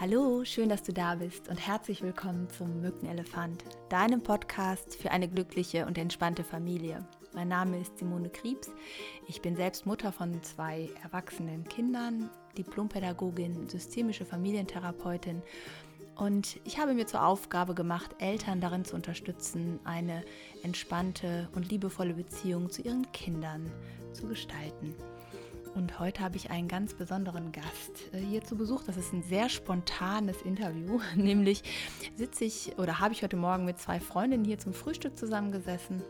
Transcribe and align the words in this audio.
Hallo, 0.00 0.44
schön, 0.44 0.68
dass 0.68 0.84
du 0.84 0.92
da 0.92 1.16
bist 1.16 1.48
und 1.48 1.56
herzlich 1.56 2.02
willkommen 2.02 2.48
zum 2.50 2.80
Mückenelefant, 2.80 3.64
deinem 3.88 4.22
Podcast 4.22 4.94
für 4.94 5.10
eine 5.10 5.26
glückliche 5.26 5.86
und 5.86 5.98
entspannte 5.98 6.44
Familie. 6.44 7.04
Mein 7.34 7.48
Name 7.48 7.80
ist 7.80 7.98
Simone 7.98 8.28
Kriebs. 8.28 8.70
Ich 9.26 9.42
bin 9.42 9.56
selbst 9.56 9.86
Mutter 9.86 10.12
von 10.12 10.40
zwei 10.44 10.88
erwachsenen 11.02 11.64
Kindern, 11.64 12.30
Diplompädagogin, 12.56 13.68
systemische 13.68 14.24
Familientherapeutin 14.24 15.42
und 16.14 16.60
ich 16.64 16.78
habe 16.78 16.94
mir 16.94 17.08
zur 17.08 17.24
Aufgabe 17.24 17.74
gemacht, 17.74 18.14
Eltern 18.20 18.60
darin 18.60 18.84
zu 18.84 18.94
unterstützen, 18.94 19.80
eine 19.82 20.24
entspannte 20.62 21.48
und 21.56 21.72
liebevolle 21.72 22.14
Beziehung 22.14 22.70
zu 22.70 22.82
ihren 22.82 23.10
Kindern 23.10 23.68
zu 24.12 24.28
gestalten. 24.28 24.94
Und 25.74 25.98
heute 25.98 26.22
habe 26.22 26.36
ich 26.36 26.50
einen 26.50 26.68
ganz 26.68 26.94
besonderen 26.94 27.52
Gast 27.52 28.12
äh, 28.12 28.18
hier 28.18 28.42
zu 28.42 28.56
Besuch. 28.56 28.82
Das 28.84 28.96
ist 28.96 29.12
ein 29.12 29.22
sehr 29.22 29.48
spontanes 29.48 30.42
Interview. 30.42 31.00
Nämlich 31.16 31.62
sitze 32.16 32.44
ich 32.44 32.78
oder 32.78 32.98
habe 33.00 33.14
ich 33.14 33.22
heute 33.22 33.36
Morgen 33.36 33.64
mit 33.64 33.78
zwei 33.78 34.00
Freundinnen 34.00 34.44
hier 34.44 34.58
zum 34.58 34.72
Frühstück 34.72 35.18
zusammengesessen. 35.18 36.02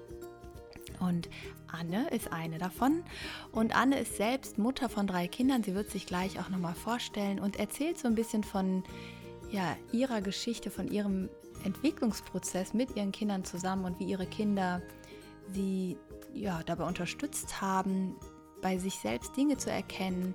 Und 1.01 1.29
Anne 1.69 2.09
ist 2.11 2.33
eine 2.33 2.59
davon. 2.59 3.05
Und 3.53 3.77
Anne 3.77 4.01
ist 4.01 4.17
selbst 4.17 4.59
Mutter 4.59 4.89
von 4.89 5.07
drei 5.07 5.29
Kindern. 5.29 5.63
Sie 5.63 5.75
wird 5.75 5.91
sich 5.91 6.07
gleich 6.07 6.41
auch 6.41 6.49
nochmal 6.49 6.75
vorstellen 6.75 7.39
und 7.39 7.59
erzählt 7.59 7.99
so 7.99 8.09
ein 8.09 8.15
bisschen 8.15 8.43
von 8.43 8.83
ja, 9.51 9.77
ihrer 9.93 10.21
Geschichte, 10.21 10.71
von 10.71 10.89
ihrem 10.89 11.29
Entwicklungsprozess 11.65 12.75
mit 12.75 12.97
ihren 12.97 13.13
Kindern 13.13 13.45
zusammen 13.45 13.85
und 13.85 13.99
wie 13.99 14.05
ihre 14.05 14.27
Kinder 14.27 14.83
sie 15.53 15.97
ja, 16.35 16.63
dabei 16.65 16.85
unterstützt 16.85 17.61
haben, 17.61 18.17
bei 18.61 18.79
sich 18.79 18.95
selbst 18.95 19.37
Dinge 19.37 19.57
zu 19.57 19.71
erkennen 19.71 20.35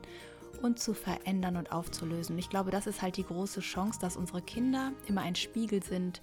und 0.62 0.80
zu 0.80 0.94
verändern 0.94 1.58
und 1.58 1.72
aufzulösen. 1.72 2.38
Ich 2.38 2.50
glaube, 2.50 2.72
das 2.72 2.88
ist 2.88 3.02
halt 3.02 3.18
die 3.18 3.26
große 3.26 3.60
Chance, 3.60 4.00
dass 4.00 4.18
unsere 4.18 4.42
Kinder 4.42 4.94
immer 5.08 5.22
ein 5.22 5.36
Spiegel 5.36 5.84
sind 5.84 6.22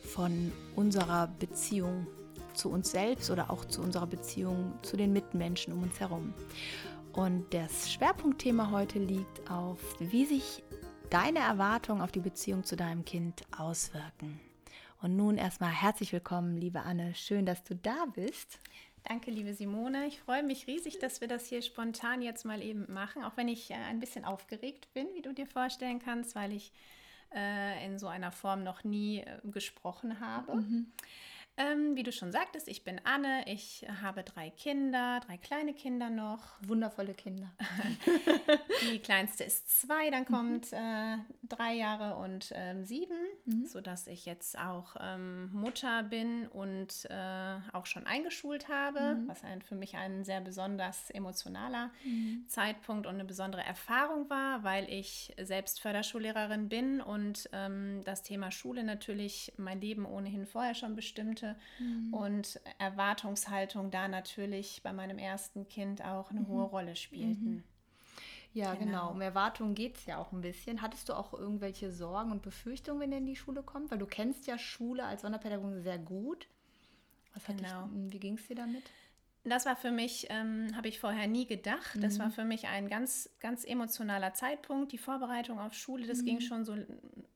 von 0.00 0.52
unserer 0.76 1.28
Beziehung 1.38 2.06
zu 2.54 2.70
uns 2.70 2.90
selbst 2.90 3.30
oder 3.30 3.50
auch 3.50 3.64
zu 3.64 3.82
unserer 3.82 4.06
Beziehung 4.06 4.72
zu 4.82 4.96
den 4.96 5.12
Mitmenschen 5.12 5.72
um 5.72 5.82
uns 5.82 6.00
herum. 6.00 6.34
Und 7.12 7.52
das 7.52 7.92
Schwerpunktthema 7.92 8.70
heute 8.70 8.98
liegt 8.98 9.50
auf, 9.50 9.78
wie 9.98 10.24
sich 10.24 10.62
deine 11.10 11.40
Erwartungen 11.40 12.00
auf 12.00 12.12
die 12.12 12.20
Beziehung 12.20 12.64
zu 12.64 12.74
deinem 12.74 13.04
Kind 13.04 13.42
auswirken. 13.56 14.40
Und 15.02 15.16
nun 15.16 15.36
erstmal 15.36 15.70
herzlich 15.70 16.12
willkommen, 16.12 16.56
liebe 16.56 16.80
Anne. 16.80 17.14
Schön, 17.14 17.44
dass 17.44 17.64
du 17.64 17.74
da 17.74 18.06
bist. 18.14 18.60
Danke, 19.04 19.30
liebe 19.30 19.52
Simone. 19.52 20.06
Ich 20.06 20.20
freue 20.20 20.42
mich 20.42 20.66
riesig, 20.66 20.98
dass 20.98 21.20
wir 21.20 21.28
das 21.28 21.46
hier 21.46 21.60
spontan 21.62 22.22
jetzt 22.22 22.44
mal 22.44 22.62
eben 22.62 22.92
machen, 22.92 23.24
auch 23.24 23.36
wenn 23.36 23.48
ich 23.48 23.70
äh, 23.70 23.74
ein 23.74 24.00
bisschen 24.00 24.24
aufgeregt 24.24 24.92
bin, 24.94 25.08
wie 25.14 25.22
du 25.22 25.32
dir 25.32 25.46
vorstellen 25.46 25.98
kannst, 25.98 26.36
weil 26.36 26.52
ich 26.52 26.72
äh, 27.34 27.84
in 27.84 27.98
so 27.98 28.06
einer 28.06 28.30
Form 28.30 28.62
noch 28.62 28.84
nie 28.84 29.20
äh, 29.20 29.38
gesprochen 29.44 30.20
habe. 30.20 30.56
Mhm. 30.56 30.92
Ähm, 31.58 31.96
wie 31.96 32.02
du 32.02 32.12
schon 32.12 32.32
sagtest, 32.32 32.66
ich 32.66 32.82
bin 32.82 32.98
Anne, 33.04 33.44
ich 33.46 33.86
habe 34.00 34.22
drei 34.22 34.48
Kinder, 34.48 35.20
drei 35.26 35.36
kleine 35.36 35.74
Kinder 35.74 36.08
noch. 36.08 36.40
Wundervolle 36.66 37.12
Kinder. 37.12 37.52
Die 38.90 38.98
kleinste 39.00 39.44
ist 39.44 39.82
zwei, 39.82 40.08
dann 40.08 40.24
kommt 40.24 40.72
mhm. 40.72 40.78
äh, 40.78 41.18
drei 41.42 41.74
Jahre 41.74 42.16
und 42.16 42.52
ähm, 42.54 42.84
sieben, 42.84 43.18
mhm. 43.44 43.66
sodass 43.66 44.06
ich 44.06 44.24
jetzt 44.24 44.58
auch 44.58 44.96
ähm, 44.98 45.50
Mutter 45.52 46.02
bin 46.04 46.48
und 46.48 47.06
äh, 47.10 47.58
auch 47.74 47.84
schon 47.84 48.06
eingeschult 48.06 48.68
habe, 48.68 49.16
mhm. 49.16 49.28
was 49.28 49.44
ein, 49.44 49.60
für 49.60 49.74
mich 49.74 49.94
ein 49.96 50.24
sehr 50.24 50.40
besonders 50.40 51.10
emotionaler 51.10 51.90
mhm. 52.02 52.46
Zeitpunkt 52.48 53.06
und 53.06 53.14
eine 53.14 53.26
besondere 53.26 53.62
Erfahrung 53.62 54.30
war, 54.30 54.64
weil 54.64 54.88
ich 54.88 55.34
selbst 55.38 55.80
Förderschullehrerin 55.82 56.70
bin 56.70 57.02
und 57.02 57.50
ähm, 57.52 58.00
das 58.04 58.22
Thema 58.22 58.50
Schule 58.50 58.84
natürlich 58.84 59.52
mein 59.58 59.82
Leben 59.82 60.06
ohnehin 60.06 60.46
vorher 60.46 60.74
schon 60.74 60.96
bestimmt 60.96 61.41
wollte 61.42 61.56
mhm. 61.78 62.14
und 62.14 62.60
Erwartungshaltung 62.78 63.90
da 63.90 64.08
natürlich 64.08 64.82
bei 64.82 64.92
meinem 64.92 65.18
ersten 65.18 65.68
Kind 65.68 66.04
auch 66.04 66.30
eine 66.30 66.40
mhm. 66.40 66.48
hohe 66.48 66.64
Rolle 66.64 66.96
spielten. 66.96 67.50
Mhm. 67.50 67.62
Ja, 68.54 68.74
genau. 68.74 68.84
genau. 68.84 69.10
Um 69.12 69.20
Erwartungen 69.22 69.74
geht 69.74 69.96
es 69.96 70.06
ja 70.06 70.18
auch 70.18 70.32
ein 70.32 70.42
bisschen. 70.42 70.82
Hattest 70.82 71.08
du 71.08 71.14
auch 71.14 71.32
irgendwelche 71.32 71.90
Sorgen 71.90 72.30
und 72.30 72.42
Befürchtungen, 72.42 73.00
wenn 73.00 73.12
er 73.12 73.18
in 73.18 73.26
die 73.26 73.36
Schule 73.36 73.62
kommt? 73.62 73.90
Weil 73.90 73.98
du 73.98 74.06
kennst 74.06 74.46
ja 74.46 74.58
Schule 74.58 75.04
als 75.04 75.22
Sonderpädagogin 75.22 75.82
sehr 75.82 75.98
gut. 75.98 76.48
Was 77.32 77.46
genau. 77.46 77.86
Dich, 77.86 78.12
wie 78.12 78.18
ging 78.18 78.34
es 78.34 78.46
dir 78.46 78.56
damit? 78.56 78.82
Das 79.44 79.64
war 79.64 79.74
für 79.74 79.90
mich, 79.90 80.26
ähm, 80.28 80.68
habe 80.76 80.88
ich 80.88 81.00
vorher 81.00 81.26
nie 81.26 81.46
gedacht. 81.46 81.96
Das 82.00 82.18
war 82.18 82.26
mhm. 82.26 82.32
für 82.32 82.44
mich 82.44 82.68
ein 82.68 82.88
ganz, 82.88 83.30
ganz 83.40 83.64
emotionaler 83.64 84.34
Zeitpunkt. 84.34 84.92
Die 84.92 84.98
Vorbereitung 84.98 85.58
auf 85.58 85.72
Schule, 85.72 86.06
das 86.06 86.20
mhm. 86.20 86.26
ging 86.26 86.40
schon 86.40 86.64
so, 86.64 86.76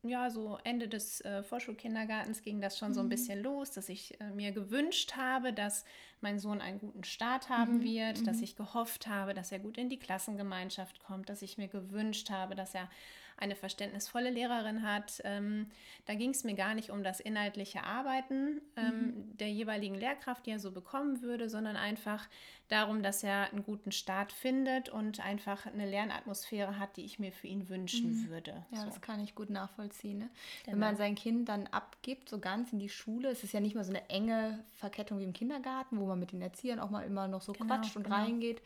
ja, 0.08 0.30
so 0.30 0.58
Ende 0.64 0.88
des 0.88 1.20
äh, 1.22 1.42
Vorschulkindergartens 1.42 2.42
ging 2.42 2.60
das 2.60 2.78
schon 2.78 2.90
mhm. 2.90 2.94
so 2.94 3.00
ein 3.00 3.06
mhm. 3.06 3.10
bisschen 3.10 3.42
los, 3.42 3.70
dass 3.70 3.88
ich 3.88 4.20
äh, 4.20 4.30
mir 4.30 4.52
gewünscht 4.52 5.16
habe, 5.16 5.52
dass 5.52 5.84
mein 6.20 6.38
Sohn 6.38 6.60
einen 6.60 6.78
guten 6.78 7.04
Start 7.04 7.48
haben 7.48 7.78
mhm. 7.78 7.84
wird, 7.84 8.26
dass 8.26 8.40
ich 8.40 8.56
gehofft 8.56 9.06
habe, 9.06 9.34
dass 9.34 9.52
er 9.52 9.58
gut 9.58 9.78
in 9.78 9.88
die 9.88 9.98
Klassengemeinschaft 9.98 11.00
kommt, 11.00 11.28
dass 11.28 11.42
ich 11.42 11.58
mir 11.58 11.68
gewünscht 11.68 12.30
habe, 12.30 12.54
dass 12.54 12.74
er 12.74 12.88
eine 13.36 13.56
verständnisvolle 13.56 14.30
Lehrerin 14.30 14.82
hat. 14.82 15.20
Ähm, 15.24 15.66
da 16.06 16.14
ging 16.14 16.30
es 16.30 16.44
mir 16.44 16.54
gar 16.54 16.74
nicht 16.74 16.90
um 16.90 17.02
das 17.02 17.20
inhaltliche 17.20 17.84
Arbeiten 17.84 18.60
ähm, 18.76 19.00
mhm. 19.00 19.36
der 19.36 19.50
jeweiligen 19.50 19.94
Lehrkraft, 19.94 20.46
die 20.46 20.50
er 20.50 20.58
so 20.58 20.70
bekommen 20.70 21.22
würde, 21.22 21.50
sondern 21.50 21.76
einfach 21.76 22.26
darum, 22.68 23.02
dass 23.02 23.22
er 23.22 23.52
einen 23.52 23.62
guten 23.62 23.92
Start 23.92 24.32
findet 24.32 24.88
und 24.88 25.24
einfach 25.24 25.66
eine 25.66 25.88
Lernatmosphäre 25.88 26.78
hat, 26.78 26.96
die 26.96 27.04
ich 27.04 27.18
mir 27.18 27.30
für 27.30 27.46
ihn 27.46 27.68
wünschen 27.68 28.22
mhm. 28.22 28.28
würde. 28.30 28.64
Ja, 28.70 28.80
so. 28.80 28.86
das 28.86 29.00
kann 29.00 29.22
ich 29.22 29.34
gut 29.34 29.50
nachvollziehen. 29.50 30.18
Ne? 30.18 30.30
Genau. 30.64 30.72
Wenn 30.72 30.80
man 30.80 30.96
sein 30.96 31.14
Kind 31.14 31.48
dann 31.48 31.66
abgibt, 31.66 32.28
so 32.28 32.38
ganz 32.38 32.72
in 32.72 32.78
die 32.78 32.88
Schule, 32.88 33.28
es 33.28 33.44
ist 33.44 33.52
ja 33.52 33.60
nicht 33.60 33.74
mehr 33.74 33.84
so 33.84 33.92
eine 33.92 34.08
enge 34.08 34.64
Verkettung 34.74 35.18
wie 35.18 35.24
im 35.24 35.32
Kindergarten, 35.32 36.00
wo 36.00 36.06
man 36.06 36.18
mit 36.18 36.32
den 36.32 36.42
Erziehern 36.42 36.80
auch 36.80 36.90
mal 36.90 37.04
immer 37.04 37.28
noch 37.28 37.42
so 37.42 37.52
genau, 37.52 37.66
quatscht 37.66 37.96
und 37.96 38.04
genau. 38.04 38.16
reingeht. 38.16 38.62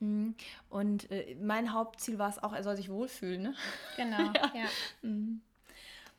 Mhm. 0.00 0.34
Und 0.68 1.10
äh, 1.10 1.36
mein 1.40 1.72
Hauptziel 1.72 2.18
war 2.18 2.28
es 2.28 2.42
auch, 2.42 2.52
er 2.52 2.62
soll 2.62 2.76
sich 2.76 2.90
wohlfühlen. 2.90 3.42
Ne? 3.42 3.54
Genau, 3.96 4.18
ja. 4.34 4.52
ja. 4.54 4.68
Mhm. 5.02 5.40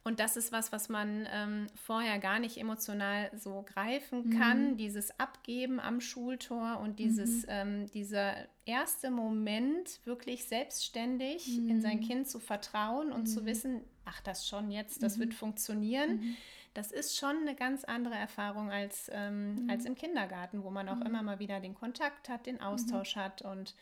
Und 0.04 0.20
das 0.20 0.38
ist 0.38 0.52
was, 0.52 0.72
was 0.72 0.88
man 0.90 1.28
ähm, 1.32 1.68
vorher 1.76 2.20
gar 2.20 2.40
nicht 2.40 2.58
emotional 2.58 3.30
so 3.38 3.64
greifen 3.64 4.30
kann, 4.38 4.72
mhm. 4.72 4.78
dieses 4.78 5.20
Abgeben 5.20 5.80
am 5.80 6.00
Schultor 6.00 6.80
und 6.80 7.00
dieses, 7.00 7.44
mhm. 7.44 7.50
ähm, 7.50 7.92
dieser 7.92 8.34
erste 8.66 9.12
Moment, 9.12 10.00
wirklich 10.06 10.46
selbstständig 10.46 11.48
mhm. 11.60 11.70
in 11.70 11.82
sein 11.82 11.98
mhm. 11.98 12.08
Kind 12.08 12.28
zu 12.30 12.40
vertrauen 12.40 13.12
und 13.12 13.28
zu 13.28 13.42
mhm. 13.42 13.46
wissen, 13.46 13.82
ach 14.06 14.22
das 14.22 14.48
schon 14.48 14.72
jetzt, 14.72 15.04
das 15.04 15.20
wird 15.20 15.34
funktionieren. 15.34 16.38
Das 16.74 16.92
ist 16.92 17.18
schon 17.18 17.38
eine 17.38 17.56
ganz 17.56 17.84
andere 17.84 18.16
Erfahrung 18.16 18.72
als, 18.72 19.10
ähm, 19.14 19.68
als 19.70 19.86
im 19.86 19.96
Kindergarten, 19.96 20.64
wo 20.64 20.70
man 20.70 20.88
auch 20.90 21.02
immer 21.02 21.24
mal 21.24 21.40
wieder 21.40 21.60
den 21.60 21.76
Kontakt 21.76 22.30
hat, 22.30 22.46
den 22.46 22.62
Austausch 22.62 23.16
hat 23.16 23.42
und 23.42 23.76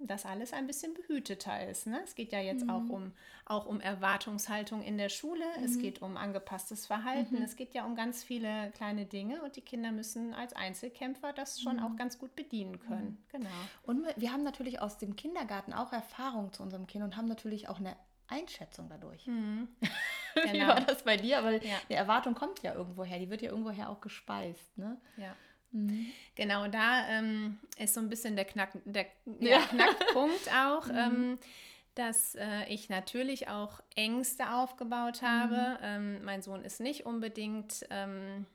das 0.00 0.26
alles 0.26 0.52
ein 0.52 0.66
bisschen 0.66 0.94
behüteter 0.94 1.66
ist. 1.68 1.86
Ne? 1.86 2.00
Es 2.04 2.14
geht 2.14 2.32
ja 2.32 2.40
jetzt 2.40 2.64
mhm. 2.64 2.70
auch, 2.70 2.88
um, 2.88 3.12
auch 3.46 3.66
um 3.66 3.80
Erwartungshaltung 3.80 4.82
in 4.82 4.96
der 4.96 5.08
Schule, 5.08 5.44
mhm. 5.58 5.64
es 5.64 5.78
geht 5.78 6.02
um 6.02 6.16
angepasstes 6.16 6.86
Verhalten, 6.86 7.36
mhm. 7.36 7.42
es 7.42 7.56
geht 7.56 7.74
ja 7.74 7.84
um 7.84 7.96
ganz 7.96 8.22
viele 8.22 8.70
kleine 8.72 9.06
Dinge 9.06 9.42
und 9.42 9.56
die 9.56 9.60
Kinder 9.60 9.90
müssen 9.90 10.34
als 10.34 10.52
Einzelkämpfer 10.52 11.32
das 11.32 11.60
schon 11.60 11.76
mhm. 11.76 11.82
auch 11.82 11.96
ganz 11.96 12.18
gut 12.18 12.36
bedienen 12.36 12.78
können. 12.78 13.18
Mhm. 13.32 13.38
Genau. 13.38 13.50
Und 13.82 14.06
wir 14.16 14.32
haben 14.32 14.44
natürlich 14.44 14.80
aus 14.80 14.98
dem 14.98 15.16
Kindergarten 15.16 15.72
auch 15.72 15.92
Erfahrung 15.92 16.52
zu 16.52 16.62
unserem 16.62 16.86
Kind 16.86 17.04
und 17.04 17.16
haben 17.16 17.28
natürlich 17.28 17.68
auch 17.68 17.78
eine 17.78 17.96
Einschätzung 18.28 18.88
dadurch. 18.88 19.26
Mhm. 19.26 19.68
Genau. 20.34 20.52
Wie 20.52 20.68
war 20.68 20.80
das 20.82 21.02
bei 21.02 21.16
dir? 21.16 21.38
Aber 21.38 21.50
ja. 21.50 21.74
die 21.88 21.94
Erwartung 21.94 22.32
kommt 22.32 22.62
ja 22.62 22.72
irgendwoher, 22.72 23.18
die 23.18 23.28
wird 23.28 23.42
ja 23.42 23.50
irgendwoher 23.50 23.90
auch 23.90 24.00
gespeist. 24.00 24.78
Ne? 24.78 24.96
Ja. 25.16 25.34
Mhm. 25.72 26.06
Genau, 26.36 26.68
da 26.68 27.08
ähm, 27.08 27.58
ist 27.76 27.94
so 27.94 28.00
ein 28.00 28.08
bisschen 28.08 28.36
der, 28.36 28.44
Knack, 28.44 28.70
der, 28.84 29.06
ja. 29.40 29.58
Knackpunkt 29.62 30.48
auch, 30.54 30.86
mhm. 30.86 30.96
ähm, 30.96 31.38
dass 31.96 32.36
äh, 32.36 32.66
ich 32.68 32.88
natürlich 32.88 33.48
auch 33.48 33.80
Ängste 33.96 34.52
aufgebaut 34.52 35.22
habe. 35.22 35.56
Mhm. 35.56 35.78
Ähm, 35.82 36.24
mein 36.24 36.42
Sohn 36.42 36.62
ist 36.62 36.78
nicht 36.78 37.04
unbedingt 37.04 37.84
ähm, 37.90 38.46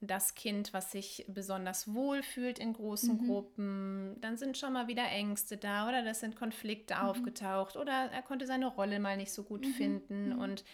das 0.00 0.34
Kind, 0.34 0.72
was 0.72 0.92
sich 0.92 1.26
besonders 1.28 1.92
wohl 1.92 2.22
fühlt 2.22 2.58
in 2.58 2.72
großen 2.72 3.20
mhm. 3.20 3.26
Gruppen. 3.26 4.16
Dann 4.20 4.36
sind 4.36 4.56
schon 4.56 4.72
mal 4.72 4.88
wieder 4.88 5.04
Ängste 5.04 5.56
da 5.58 5.88
oder 5.88 6.02
das 6.02 6.20
sind 6.20 6.36
Konflikte 6.36 6.94
mhm. 6.94 7.00
aufgetaucht 7.00 7.76
oder 7.76 7.92
er 7.92 8.22
konnte 8.22 8.46
seine 8.46 8.66
Rolle 8.66 8.98
mal 8.98 9.16
nicht 9.16 9.32
so 9.32 9.42
gut 9.42 9.66
mhm. 9.66 9.72
finden 9.72 10.32
und 10.32 10.64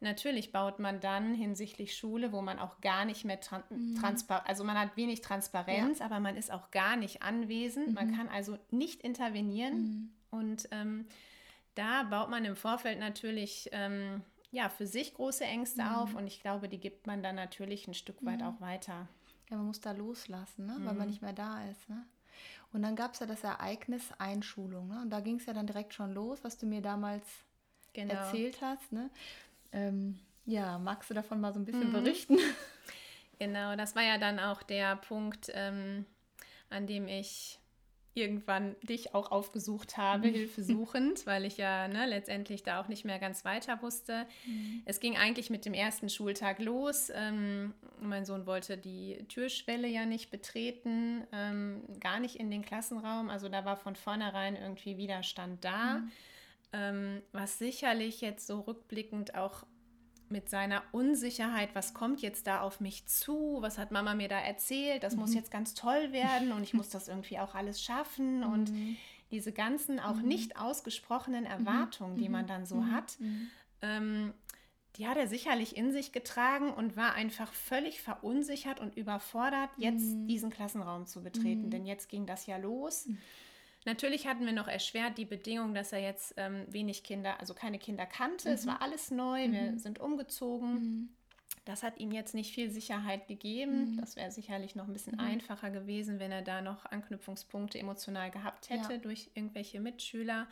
Natürlich 0.00 0.52
baut 0.52 0.80
man 0.80 1.00
dann 1.00 1.34
hinsichtlich 1.34 1.96
Schule, 1.96 2.30
wo 2.30 2.42
man 2.42 2.58
auch 2.58 2.80
gar 2.82 3.06
nicht 3.06 3.24
mehr 3.24 3.40
tran 3.40 3.62
mhm. 3.70 3.96
transparent, 3.98 4.46
also 4.46 4.62
man 4.62 4.78
hat 4.78 4.96
wenig 4.96 5.22
Transparenz, 5.22 6.00
ja. 6.00 6.04
aber 6.04 6.20
man 6.20 6.36
ist 6.36 6.52
auch 6.52 6.70
gar 6.70 6.96
nicht 6.96 7.22
anwesend. 7.22 7.88
Mhm. 7.88 7.94
Man 7.94 8.14
kann 8.14 8.28
also 8.28 8.58
nicht 8.70 9.02
intervenieren. 9.02 9.78
Mhm. 9.78 10.10
Und 10.30 10.68
ähm, 10.72 11.06
da 11.74 12.02
baut 12.02 12.28
man 12.28 12.44
im 12.44 12.54
Vorfeld 12.54 12.98
natürlich 12.98 13.70
ähm, 13.72 14.22
ja, 14.54 14.68
für 14.68 14.86
sich 14.86 15.14
große 15.14 15.44
Ängste 15.44 15.82
mhm. 15.82 15.88
auf 15.88 16.14
und 16.14 16.28
ich 16.28 16.40
glaube, 16.40 16.68
die 16.68 16.78
gibt 16.78 17.08
man 17.08 17.22
dann 17.22 17.34
natürlich 17.34 17.88
ein 17.88 17.94
Stück 17.94 18.24
weit 18.24 18.40
mhm. 18.40 18.46
auch 18.46 18.60
weiter. 18.60 19.08
Ja, 19.50 19.56
man 19.56 19.66
muss 19.66 19.80
da 19.80 19.90
loslassen, 19.90 20.66
ne? 20.66 20.74
weil 20.78 20.94
man 20.94 21.06
mhm. 21.06 21.06
nicht 21.06 21.22
mehr 21.22 21.32
da 21.32 21.68
ist. 21.68 21.88
Ne? 21.88 22.06
Und 22.72 22.82
dann 22.82 22.94
gab 22.94 23.14
es 23.14 23.20
ja 23.20 23.26
das 23.26 23.42
Ereignis 23.42 24.10
Einschulung. 24.18 24.88
Ne? 24.88 25.02
Und 25.02 25.10
da 25.10 25.20
ging 25.20 25.36
es 25.36 25.46
ja 25.46 25.52
dann 25.52 25.66
direkt 25.66 25.92
schon 25.92 26.14
los, 26.14 26.38
was 26.44 26.56
du 26.56 26.66
mir 26.66 26.80
damals 26.80 27.24
genau. 27.92 28.14
erzählt 28.14 28.62
hast. 28.62 28.92
Ne? 28.92 29.10
Ähm, 29.72 30.20
ja, 30.46 30.78
magst 30.78 31.10
du 31.10 31.14
davon 31.14 31.40
mal 31.40 31.52
so 31.52 31.58
ein 31.58 31.64
bisschen 31.64 31.88
mhm. 31.88 31.92
berichten? 31.92 32.38
Genau, 33.40 33.74
das 33.74 33.96
war 33.96 34.04
ja 34.04 34.16
dann 34.16 34.38
auch 34.38 34.62
der 34.62 34.94
Punkt, 34.94 35.50
ähm, 35.54 36.06
an 36.70 36.86
dem 36.86 37.08
ich 37.08 37.58
irgendwann 38.14 38.76
dich 38.82 39.14
auch 39.14 39.30
aufgesucht 39.30 39.96
habe, 39.96 40.28
mhm. 40.28 40.34
hilfesuchend, 40.34 41.26
weil 41.26 41.44
ich 41.44 41.56
ja 41.56 41.88
ne, 41.88 42.06
letztendlich 42.06 42.62
da 42.62 42.80
auch 42.80 42.88
nicht 42.88 43.04
mehr 43.04 43.18
ganz 43.18 43.44
weiter 43.44 43.82
wusste. 43.82 44.26
Mhm. 44.46 44.82
Es 44.84 45.00
ging 45.00 45.16
eigentlich 45.16 45.50
mit 45.50 45.64
dem 45.64 45.74
ersten 45.74 46.08
Schultag 46.08 46.60
los. 46.60 47.10
Ähm, 47.14 47.74
mein 48.00 48.24
Sohn 48.24 48.46
wollte 48.46 48.78
die 48.78 49.18
Türschwelle 49.28 49.88
ja 49.88 50.06
nicht 50.06 50.30
betreten, 50.30 51.26
ähm, 51.32 51.82
gar 52.00 52.20
nicht 52.20 52.36
in 52.36 52.50
den 52.50 52.62
Klassenraum. 52.62 53.30
Also 53.30 53.48
da 53.48 53.64
war 53.64 53.76
von 53.76 53.96
vornherein 53.96 54.56
irgendwie 54.56 54.96
Widerstand 54.96 55.64
da, 55.64 55.96
mhm. 55.96 56.10
ähm, 56.72 57.22
was 57.32 57.58
sicherlich 57.58 58.20
jetzt 58.20 58.46
so 58.46 58.60
rückblickend 58.60 59.34
auch 59.34 59.64
mit 60.30 60.48
seiner 60.48 60.82
Unsicherheit, 60.92 61.74
was 61.74 61.94
kommt 61.94 62.22
jetzt 62.22 62.46
da 62.46 62.60
auf 62.60 62.80
mich 62.80 63.06
zu, 63.06 63.58
was 63.60 63.78
hat 63.78 63.90
Mama 63.90 64.14
mir 64.14 64.28
da 64.28 64.38
erzählt, 64.38 65.02
das 65.02 65.14
mhm. 65.14 65.20
muss 65.20 65.34
jetzt 65.34 65.50
ganz 65.50 65.74
toll 65.74 66.12
werden 66.12 66.52
und 66.52 66.62
ich 66.62 66.74
muss 66.74 66.88
das 66.88 67.08
irgendwie 67.08 67.38
auch 67.38 67.54
alles 67.54 67.82
schaffen 67.82 68.38
mhm. 68.40 68.52
und 68.52 68.72
diese 69.30 69.52
ganzen 69.52 70.00
auch 70.00 70.16
mhm. 70.16 70.28
nicht 70.28 70.58
ausgesprochenen 70.58 71.44
mhm. 71.44 71.50
Erwartungen, 71.50 72.16
die 72.16 72.28
man 72.28 72.42
mhm. 72.42 72.48
dann 72.48 72.66
so 72.66 72.86
hat, 72.86 73.18
ähm, 73.82 74.32
die 74.96 75.08
hat 75.08 75.16
er 75.16 75.26
sicherlich 75.26 75.76
in 75.76 75.90
sich 75.90 76.12
getragen 76.12 76.72
und 76.72 76.96
war 76.96 77.14
einfach 77.14 77.52
völlig 77.52 78.00
verunsichert 78.00 78.78
und 78.78 78.96
überfordert, 78.96 79.70
jetzt 79.76 80.14
diesen 80.28 80.50
Klassenraum 80.50 81.06
zu 81.06 81.22
betreten, 81.22 81.70
denn 81.70 81.84
jetzt 81.84 82.08
ging 82.08 82.26
das 82.26 82.46
ja 82.46 82.58
los. 82.58 83.08
Natürlich 83.84 84.26
hatten 84.26 84.46
wir 84.46 84.52
noch 84.52 84.68
erschwert 84.68 85.18
die 85.18 85.26
Bedingung, 85.26 85.74
dass 85.74 85.92
er 85.92 86.00
jetzt 86.00 86.34
ähm, 86.36 86.64
wenig 86.68 87.02
Kinder, 87.02 87.38
also 87.40 87.54
keine 87.54 87.78
Kinder 87.78 88.06
kannte. 88.06 88.48
Mhm. 88.48 88.54
Es 88.54 88.66
war 88.66 88.80
alles 88.80 89.10
neu, 89.10 89.48
mhm. 89.48 89.52
wir 89.52 89.78
sind 89.78 90.00
umgezogen. 90.00 90.72
Mhm. 90.72 91.08
Das 91.64 91.82
hat 91.82 91.98
ihm 91.98 92.12
jetzt 92.12 92.34
nicht 92.34 92.54
viel 92.54 92.70
Sicherheit 92.70 93.26
gegeben. 93.26 93.92
Mhm. 93.92 93.96
Das 93.96 94.16
wäre 94.16 94.30
sicherlich 94.30 94.74
noch 94.74 94.86
ein 94.86 94.92
bisschen 94.92 95.14
mhm. 95.14 95.20
einfacher 95.20 95.70
gewesen, 95.70 96.18
wenn 96.18 96.32
er 96.32 96.42
da 96.42 96.60
noch 96.60 96.86
Anknüpfungspunkte 96.86 97.78
emotional 97.78 98.30
gehabt 98.30 98.70
hätte 98.70 98.94
ja. 98.94 98.98
durch 98.98 99.30
irgendwelche 99.34 99.80
Mitschüler. 99.80 100.46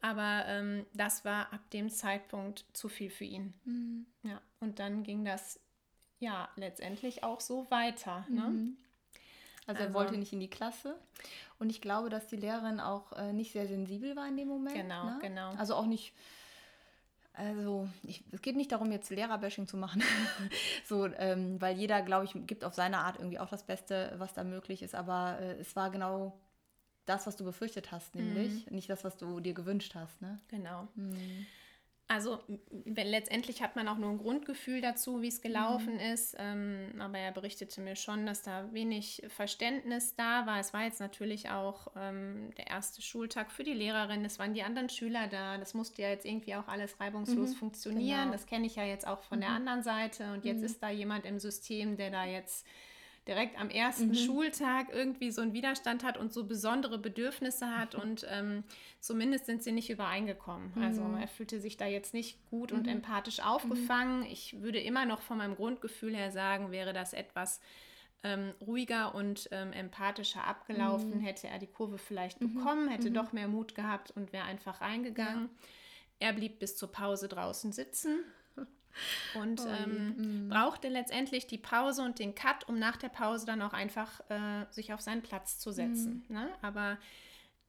Aber 0.00 0.44
ähm, 0.46 0.86
das 0.92 1.24
war 1.24 1.52
ab 1.52 1.70
dem 1.70 1.88
Zeitpunkt 1.88 2.66
zu 2.74 2.88
viel 2.88 3.10
für 3.10 3.24
ihn. 3.24 3.54
Mhm. 3.64 4.06
Ja, 4.22 4.40
und 4.60 4.78
dann 4.78 5.02
ging 5.02 5.24
das 5.24 5.60
ja 6.18 6.48
letztendlich 6.56 7.22
auch 7.22 7.40
so 7.40 7.70
weiter. 7.70 8.26
Ne? 8.28 8.76
Also, 9.66 9.82
er 9.82 9.94
wollte 9.94 10.16
nicht 10.16 10.32
in 10.32 10.40
die 10.40 10.50
Klasse. 10.50 10.96
Und 11.58 11.70
ich 11.70 11.80
glaube, 11.80 12.08
dass 12.08 12.26
die 12.26 12.36
Lehrerin 12.36 12.80
auch 12.80 13.12
äh, 13.12 13.32
nicht 13.32 13.52
sehr 13.52 13.66
sensibel 13.66 14.14
war 14.14 14.28
in 14.28 14.36
dem 14.36 14.48
Moment. 14.48 14.76
Genau, 14.76 15.04
ne? 15.06 15.18
genau. 15.20 15.50
Also 15.54 15.74
auch 15.74 15.86
nicht. 15.86 16.14
Also, 17.32 17.88
ich, 18.02 18.24
es 18.32 18.40
geht 18.40 18.56
nicht 18.56 18.72
darum, 18.72 18.90
jetzt 18.92 19.10
Lehrerbashing 19.10 19.66
zu 19.66 19.76
machen. 19.76 20.02
so, 20.84 21.06
ähm, 21.06 21.60
weil 21.60 21.76
jeder, 21.76 22.00
glaube 22.02 22.24
ich, 22.24 22.32
gibt 22.46 22.64
auf 22.64 22.74
seine 22.74 22.98
Art 22.98 23.18
irgendwie 23.18 23.38
auch 23.38 23.50
das 23.50 23.64
Beste, 23.64 24.14
was 24.16 24.32
da 24.32 24.44
möglich 24.44 24.82
ist. 24.82 24.94
Aber 24.94 25.38
äh, 25.40 25.60
es 25.60 25.76
war 25.76 25.90
genau 25.90 26.38
das, 27.04 27.26
was 27.26 27.36
du 27.36 27.44
befürchtet 27.44 27.92
hast, 27.92 28.14
nämlich. 28.14 28.66
Mhm. 28.66 28.74
Nicht 28.76 28.88
das, 28.88 29.04
was 29.04 29.16
du 29.16 29.40
dir 29.40 29.54
gewünscht 29.54 29.94
hast. 29.94 30.22
Ne? 30.22 30.40
Genau. 30.48 30.88
Mhm. 30.94 31.46
Also 32.08 32.38
letztendlich 32.84 33.62
hat 33.62 33.74
man 33.74 33.88
auch 33.88 33.98
nur 33.98 34.10
ein 34.10 34.18
Grundgefühl 34.18 34.80
dazu, 34.80 35.22
wie 35.22 35.28
es 35.28 35.40
gelaufen 35.40 35.94
mhm. 35.94 36.12
ist. 36.14 36.36
Ähm, 36.38 36.92
aber 37.00 37.18
er 37.18 37.32
berichtete 37.32 37.80
mir 37.80 37.96
schon, 37.96 38.26
dass 38.26 38.42
da 38.42 38.72
wenig 38.72 39.24
Verständnis 39.28 40.14
da 40.14 40.46
war. 40.46 40.60
Es 40.60 40.72
war 40.72 40.84
jetzt 40.84 41.00
natürlich 41.00 41.50
auch 41.50 41.88
ähm, 41.96 42.52
der 42.58 42.68
erste 42.68 43.02
Schultag 43.02 43.50
für 43.50 43.64
die 43.64 43.72
Lehrerin. 43.72 44.24
Es 44.24 44.38
waren 44.38 44.54
die 44.54 44.62
anderen 44.62 44.88
Schüler 44.88 45.26
da. 45.26 45.58
Das 45.58 45.74
musste 45.74 46.02
ja 46.02 46.08
jetzt 46.08 46.24
irgendwie 46.24 46.54
auch 46.54 46.68
alles 46.68 47.00
reibungslos 47.00 47.50
mhm. 47.50 47.56
funktionieren. 47.56 48.20
Genau. 48.20 48.32
Das 48.32 48.46
kenne 48.46 48.66
ich 48.66 48.76
ja 48.76 48.84
jetzt 48.84 49.06
auch 49.06 49.22
von 49.22 49.38
mhm. 49.38 49.42
der 49.42 49.50
anderen 49.50 49.82
Seite. 49.82 50.32
Und 50.32 50.44
jetzt 50.44 50.58
mhm. 50.58 50.66
ist 50.66 50.82
da 50.82 50.90
jemand 50.90 51.26
im 51.26 51.40
System, 51.40 51.96
der 51.96 52.12
da 52.12 52.24
jetzt 52.24 52.64
direkt 53.26 53.58
am 53.60 53.70
ersten 53.70 54.08
mhm. 54.08 54.14
Schultag 54.14 54.88
irgendwie 54.92 55.30
so 55.30 55.42
einen 55.42 55.52
Widerstand 55.52 56.04
hat 56.04 56.16
und 56.16 56.32
so 56.32 56.44
besondere 56.44 56.98
Bedürfnisse 56.98 57.76
hat 57.76 57.94
mhm. 57.94 58.00
und 58.02 58.26
ähm, 58.30 58.64
zumindest 59.00 59.46
sind 59.46 59.62
sie 59.62 59.72
nicht 59.72 59.90
übereingekommen. 59.90 60.72
Mhm. 60.74 60.82
Also 60.82 61.02
er 61.20 61.28
fühlte 61.28 61.60
sich 61.60 61.76
da 61.76 61.86
jetzt 61.86 62.14
nicht 62.14 62.38
gut 62.50 62.72
und 62.72 62.84
mhm. 62.84 62.92
empathisch 62.92 63.40
aufgefangen. 63.40 64.20
Mhm. 64.20 64.26
Ich 64.26 64.60
würde 64.62 64.78
immer 64.78 65.06
noch 65.06 65.20
von 65.20 65.38
meinem 65.38 65.56
Grundgefühl 65.56 66.14
her 66.14 66.30
sagen, 66.30 66.70
wäre 66.70 66.92
das 66.92 67.12
etwas 67.12 67.60
ähm, 68.22 68.54
ruhiger 68.60 69.14
und 69.14 69.48
ähm, 69.52 69.72
empathischer 69.72 70.44
abgelaufen, 70.44 71.18
mhm. 71.18 71.20
hätte 71.20 71.48
er 71.48 71.58
die 71.58 71.66
Kurve 71.66 71.98
vielleicht 71.98 72.38
bekommen, 72.38 72.88
hätte 72.88 73.10
doch 73.10 73.32
mehr 73.32 73.48
Mut 73.48 73.74
gehabt 73.74 74.10
und 74.12 74.32
wäre 74.32 74.44
einfach 74.44 74.80
reingegangen. 74.80 75.44
Ja. 76.20 76.28
Er 76.28 76.32
blieb 76.32 76.58
bis 76.58 76.76
zur 76.76 76.90
Pause 76.90 77.28
draußen 77.28 77.72
sitzen 77.72 78.20
und 79.34 79.60
oh, 79.60 79.68
ähm, 79.68 80.46
mm. 80.46 80.48
brauchte 80.48 80.88
letztendlich 80.88 81.46
die 81.46 81.58
Pause 81.58 82.02
und 82.02 82.18
den 82.18 82.34
Cut, 82.34 82.68
um 82.68 82.78
nach 82.78 82.96
der 82.96 83.08
Pause 83.08 83.46
dann 83.46 83.62
auch 83.62 83.72
einfach 83.72 84.20
äh, 84.30 84.66
sich 84.70 84.92
auf 84.92 85.00
seinen 85.00 85.22
Platz 85.22 85.58
zu 85.58 85.72
setzen. 85.72 86.24
Mm. 86.28 86.32
Ne? 86.32 86.48
Aber 86.62 86.98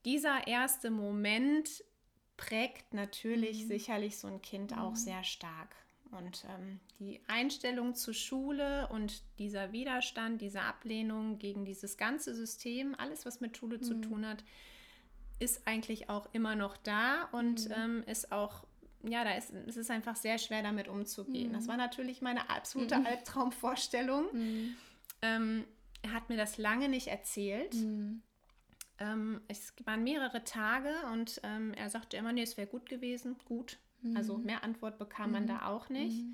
dieser 0.04 0.46
erste 0.46 0.90
Moment 0.90 1.84
prägt 2.36 2.94
natürlich 2.94 3.64
mm. 3.64 3.68
sicherlich 3.68 4.18
so 4.18 4.28
ein 4.28 4.42
Kind 4.42 4.76
auch 4.76 4.90
mhm. 4.90 4.96
sehr 4.96 5.24
stark. 5.24 5.74
Und 6.10 6.46
ähm, 6.48 6.80
die 6.98 7.20
Einstellung 7.26 7.94
zur 7.94 8.14
Schule 8.14 8.88
und 8.88 9.22
dieser 9.38 9.72
Widerstand, 9.72 10.40
diese 10.40 10.62
Ablehnung 10.62 11.38
gegen 11.38 11.64
dieses 11.64 11.96
ganze 11.96 12.34
System, 12.34 12.94
alles, 12.96 13.26
was 13.26 13.40
mit 13.40 13.56
Schule 13.56 13.80
zu 13.80 13.94
mhm. 13.96 14.02
tun 14.02 14.26
hat, 14.26 14.42
ist 15.38 15.66
eigentlich 15.66 16.08
auch 16.08 16.28
immer 16.32 16.56
noch 16.56 16.76
da 16.76 17.24
und 17.32 17.68
mhm. 17.68 17.74
ähm, 17.76 18.04
ist 18.06 18.32
auch 18.32 18.64
ja, 19.02 19.24
da 19.24 19.32
ist 19.32 19.52
es 19.66 19.76
ist 19.76 19.90
einfach 19.90 20.16
sehr 20.16 20.38
schwer 20.38 20.62
damit 20.62 20.88
umzugehen. 20.88 21.50
Mhm. 21.50 21.52
Das 21.52 21.68
war 21.68 21.76
natürlich 21.76 22.20
meine 22.20 22.50
absolute 22.50 22.98
mhm. 22.98 23.06
Albtraumvorstellung. 23.06 24.26
Mhm. 24.32 24.76
Ähm, 25.22 25.64
er 26.02 26.12
hat 26.12 26.28
mir 26.28 26.36
das 26.36 26.58
lange 26.58 26.88
nicht 26.88 27.08
erzählt. 27.08 27.74
Mhm. 27.74 28.22
Ähm, 29.00 29.40
es 29.48 29.72
waren 29.84 30.02
mehrere 30.02 30.44
Tage 30.44 30.92
und 31.12 31.40
ähm, 31.44 31.72
er 31.74 31.90
sagte 31.90 32.16
immer, 32.16 32.32
nee, 32.32 32.42
es 32.42 32.56
wäre 32.56 32.66
gut 32.66 32.88
gewesen, 32.88 33.36
gut. 33.44 33.78
Also 34.14 34.38
mhm. 34.38 34.44
mehr 34.44 34.64
Antwort 34.64 34.98
bekam 34.98 35.32
man 35.32 35.44
mhm. 35.44 35.48
da 35.48 35.66
auch 35.66 35.88
nicht. 35.88 36.24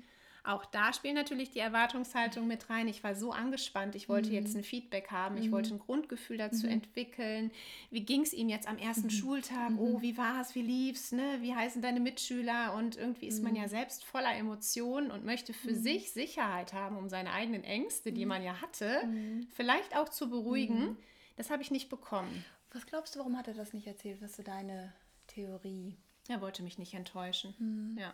Auch 0.45 0.63
da 0.65 0.93
spielt 0.93 1.15
natürlich 1.15 1.49
die 1.49 1.59
Erwartungshaltung 1.59 2.45
mit 2.45 2.69
rein. 2.69 2.87
Ich 2.87 3.03
war 3.03 3.15
so 3.15 3.31
angespannt. 3.31 3.95
Ich 3.95 4.07
wollte 4.09 4.29
mhm. 4.29 4.35
jetzt 4.35 4.55
ein 4.55 4.63
Feedback 4.63 5.09
haben. 5.09 5.37
Ich 5.37 5.47
mhm. 5.47 5.51
wollte 5.53 5.73
ein 5.73 5.79
Grundgefühl 5.79 6.37
dazu 6.37 6.67
mhm. 6.67 6.73
entwickeln. 6.73 7.51
Wie 7.89 8.01
ging 8.01 8.21
es 8.21 8.31
ihm 8.31 8.47
jetzt 8.47 8.67
am 8.67 8.77
ersten 8.77 9.07
mhm. 9.07 9.11
Schultag? 9.11 9.71
Mhm. 9.71 9.79
Oh, 9.79 10.01
wie 10.01 10.17
war 10.17 10.41
es? 10.41 10.53
Wie 10.53 10.61
lief's? 10.61 11.11
Ne? 11.11 11.39
Wie 11.41 11.55
heißen 11.55 11.81
deine 11.81 11.99
Mitschüler? 11.99 12.75
Und 12.75 12.95
irgendwie 12.95 13.25
ist 13.25 13.41
man 13.41 13.55
ja 13.55 13.63
mhm. 13.63 13.69
selbst 13.69 14.03
voller 14.05 14.35
Emotionen 14.35 15.09
und 15.09 15.25
möchte 15.25 15.51
für 15.51 15.73
sich 15.73 16.11
Sicherheit 16.11 16.73
haben, 16.73 16.97
um 16.97 17.09
seine 17.09 17.31
eigenen 17.31 17.63
Ängste, 17.63 18.11
die 18.11 18.25
man 18.25 18.43
ja 18.43 18.61
hatte, 18.61 19.09
vielleicht 19.51 19.97
auch 19.97 20.09
zu 20.09 20.29
beruhigen. 20.29 20.97
Das 21.37 21.49
habe 21.49 21.63
ich 21.63 21.71
nicht 21.71 21.89
bekommen. 21.89 22.45
Was 22.71 22.85
glaubst 22.85 23.15
du, 23.15 23.19
warum 23.19 23.37
hat 23.37 23.47
er 23.47 23.55
das 23.55 23.73
nicht 23.73 23.87
erzählt? 23.87 24.21
Was 24.21 24.37
ist 24.37 24.47
deine 24.47 24.93
Theorie? 25.27 25.97
Er 26.27 26.41
wollte 26.41 26.61
mich 26.61 26.77
nicht 26.77 26.93
enttäuschen. 26.93 27.95
Ja, 27.99 28.13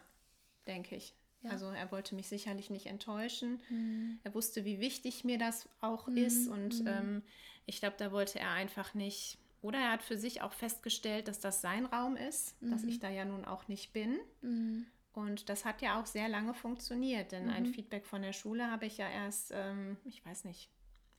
denke 0.65 0.95
ich. 0.95 1.13
Ja. 1.43 1.51
Also 1.51 1.67
er 1.67 1.91
wollte 1.91 2.15
mich 2.15 2.27
sicherlich 2.27 2.69
nicht 2.69 2.85
enttäuschen. 2.85 3.61
Mhm. 3.69 4.19
Er 4.23 4.33
wusste, 4.33 4.63
wie 4.65 4.79
wichtig 4.79 5.23
mir 5.23 5.37
das 5.37 5.67
auch 5.79 6.07
mhm. 6.07 6.17
ist. 6.17 6.47
Und 6.47 6.81
mhm. 6.81 6.87
ähm, 6.87 7.23
ich 7.65 7.79
glaube, 7.79 7.95
da 7.97 8.11
wollte 8.11 8.39
er 8.39 8.51
einfach 8.51 8.93
nicht. 8.93 9.37
Oder 9.61 9.79
er 9.79 9.91
hat 9.91 10.03
für 10.03 10.17
sich 10.17 10.41
auch 10.41 10.53
festgestellt, 10.53 11.27
dass 11.27 11.39
das 11.39 11.61
sein 11.61 11.85
Raum 11.85 12.15
ist, 12.15 12.55
dass 12.61 12.83
ich 12.83 12.95
mhm. 12.95 12.99
da 13.01 13.09
ja 13.09 13.25
nun 13.25 13.45
auch 13.45 13.67
nicht 13.67 13.93
bin. 13.93 14.17
Mhm. 14.41 14.87
Und 15.13 15.49
das 15.49 15.65
hat 15.65 15.81
ja 15.81 15.99
auch 15.99 16.05
sehr 16.05 16.29
lange 16.29 16.53
funktioniert, 16.53 17.31
denn 17.31 17.49
ein 17.49 17.63
mhm. 17.63 17.73
Feedback 17.73 18.05
von 18.05 18.21
der 18.21 18.33
Schule 18.33 18.71
habe 18.71 18.85
ich 18.85 18.97
ja 18.97 19.09
erst, 19.09 19.51
ähm, 19.53 19.97
ich 20.05 20.25
weiß 20.25 20.45
nicht, 20.45 20.69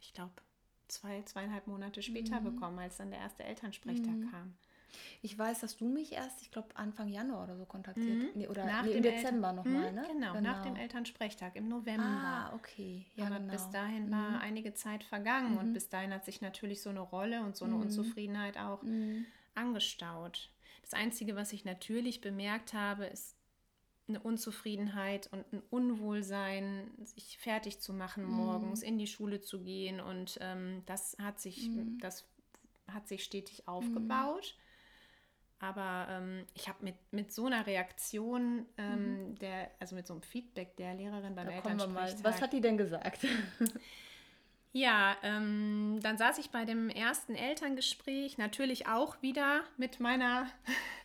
ich 0.01 0.15
glaube, 0.15 0.33
zwei, 0.89 1.23
zweieinhalb 1.23 1.67
Monate 1.67 2.03
später 2.03 2.41
bekommen, 2.41 2.79
als 2.79 2.97
dann 2.97 3.11
der 3.11 3.21
erste 3.21 3.45
Elternsprechtag 3.45 4.31
kam. 4.31 4.55
Ich 5.23 5.39
weiß, 5.39 5.61
dass 5.61 5.77
du 5.77 5.87
mich 5.89 6.13
erst, 6.13 6.43
ich 6.43 6.51
glaube, 6.51 6.69
Anfang 6.75 7.09
Januar 7.09 7.45
oder 7.45 7.57
so 7.57 7.65
kontaktiert 7.65 8.19
mhm. 8.19 8.29
nee, 8.35 8.49
oder 8.49 8.65
nach 8.65 8.85
nee, 8.85 8.93
im 8.93 9.03
Dezember 9.03 9.53
nochmal, 9.53 9.91
mhm, 9.91 9.95
ne? 9.97 10.07
Genau, 10.13 10.33
genau, 10.35 10.41
nach 10.41 10.63
dem 10.63 10.77
Elternsprechtag 10.77 11.57
im 11.57 11.69
November. 11.69 12.05
Ah, 12.05 12.55
okay. 12.55 13.07
Ja, 13.15 13.27
Aber 13.27 13.39
genau. 13.39 13.53
bis 13.53 13.71
dahin 13.71 14.07
mhm. 14.07 14.13
war 14.13 14.41
einige 14.41 14.75
Zeit 14.75 15.05
vergangen 15.05 15.59
und 15.59 15.69
mhm. 15.69 15.73
bis 15.73 15.89
dahin 15.89 16.13
hat 16.13 16.25
sich 16.25 16.41
natürlich 16.41 16.83
so 16.83 16.91
eine 16.91 17.01
Rolle 17.01 17.43
und 17.43 17.57
so 17.57 17.65
eine 17.65 17.75
mhm. 17.75 17.83
Unzufriedenheit 17.83 18.59
auch 18.59 18.83
mhm. 18.83 19.27
angestaut. 19.55 20.51
Das 20.83 20.95
Einzige, 20.95 21.37
was 21.37 21.53
ich 21.53 21.65
natürlich 21.65 22.21
bemerkt 22.21 22.75
habe, 22.75 23.07
ist 23.07 23.37
eine 24.09 24.21
Unzufriedenheit 24.21 25.29
und 25.33 25.51
ein 25.53 25.63
Unwohlsein, 25.71 26.91
sich 27.05 27.39
fertig 27.39 27.81
zu 27.81 27.93
machen 27.93 28.25
morgens, 28.25 28.83
in 28.83 28.99
die 28.99 29.07
Schule 29.07 29.41
zu 29.41 29.63
gehen. 29.63 30.01
Und 30.01 30.39
ähm, 30.41 30.83
das 30.87 31.17
hat 31.21 31.41
sich, 31.41 31.71
das 32.01 32.27
hat 32.89 33.09
sich 33.09 33.25
stetig 33.25 33.69
aufgebaut. 33.69 34.57
Aber 35.63 36.09
ähm, 36.11 36.45
ich 36.55 36.69
habe 36.69 36.79
mit, 36.83 36.97
mit 37.13 37.33
so 37.33 37.47
einer 37.47 37.67
Reaktion, 37.67 38.67
ähm, 38.77 39.31
mhm. 39.31 39.35
der, 39.37 39.71
also 39.79 39.95
mit 39.95 40.07
so 40.09 40.13
einem 40.13 40.23
Feedback 40.23 40.77
der 40.77 40.95
Lehrerin 40.95 41.37
beim 41.37 41.47
da 41.47 41.53
Elternsprechtag... 41.53 42.25
Was 42.25 42.43
hat 42.43 42.53
die 42.53 42.61
denn 42.61 42.77
gesagt? 42.77 43.21
Ja, 44.75 45.17
ähm, 45.23 45.99
dann 46.03 46.17
saß 46.17 46.39
ich 46.39 46.49
bei 46.49 46.65
dem 46.65 46.89
ersten 46.89 47.35
Elterngespräch, 47.35 48.39
natürlich 48.39 48.87
auch 48.87 49.21
wieder 49.21 49.61
mit 49.77 50.01
meiner 50.01 50.47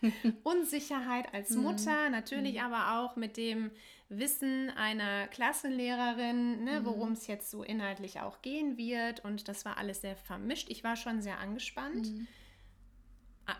Unsicherheit 0.42 1.34
als 1.34 1.50
mhm. 1.50 1.64
Mutter, 1.64 2.08
natürlich 2.08 2.54
mhm. 2.54 2.60
aber 2.60 2.98
auch 2.98 3.16
mit 3.16 3.36
dem 3.36 3.70
Wissen 4.08 4.70
einer 4.70 5.28
Klassenlehrerin, 5.28 6.64
ne, 6.64 6.80
mhm. 6.80 6.86
worum 6.86 7.12
es 7.12 7.26
jetzt 7.26 7.50
so 7.50 7.62
inhaltlich 7.62 8.20
auch 8.20 8.40
gehen 8.40 8.78
wird. 8.78 9.22
Und 9.22 9.48
das 9.48 9.66
war 9.66 9.76
alles 9.76 10.00
sehr 10.00 10.16
vermischt. 10.16 10.70
Ich 10.70 10.82
war 10.82 10.96
schon 10.96 11.20
sehr 11.20 11.38
angespannt. 11.38 12.06
Mhm. 12.10 12.26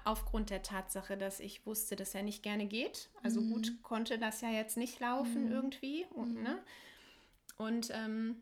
Aufgrund 0.04 0.50
der 0.50 0.62
Tatsache, 0.62 1.16
dass 1.16 1.40
ich 1.40 1.64
wusste, 1.64 1.97
dass 1.97 2.14
er 2.14 2.23
nicht 2.23 2.42
gerne 2.42 2.66
geht. 2.66 3.09
Also 3.23 3.40
mhm. 3.40 3.52
gut 3.52 3.83
konnte 3.83 4.18
das 4.18 4.40
ja 4.40 4.50
jetzt 4.50 4.76
nicht 4.76 5.00
laufen 5.00 5.47
mhm. 5.47 5.52
irgendwie. 5.52 6.07
Und, 6.11 6.35
mhm. 6.35 6.42
ne? 6.42 6.59
und 7.57 7.90
ähm, 7.92 8.37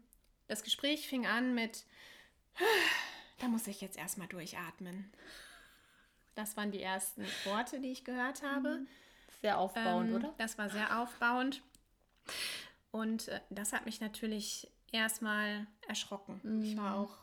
das 0.48 0.62
Gespräch 0.62 1.08
fing 1.08 1.26
an 1.26 1.54
mit, 1.54 1.84
da 3.38 3.48
muss 3.48 3.66
ich 3.66 3.80
jetzt 3.80 3.96
erstmal 3.96 4.28
durchatmen. 4.28 5.10
Das 6.34 6.56
waren 6.56 6.70
die 6.70 6.82
ersten 6.82 7.24
Worte, 7.44 7.80
die 7.80 7.92
ich 7.92 8.04
gehört 8.04 8.42
habe. 8.42 8.80
Sehr 9.40 9.58
aufbauend, 9.58 10.10
ähm, 10.10 10.16
oder? 10.16 10.34
Das 10.38 10.58
war 10.58 10.68
sehr 10.68 11.00
aufbauend. 11.00 11.62
Und 12.90 13.28
äh, 13.28 13.40
das 13.50 13.72
hat 13.72 13.86
mich 13.86 14.00
natürlich 14.00 14.70
erstmal 14.92 15.66
erschrocken. 15.86 16.40
Mhm. 16.42 16.62
Ich 16.62 16.76
war 16.76 16.90
mhm. 16.90 17.04
auch 17.04 17.18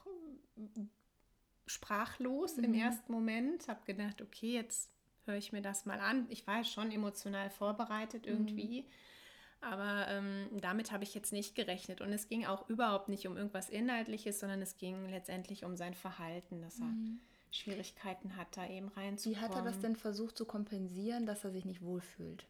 sprachlos 1.66 2.58
mhm. 2.58 2.64
im 2.66 2.74
ersten 2.74 3.12
Moment, 3.12 3.68
habe 3.68 3.84
gedacht, 3.86 4.22
okay, 4.22 4.54
jetzt 4.54 4.92
höre 5.26 5.36
ich 5.36 5.52
mir 5.52 5.62
das 5.62 5.86
mal 5.86 6.00
an. 6.00 6.26
Ich 6.30 6.46
war 6.48 6.64
schon 6.64 6.92
emotional 6.92 7.50
vorbereitet 7.50 8.28
irgendwie. 8.28 8.82
Mhm. 8.82 8.88
Aber 9.62 10.08
ähm, 10.10 10.50
damit 10.60 10.92
habe 10.92 11.06
ich 11.06 11.14
jetzt 11.16 11.32
nicht 11.32 11.56
gerechnet. 11.56 12.02
Und 12.02 12.12
es 12.12 12.28
ging 12.28 12.46
auch 12.46 12.70
überhaupt 12.70 13.08
nicht 13.08 13.28
um 13.28 13.38
irgendwas 13.38 13.70
Inhaltliches, 13.70 14.40
sondern 14.40 14.62
es 14.62 14.78
ging 14.78 15.08
letztendlich 15.10 15.64
um 15.64 15.78
sein 15.78 15.94
Verhalten, 15.94 16.62
dass 16.62 16.80
er 16.80 16.88
mhm. 16.88 17.22
Schwierigkeiten 17.50 18.36
hat, 18.36 18.58
da 18.58 18.68
eben 18.68 18.90
reinzukommen. 18.90 19.40
Wie 19.40 19.42
hat 19.42 19.56
er 19.56 19.62
das 19.62 19.80
denn 19.80 19.96
versucht 19.96 20.38
zu 20.38 20.46
kompensieren, 20.46 21.26
dass 21.26 21.46
er 21.46 21.52
sich 21.52 21.64
nicht 21.64 21.82
wohlfühlt? 21.82 22.46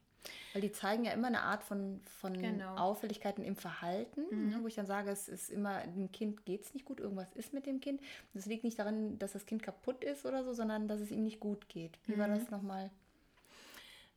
Weil 0.53 0.61
die 0.61 0.71
zeigen 0.71 1.03
ja 1.03 1.11
immer 1.11 1.27
eine 1.27 1.41
Art 1.41 1.63
von, 1.63 1.99
von 2.19 2.33
genau. 2.33 2.75
Auffälligkeiten 2.75 3.43
im 3.43 3.55
Verhalten, 3.55 4.21
mhm. 4.29 4.49
ne, 4.49 4.59
wo 4.61 4.67
ich 4.67 4.75
dann 4.75 4.85
sage, 4.85 5.09
es 5.09 5.27
ist 5.27 5.49
immer, 5.49 5.81
dem 5.81 6.11
Kind 6.11 6.45
geht 6.45 6.63
es 6.63 6.73
nicht 6.75 6.85
gut, 6.85 6.99
irgendwas 6.99 7.33
ist 7.33 7.53
mit 7.53 7.65
dem 7.65 7.79
Kind. 7.81 8.01
Das 8.35 8.45
liegt 8.45 8.63
nicht 8.63 8.77
daran, 8.77 9.17
dass 9.17 9.33
das 9.33 9.47
Kind 9.47 9.63
kaputt 9.63 10.03
ist 10.03 10.25
oder 10.25 10.43
so, 10.43 10.53
sondern 10.53 10.87
dass 10.87 11.01
es 11.01 11.09
ihm 11.09 11.23
nicht 11.23 11.39
gut 11.39 11.67
geht. 11.69 11.97
Wie 12.05 12.15
mhm. 12.15 12.19
war 12.19 12.27
das 12.27 12.51
nochmal? 12.51 12.91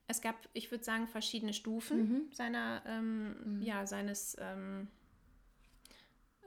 Es 0.09 0.21
gab, 0.21 0.37
ich 0.53 0.71
würde 0.71 0.85
sagen, 0.85 1.09
verschiedene 1.09 1.55
Stufen 1.55 1.99
mhm. 1.99 2.23
seiner, 2.33 2.83
ähm, 2.87 3.57
mhm. 3.57 3.63
ja, 3.63 3.87
seines 3.87 4.37
ähm, 4.39 4.89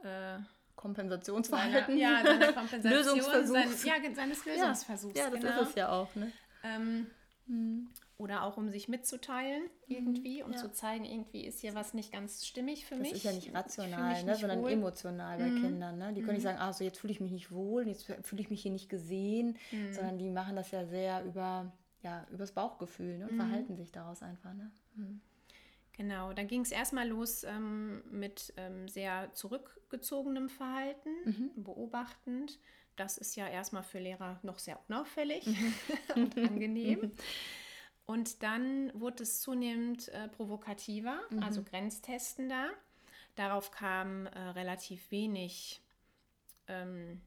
äh, 0.04 0.38
Kompensationsverhalten. 0.76 1.98
Seiner, 1.98 2.00
ja, 2.00 2.22
seiner 2.22 2.52
Kompensation. 2.52 2.92
Lösungsversuchs. 2.92 3.82
Sein, 3.82 4.02
ja, 4.04 4.14
seines 4.14 4.44
Lösungsversuchs. 4.44 5.18
Ja, 5.18 5.24
ja 5.24 5.30
das 5.30 5.40
genau. 5.40 5.62
ist 5.62 5.68
es 5.70 5.74
ja 5.74 5.88
auch. 5.90 6.14
Ne? 6.14 6.30
Ähm, 6.62 7.06
mhm 7.46 7.88
oder 8.20 8.44
auch 8.44 8.56
um 8.56 8.68
sich 8.68 8.88
mitzuteilen 8.88 9.62
mhm. 9.62 9.94
irgendwie 9.94 10.42
und 10.42 10.52
ja. 10.52 10.58
zu 10.58 10.70
zeigen, 10.70 11.04
irgendwie 11.04 11.46
ist 11.46 11.60
hier 11.60 11.74
was 11.74 11.94
nicht 11.94 12.12
ganz 12.12 12.46
stimmig 12.46 12.84
für 12.84 12.94
das 12.94 13.02
mich. 13.02 13.10
Das 13.10 13.18
ist 13.18 13.24
ja 13.24 13.32
nicht 13.32 13.54
rational, 13.54 14.24
ne, 14.24 14.36
sondern 14.36 14.62
wohl. 14.62 14.70
emotional 14.70 15.38
bei 15.38 15.46
mhm. 15.46 15.62
Kindern. 15.62 15.98
Ne? 15.98 16.12
Die 16.12 16.20
können 16.20 16.34
nicht 16.34 16.44
mhm. 16.44 16.48
sagen, 16.48 16.58
ah, 16.60 16.72
so 16.72 16.84
jetzt 16.84 16.98
fühle 16.98 17.12
ich 17.12 17.20
mich 17.20 17.32
nicht 17.32 17.50
wohl, 17.50 17.88
jetzt 17.88 18.04
fühle 18.22 18.42
ich 18.42 18.50
mich 18.50 18.62
hier 18.62 18.72
nicht 18.72 18.88
gesehen, 18.88 19.56
mhm. 19.72 19.92
sondern 19.92 20.18
die 20.18 20.30
machen 20.30 20.54
das 20.54 20.70
ja 20.70 20.84
sehr 20.84 21.24
über 21.24 21.72
ja, 22.02 22.26
übers 22.30 22.52
Bauchgefühl 22.52 23.18
ne? 23.18 23.26
und 23.26 23.32
mhm. 23.32 23.40
verhalten 23.40 23.76
sich 23.76 23.90
daraus 23.90 24.22
einfach. 24.22 24.54
Ne? 24.54 24.70
Mhm. 24.94 25.20
Genau, 25.92 26.32
dann 26.32 26.46
ging 26.46 26.62
es 26.62 26.70
erstmal 26.70 27.06
los 27.06 27.44
ähm, 27.44 28.02
mit 28.10 28.54
ähm, 28.56 28.88
sehr 28.88 29.32
zurückgezogenem 29.34 30.48
Verhalten, 30.48 31.50
beobachtend. 31.56 32.58
Das 32.96 33.18
ist 33.18 33.36
ja 33.36 33.46
erstmal 33.48 33.82
für 33.82 33.98
Lehrer 33.98 34.38
noch 34.42 34.58
sehr 34.58 34.78
unauffällig 34.88 35.46
und 36.14 36.36
angenehm. 36.38 37.12
Und 38.10 38.42
dann 38.42 38.90
wurde 38.92 39.22
es 39.22 39.40
zunehmend 39.40 40.08
äh, 40.08 40.26
provokativer, 40.26 41.20
mhm. 41.30 41.44
also 41.44 41.62
grenztestender. 41.62 42.70
Darauf 43.36 43.70
kam 43.70 44.26
äh, 44.26 44.36
relativ 44.48 45.12
wenig 45.12 45.80
ähm, 46.66 47.20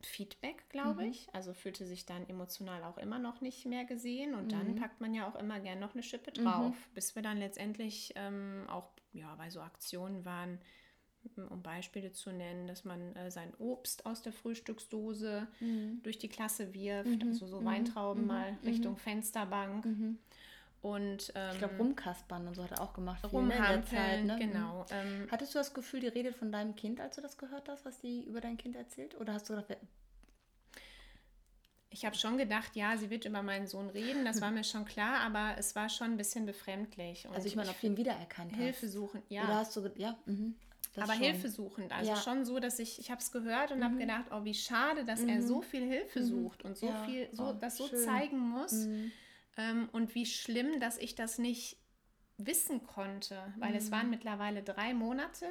Feedback, 0.00 0.68
glaube 0.68 1.02
mhm. 1.02 1.10
ich. 1.10 1.34
Also 1.34 1.52
fühlte 1.52 1.84
sich 1.84 2.06
dann 2.06 2.28
emotional 2.28 2.84
auch 2.84 2.96
immer 2.96 3.18
noch 3.18 3.40
nicht 3.40 3.66
mehr 3.66 3.84
gesehen. 3.84 4.36
Und 4.36 4.44
mhm. 4.44 4.50
dann 4.50 4.74
packt 4.76 5.00
man 5.00 5.14
ja 5.14 5.28
auch 5.28 5.34
immer 5.34 5.58
gern 5.58 5.80
noch 5.80 5.94
eine 5.94 6.04
Schippe 6.04 6.30
drauf, 6.30 6.76
mhm. 6.76 6.94
bis 6.94 7.16
wir 7.16 7.22
dann 7.22 7.38
letztendlich 7.38 8.12
ähm, 8.14 8.66
auch 8.68 8.88
ja, 9.12 9.34
bei 9.34 9.50
so 9.50 9.62
Aktionen 9.62 10.24
waren, 10.24 10.60
um 11.36 11.62
Beispiele 11.62 12.12
zu 12.12 12.32
nennen, 12.32 12.66
dass 12.66 12.84
man 12.84 13.14
äh, 13.16 13.30
sein 13.30 13.52
Obst 13.58 14.06
aus 14.06 14.22
der 14.22 14.32
Frühstücksdose 14.32 15.46
mhm. 15.60 16.00
durch 16.02 16.18
die 16.18 16.28
Klasse 16.28 16.74
wirft, 16.74 17.22
mhm. 17.22 17.28
also 17.28 17.46
so 17.46 17.60
mhm. 17.60 17.64
Weintrauben 17.66 18.22
mhm. 18.22 18.28
mal 18.28 18.52
mhm. 18.52 18.58
Richtung 18.64 18.96
Fensterbank. 18.96 19.84
Mhm. 19.84 20.18
Und, 20.80 21.32
ähm, 21.36 21.50
ich 21.52 21.58
glaube, 21.58 21.76
rumkaspern 21.76 22.48
und 22.48 22.56
so 22.56 22.64
hat 22.64 22.72
er 22.72 22.80
auch 22.80 22.92
gemacht. 22.92 23.22
Ne, 23.32 23.84
Zeit, 23.84 24.24
ne? 24.24 24.36
genau. 24.36 24.84
Ähm, 24.90 25.28
Hattest 25.30 25.54
du 25.54 25.58
das 25.58 25.74
Gefühl, 25.74 26.00
die 26.00 26.08
redet 26.08 26.34
von 26.34 26.50
deinem 26.50 26.74
Kind, 26.74 27.00
als 27.00 27.14
du 27.14 27.22
das 27.22 27.38
gehört 27.38 27.68
hast, 27.68 27.84
was 27.84 28.00
die 28.00 28.24
über 28.24 28.40
dein 28.40 28.56
Kind 28.56 28.74
erzählt? 28.74 29.18
Oder 29.20 29.34
hast 29.34 29.48
du 29.48 29.54
gedacht, 29.54 29.76
ich 31.92 32.04
habe 32.04 32.16
schon 32.16 32.38
gedacht, 32.38 32.74
ja, 32.74 32.96
sie 32.96 33.10
wird 33.10 33.26
über 33.26 33.42
meinen 33.42 33.66
Sohn 33.66 33.90
reden, 33.90 34.24
das 34.24 34.40
war 34.40 34.50
mir 34.50 34.64
schon 34.64 34.84
klar, 34.84 35.20
aber 35.20 35.56
es 35.58 35.76
war 35.76 35.88
schon 35.88 36.12
ein 36.12 36.16
bisschen 36.16 36.46
Und 37.28 37.34
also 37.34 37.46
ich 37.46 37.54
meine, 37.54 37.70
ob 37.70 37.80
du 37.80 37.86
ihn 37.86 37.96
wiedererkannt 37.96 38.56
Hilfe 38.56 38.86
hast. 38.86 38.92
suchen, 38.92 39.22
ja. 39.28 39.44
Oder 39.44 39.56
hast 39.56 39.76
du, 39.76 39.88
ja, 39.96 40.16
mhm. 40.26 40.56
Aber 41.00 41.14
schon. 41.14 41.22
hilfesuchend. 41.22 41.92
Also 41.92 42.10
ja. 42.10 42.16
schon 42.16 42.44
so, 42.44 42.58
dass 42.60 42.78
ich, 42.78 42.98
ich 42.98 43.10
habe 43.10 43.20
es 43.20 43.32
gehört 43.32 43.72
und 43.72 43.78
mhm. 43.78 43.84
habe 43.84 43.96
gedacht, 43.96 44.26
oh, 44.30 44.44
wie 44.44 44.54
schade, 44.54 45.04
dass 45.04 45.22
mhm. 45.22 45.28
er 45.30 45.42
so 45.42 45.62
viel 45.62 45.86
Hilfe 45.86 46.20
mhm. 46.20 46.24
sucht 46.24 46.64
und 46.64 46.76
so 46.76 46.88
ja. 46.88 47.04
viel, 47.04 47.28
so, 47.32 47.48
oh, 47.48 47.52
das 47.58 47.76
so 47.76 47.88
schön. 47.88 47.98
zeigen 47.98 48.38
muss. 48.38 48.72
Mhm. 48.72 49.12
Ähm, 49.56 49.88
und 49.92 50.14
wie 50.14 50.26
schlimm, 50.26 50.80
dass 50.80 50.98
ich 50.98 51.14
das 51.14 51.38
nicht 51.38 51.78
wissen 52.38 52.86
konnte, 52.86 53.38
weil 53.58 53.74
es 53.76 53.90
waren 53.90 54.06
mhm. 54.06 54.10
mittlerweile 54.10 54.62
drei 54.62 54.94
Monate. 54.94 55.46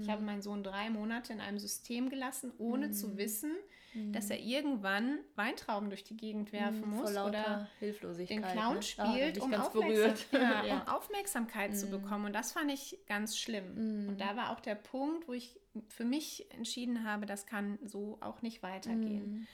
Ich 0.00 0.08
habe 0.08 0.22
meinen 0.22 0.42
Sohn 0.42 0.62
drei 0.62 0.90
Monate 0.90 1.32
in 1.32 1.40
einem 1.40 1.58
System 1.58 2.08
gelassen, 2.08 2.52
ohne 2.58 2.92
zu 2.92 3.16
wissen, 3.16 3.52
dass 3.94 4.30
er 4.30 4.40
irgendwann 4.40 5.18
Weintrauben 5.36 5.90
durch 5.90 6.02
die 6.02 6.16
Gegend 6.16 6.52
werfen 6.52 6.88
muss 6.88 7.10
oder 7.10 7.68
Hilflosigkeit, 7.78 8.38
den 8.38 8.42
Clown 8.42 8.76
ne? 8.76 8.82
spielt, 8.82 9.38
um, 9.38 9.52
Aufmerksam 9.52 10.26
ja, 10.40 10.64
ja. 10.64 10.82
um, 10.82 10.88
Aufmerksamkeit 10.88 11.76
zu 11.76 11.88
bekommen. 11.88 12.26
Und 12.26 12.32
das 12.32 12.52
fand 12.52 12.70
ich 12.70 12.98
ganz 13.06 13.36
schlimm. 13.36 14.08
Und 14.08 14.18
da 14.18 14.34
war 14.36 14.50
auch 14.50 14.60
der 14.60 14.76
Punkt, 14.76 15.28
wo 15.28 15.32
ich 15.32 15.60
für 15.88 16.04
mich 16.04 16.50
entschieden 16.52 17.04
habe, 17.04 17.26
das 17.26 17.46
kann 17.46 17.78
so 17.84 18.18
auch 18.20 18.40
nicht 18.40 18.62
weitergehen. 18.62 19.46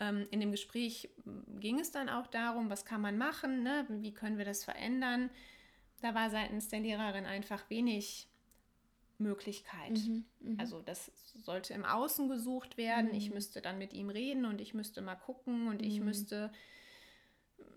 Ähm, 0.00 0.26
in 0.32 0.40
dem 0.40 0.50
Gespräch 0.50 1.10
ging 1.60 1.78
es 1.78 1.92
dann 1.92 2.08
auch 2.08 2.26
darum, 2.26 2.70
was 2.70 2.84
kann 2.84 3.00
man 3.00 3.16
machen, 3.16 3.62
ne? 3.62 3.86
wie 3.88 4.12
können 4.12 4.38
wir 4.38 4.44
das 4.44 4.64
verändern. 4.64 5.30
Da 6.02 6.14
war 6.14 6.30
seitens 6.30 6.68
der 6.68 6.80
Lehrerin 6.80 7.26
einfach 7.26 7.70
wenig 7.70 8.28
Möglichkeit. 9.28 9.92
Mhm, 9.92 10.24
mh. 10.40 10.62
Also 10.62 10.82
das 10.82 11.10
sollte 11.42 11.74
im 11.74 11.84
Außen 11.84 12.28
gesucht 12.28 12.76
werden. 12.76 13.10
Mhm. 13.10 13.16
Ich 13.16 13.30
müsste 13.30 13.60
dann 13.60 13.78
mit 13.78 13.92
ihm 13.92 14.10
reden 14.10 14.44
und 14.44 14.60
ich 14.60 14.74
müsste 14.74 15.02
mal 15.02 15.16
gucken 15.16 15.68
und 15.68 15.80
mhm. 15.80 15.86
ich 15.86 16.00
müsste 16.00 16.52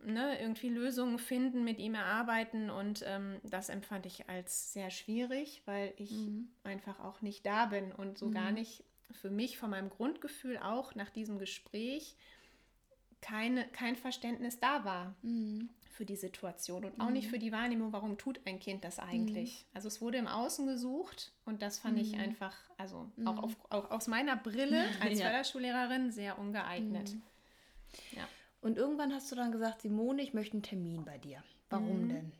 ne, 0.05 0.39
irgendwie 0.39 0.69
Lösungen 0.69 1.19
finden, 1.19 1.63
mit 1.63 1.79
ihm 1.79 1.95
erarbeiten. 1.95 2.69
Und 2.69 3.03
ähm, 3.05 3.39
das 3.43 3.69
empfand 3.69 4.05
ich 4.05 4.29
als 4.29 4.73
sehr 4.73 4.89
schwierig, 4.89 5.63
weil 5.65 5.93
ich 5.97 6.11
mhm. 6.11 6.49
einfach 6.63 6.99
auch 6.99 7.21
nicht 7.21 7.45
da 7.45 7.67
bin 7.67 7.91
und 7.91 8.17
so 8.17 8.29
gar 8.29 8.49
mhm. 8.49 8.55
nicht 8.55 8.83
für 9.11 9.29
mich 9.29 9.57
von 9.57 9.69
meinem 9.69 9.89
Grundgefühl 9.89 10.57
auch 10.57 10.93
nach 10.95 11.09
diesem 11.09 11.39
Gespräch 11.39 12.15
keine, 13.21 13.67
kein 13.69 13.95
Verständnis 13.95 14.59
da 14.59 14.85
war. 14.85 15.15
Mhm 15.21 15.69
für 15.97 16.05
die 16.05 16.15
Situation 16.15 16.85
und 16.85 17.01
auch 17.01 17.07
mhm. 17.07 17.13
nicht 17.13 17.27
für 17.27 17.39
die 17.39 17.51
Wahrnehmung, 17.51 17.91
warum 17.91 18.19
tut 18.19 18.39
ein 18.45 18.59
Kind 18.59 18.83
das 18.83 18.99
eigentlich. 18.99 19.65
Mhm. 19.65 19.75
Also 19.75 19.87
es 19.87 19.99
wurde 19.99 20.19
im 20.19 20.27
Außen 20.27 20.67
gesucht 20.67 21.31
und 21.43 21.63
das 21.63 21.79
fand 21.79 21.95
mhm. 21.95 22.01
ich 22.01 22.17
einfach, 22.17 22.55
also 22.77 23.09
auch, 23.25 23.33
mhm. 23.33 23.39
auf, 23.39 23.55
auch, 23.71 23.89
aus 23.89 24.07
meiner 24.07 24.35
Brille 24.35 24.85
als 25.01 25.17
ja. 25.17 25.25
Förderschullehrerin 25.25 26.11
sehr 26.11 26.37
ungeeignet. 26.37 27.15
Mhm. 27.15 27.21
Ja. 28.11 28.27
Und 28.61 28.77
irgendwann 28.77 29.11
hast 29.11 29.31
du 29.31 29.35
dann 29.35 29.51
gesagt, 29.51 29.81
Simone, 29.81 30.21
ich 30.21 30.35
möchte 30.35 30.53
einen 30.53 30.63
Termin 30.63 31.03
bei 31.03 31.17
dir. 31.17 31.43
Warum 31.71 32.03
mhm. 32.03 32.09
denn? 32.09 32.31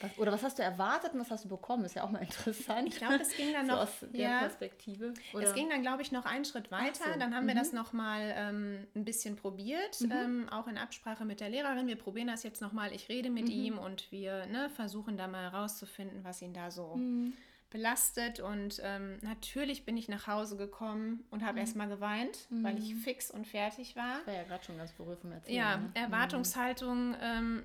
Was, 0.00 0.18
oder 0.18 0.32
was 0.32 0.42
hast 0.42 0.58
du 0.58 0.62
erwartet 0.62 1.12
und 1.14 1.20
was 1.20 1.30
hast 1.30 1.44
du 1.44 1.48
bekommen? 1.48 1.84
Ist 1.84 1.96
ja 1.96 2.04
auch 2.04 2.10
mal 2.10 2.18
interessant. 2.22 2.88
Ich 2.88 2.96
glaube, 2.96 3.16
es 3.16 3.36
ging 3.36 3.52
dann 3.52 3.66
noch 3.66 3.76
so 3.76 3.82
aus 3.82 4.12
der 4.12 4.20
ja, 4.20 4.38
Perspektive. 4.40 5.14
Oder? 5.32 5.46
Es 5.46 5.54
ging 5.54 5.68
dann, 5.68 5.82
glaube 5.82 6.02
ich, 6.02 6.12
noch 6.12 6.24
einen 6.24 6.44
Schritt 6.44 6.70
weiter. 6.70 7.12
So. 7.12 7.18
Dann 7.18 7.34
haben 7.34 7.44
mhm. 7.44 7.48
wir 7.48 7.54
das 7.54 7.72
noch 7.72 7.92
mal 7.92 8.32
ähm, 8.36 8.86
ein 8.94 9.04
bisschen 9.04 9.36
probiert, 9.36 10.00
mhm. 10.00 10.12
ähm, 10.12 10.48
auch 10.50 10.68
in 10.68 10.78
Absprache 10.78 11.24
mit 11.24 11.40
der 11.40 11.50
Lehrerin. 11.50 11.86
Wir 11.86 11.96
probieren 11.96 12.28
das 12.28 12.42
jetzt 12.42 12.60
noch 12.60 12.72
mal. 12.72 12.92
Ich 12.92 13.08
rede 13.08 13.30
mit 13.30 13.46
mhm. 13.46 13.50
ihm 13.50 13.78
und 13.78 14.10
wir 14.12 14.46
ne, 14.46 14.70
versuchen 14.70 15.16
da 15.16 15.26
mal 15.26 15.50
herauszufinden, 15.50 16.24
was 16.24 16.42
ihn 16.42 16.52
da 16.52 16.70
so 16.70 16.96
mhm. 16.96 17.34
Belastet. 17.70 18.40
Und 18.40 18.80
ähm, 18.82 19.18
natürlich 19.22 19.84
bin 19.84 19.96
ich 19.96 20.08
nach 20.08 20.26
Hause 20.26 20.56
gekommen 20.56 21.24
und 21.30 21.42
habe 21.42 21.54
mhm. 21.54 21.58
erst 21.58 21.76
mal 21.76 21.88
geweint, 21.88 22.46
weil 22.50 22.78
ich 22.78 22.94
mhm. 22.94 22.98
fix 22.98 23.30
und 23.30 23.46
fertig 23.46 23.96
war. 23.96 24.20
Ich 24.20 24.26
war 24.26 24.34
ja 24.34 24.44
gerade 24.44 24.64
schon 24.64 24.76
ganz 24.78 24.92
berührt 24.92 25.20
vom 25.20 25.32
Erzählen. 25.32 25.56
Ja, 25.56 25.76
ne? 25.76 25.90
Erwartungshaltung 25.94 27.14
ähm, 27.20 27.62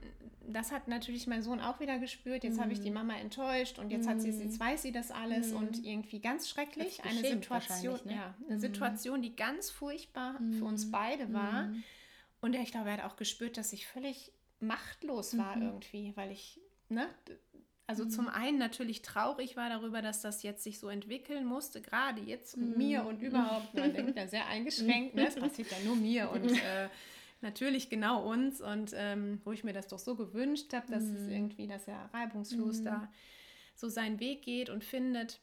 das 0.48 0.72
hat 0.72 0.88
natürlich 0.88 1.28
mein 1.28 1.42
Sohn 1.42 1.60
auch 1.60 1.80
wieder 1.80 2.00
gespürt. 2.00 2.44
Jetzt 2.44 2.58
mhm. 2.58 2.62
habe 2.62 2.74
ich 2.74 2.82
die 2.82 2.90
mhm. 2.90 2.96
Mama 2.96 3.16
enttäuscht 3.16 3.80
und 3.80 3.92
jetzt 3.92 4.08
hat 4.08 4.22
sie, 4.22 4.30
jetzt 4.30 4.60
weiß 4.60 4.82
sie 4.82 4.92
das 4.92 5.12
alles 5.12 5.52
mhm. 5.52 5.58
und 5.58 5.86
irgendwie 5.86 6.20
ganz 6.20 6.50
schrecklich. 6.50 7.04
Eine 7.04 7.22
Situation, 7.22 8.00
ne? 8.06 8.16
ja, 8.16 8.36
eine 8.46 8.56
mhm. 8.56 8.60
Situation, 8.60 9.22
die 9.22 9.36
ganz 9.36 9.70
furchtbar 9.70 10.40
für 10.58 10.66
uns 10.66 10.92
beide 10.92 11.32
war. 11.34 11.70
Und 12.42 12.56
ich 12.56 12.72
glaube, 12.72 12.90
er 12.90 12.98
hat 12.98 13.12
auch 13.12 13.16
gespürt, 13.16 13.58
dass 13.58 13.72
ich 13.74 13.88
völlig 13.88 14.34
machtlos 14.60 15.38
war 15.38 15.58
irgendwie, 15.58 16.16
weil 16.16 16.32
ich, 16.32 16.60
ne, 16.90 17.08
also 17.86 18.06
mhm. 18.06 18.10
zum 18.10 18.28
einen 18.30 18.58
natürlich 18.58 19.02
traurig 19.02 19.58
war 19.58 19.70
darüber, 19.70 20.02
dass 20.02 20.22
das 20.22 20.44
jetzt 20.44 20.64
sich 20.64 20.80
so 20.80 20.90
entwickeln 20.90 21.46
musste, 21.46 21.82
gerade 21.82 22.22
jetzt 22.22 22.58
mhm. 22.58 22.78
mir 22.78 23.06
und 23.06 23.22
überhaupt, 23.22 23.74
man 23.74 23.94
denkt 23.96 24.18
ja 24.18 24.28
sehr 24.28 24.48
eingeschränkt, 24.48 25.16
ne? 25.16 25.28
es 25.28 25.36
passiert 25.36 25.72
ja 25.72 25.78
nur 25.86 25.96
mir 25.96 26.32
und 26.32 26.52
äh, 26.52 26.90
natürlich 27.42 27.90
genau 27.90 28.30
uns 28.30 28.62
und 28.62 28.92
ähm, 28.96 29.42
wo 29.44 29.52
ich 29.52 29.64
mir 29.64 29.74
das 29.74 29.88
doch 29.88 30.00
so 30.00 30.16
gewünscht 30.16 30.74
habe, 30.74 30.90
dass 30.92 31.04
mhm. 31.04 31.16
es 31.16 31.28
irgendwie, 31.28 31.68
dass 31.68 31.88
er 31.88 32.10
reibungslos 32.14 32.80
mhm. 32.80 32.86
da 32.86 33.12
so 33.76 33.90
seinen 33.90 34.20
Weg 34.20 34.44
geht 34.44 34.70
und 34.70 34.84
findet. 34.84 35.40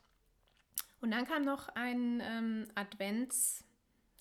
Und 1.00 1.10
dann 1.10 1.26
kam 1.26 1.44
noch 1.44 1.68
ein 1.68 2.22
ähm, 2.24 2.66
Advents, 2.74 3.64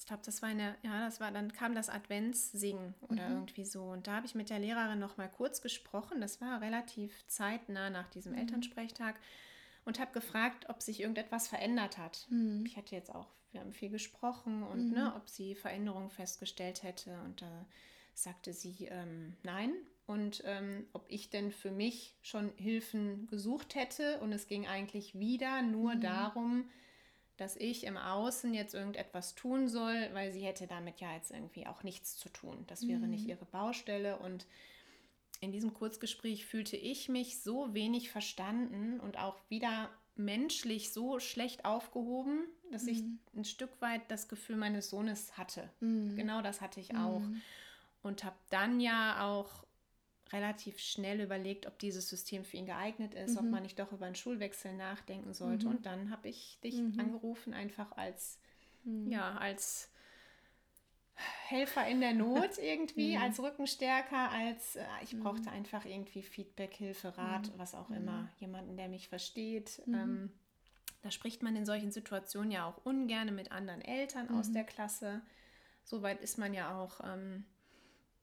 glaube, 0.10 0.24
das 0.26 0.42
war 0.42 0.50
eine, 0.50 0.76
ja, 0.84 1.06
das 1.06 1.20
war, 1.20 1.32
dann 1.32 1.54
kam 1.54 1.74
das 1.74 1.90
Adventssingen 1.90 2.96
oder 3.02 3.30
mhm. 3.30 3.36
irgendwie 3.36 3.64
so. 3.64 3.84
Und 3.84 4.08
da 4.08 4.16
habe 4.16 4.26
ich 4.26 4.36
mit 4.36 4.50
der 4.50 4.60
Lehrerin 4.60 5.00
noch 5.00 5.18
mal 5.18 5.30
kurz 5.30 5.62
gesprochen. 5.62 6.20
Das 6.20 6.42
war 6.42 6.62
relativ 6.62 7.26
zeitnah 7.28 7.90
nach 7.90 8.10
diesem 8.10 8.34
mhm. 8.34 8.40
Elternsprechtag 8.40 9.16
und 9.86 10.00
habe 10.00 10.12
gefragt, 10.12 10.68
ob 10.68 10.82
sich 10.82 11.00
irgendetwas 11.00 11.48
verändert 11.48 11.98
hat. 11.98 12.28
Mhm. 12.30 12.66
Ich 12.66 12.76
hatte 12.76 12.96
jetzt 12.96 13.14
auch, 13.14 13.28
wir 13.52 13.62
haben 13.62 13.72
viel 13.72 13.90
gesprochen 13.90 14.64
und 14.64 14.92
ne, 14.92 15.06
mhm. 15.06 15.16
ob 15.16 15.30
sie 15.30 15.56
Veränderungen 15.56 16.10
festgestellt 16.10 16.84
hätte. 16.84 17.18
Und 17.26 17.42
da 17.42 17.66
sagte 18.14 18.52
sie 18.52 18.88
ähm, 18.90 19.38
nein. 19.44 19.74
Und 20.08 20.42
ähm, 20.46 20.88
ob 20.94 21.06
ich 21.08 21.30
denn 21.30 21.52
für 21.52 21.70
mich 21.70 22.18
schon 22.24 22.52
Hilfen 22.58 23.28
gesucht 23.28 23.76
hätte. 23.76 24.20
Und 24.22 24.34
es 24.34 24.48
ging 24.48 24.68
eigentlich 24.68 25.18
wieder 25.18 25.62
nur 25.62 25.96
mhm. 25.96 26.02
darum, 26.02 26.70
dass 27.40 27.56
ich 27.56 27.86
im 27.86 27.98
Außen 27.98 28.54
jetzt 28.54 28.74
irgendetwas 28.74 29.36
tun 29.36 29.68
soll, 29.68 30.10
weil 30.14 30.32
sie 30.32 30.42
hätte 30.42 30.68
damit 30.68 31.00
ja 31.00 31.14
jetzt 31.14 31.32
irgendwie 31.32 31.68
auch 31.68 31.84
nichts 31.84 32.18
zu 32.18 32.30
tun. 32.30 32.66
Das 32.68 32.88
wäre 32.88 33.00
mhm. 33.00 33.12
nicht 33.12 33.28
ihre 33.28 33.46
Baustelle. 33.46 34.18
Und 34.18 34.46
in 35.40 35.52
diesem 35.52 35.74
Kurzgespräch 35.74 36.46
fühlte 36.46 36.76
ich 36.76 37.08
mich 37.08 37.42
so 37.42 37.74
wenig 37.74 38.12
verstanden 38.12 39.00
und 39.00 39.18
auch 39.18 39.38
wieder 39.50 39.90
menschlich 40.16 40.92
so 40.92 41.20
schlecht 41.20 41.64
aufgehoben, 41.64 42.44
dass 42.72 42.84
mhm. 42.84 42.90
ich 42.90 43.04
ein 43.38 43.46
Stück 43.46 43.72
weit 43.82 44.02
das 44.10 44.28
Gefühl 44.28 44.58
meines 44.58 44.90
Sohnes 44.90 45.38
hatte. 45.38 45.70
Mhm. 45.80 46.16
Genau 46.18 46.42
das 46.42 46.60
hatte 46.60 46.82
ich 46.82 46.96
auch. 46.96 47.22
Mhm. 47.22 47.42
Und 48.02 48.24
habe 48.24 48.38
dann 48.50 48.80
ja 48.80 49.26
auch 49.28 49.66
relativ 50.32 50.80
schnell 50.80 51.22
überlegt, 51.22 51.66
ob 51.66 51.80
dieses 51.80 52.10
System 52.10 52.46
für 52.46 52.58
ihn 52.58 52.66
geeignet 52.66 53.14
ist, 53.14 53.34
mhm. 53.34 53.38
ob 53.38 53.46
man 53.46 53.64
nicht 53.64 53.80
doch 53.80 53.92
über 53.92 54.06
einen 54.06 54.16
Schulwechsel 54.16 54.74
nachdenken 54.74 55.34
sollte. 55.34 55.66
Mhm. 55.66 55.76
Und 55.76 55.86
dann 55.86 56.12
habe 56.12 56.30
ich 56.30 56.60
dich 56.64 56.76
mhm. 56.76 57.00
angerufen, 57.00 57.54
einfach 57.54 57.92
als, 57.94 58.40
mhm. 58.84 59.10
ja, 59.12 59.38
als 59.38 59.92
Helfer 61.48 61.88
in 61.88 62.00
der 62.00 62.14
Not 62.14 62.58
irgendwie, 62.62 63.18
mhm. 63.18 63.24
als 63.24 63.42
Rückenstärker, 63.42 64.32
als 64.32 64.76
äh, 64.76 64.86
ich 65.02 65.14
mhm. 65.14 65.22
brauchte 65.22 65.52
einfach 65.52 65.86
irgendwie 65.86 66.22
Feedback, 66.22 66.74
Hilfe, 66.74 67.18
Rat, 67.18 67.52
was 67.58 67.76
auch 67.76 67.90
immer. 67.90 68.30
Jemanden, 68.40 68.78
der 68.78 68.88
mich 68.88 69.10
versteht. 69.10 69.82
Ähm, 69.88 70.32
da 71.02 71.12
spricht 71.12 71.44
man 71.44 71.56
in 71.56 71.66
solchen 71.66 71.92
Situationen 71.92 72.52
ja 72.52 72.66
auch 72.66 72.86
ungern 72.86 73.34
mit 73.34 73.52
anderen 73.52 73.82
Eltern 73.82 74.30
aus 74.30 74.52
der 74.52 74.64
Klasse. 74.64 75.22
Soweit 75.84 76.22
ist 76.22 76.38
man 76.38 76.54
ja 76.54 76.78
auch. 76.78 77.00
Ähm, 77.04 77.46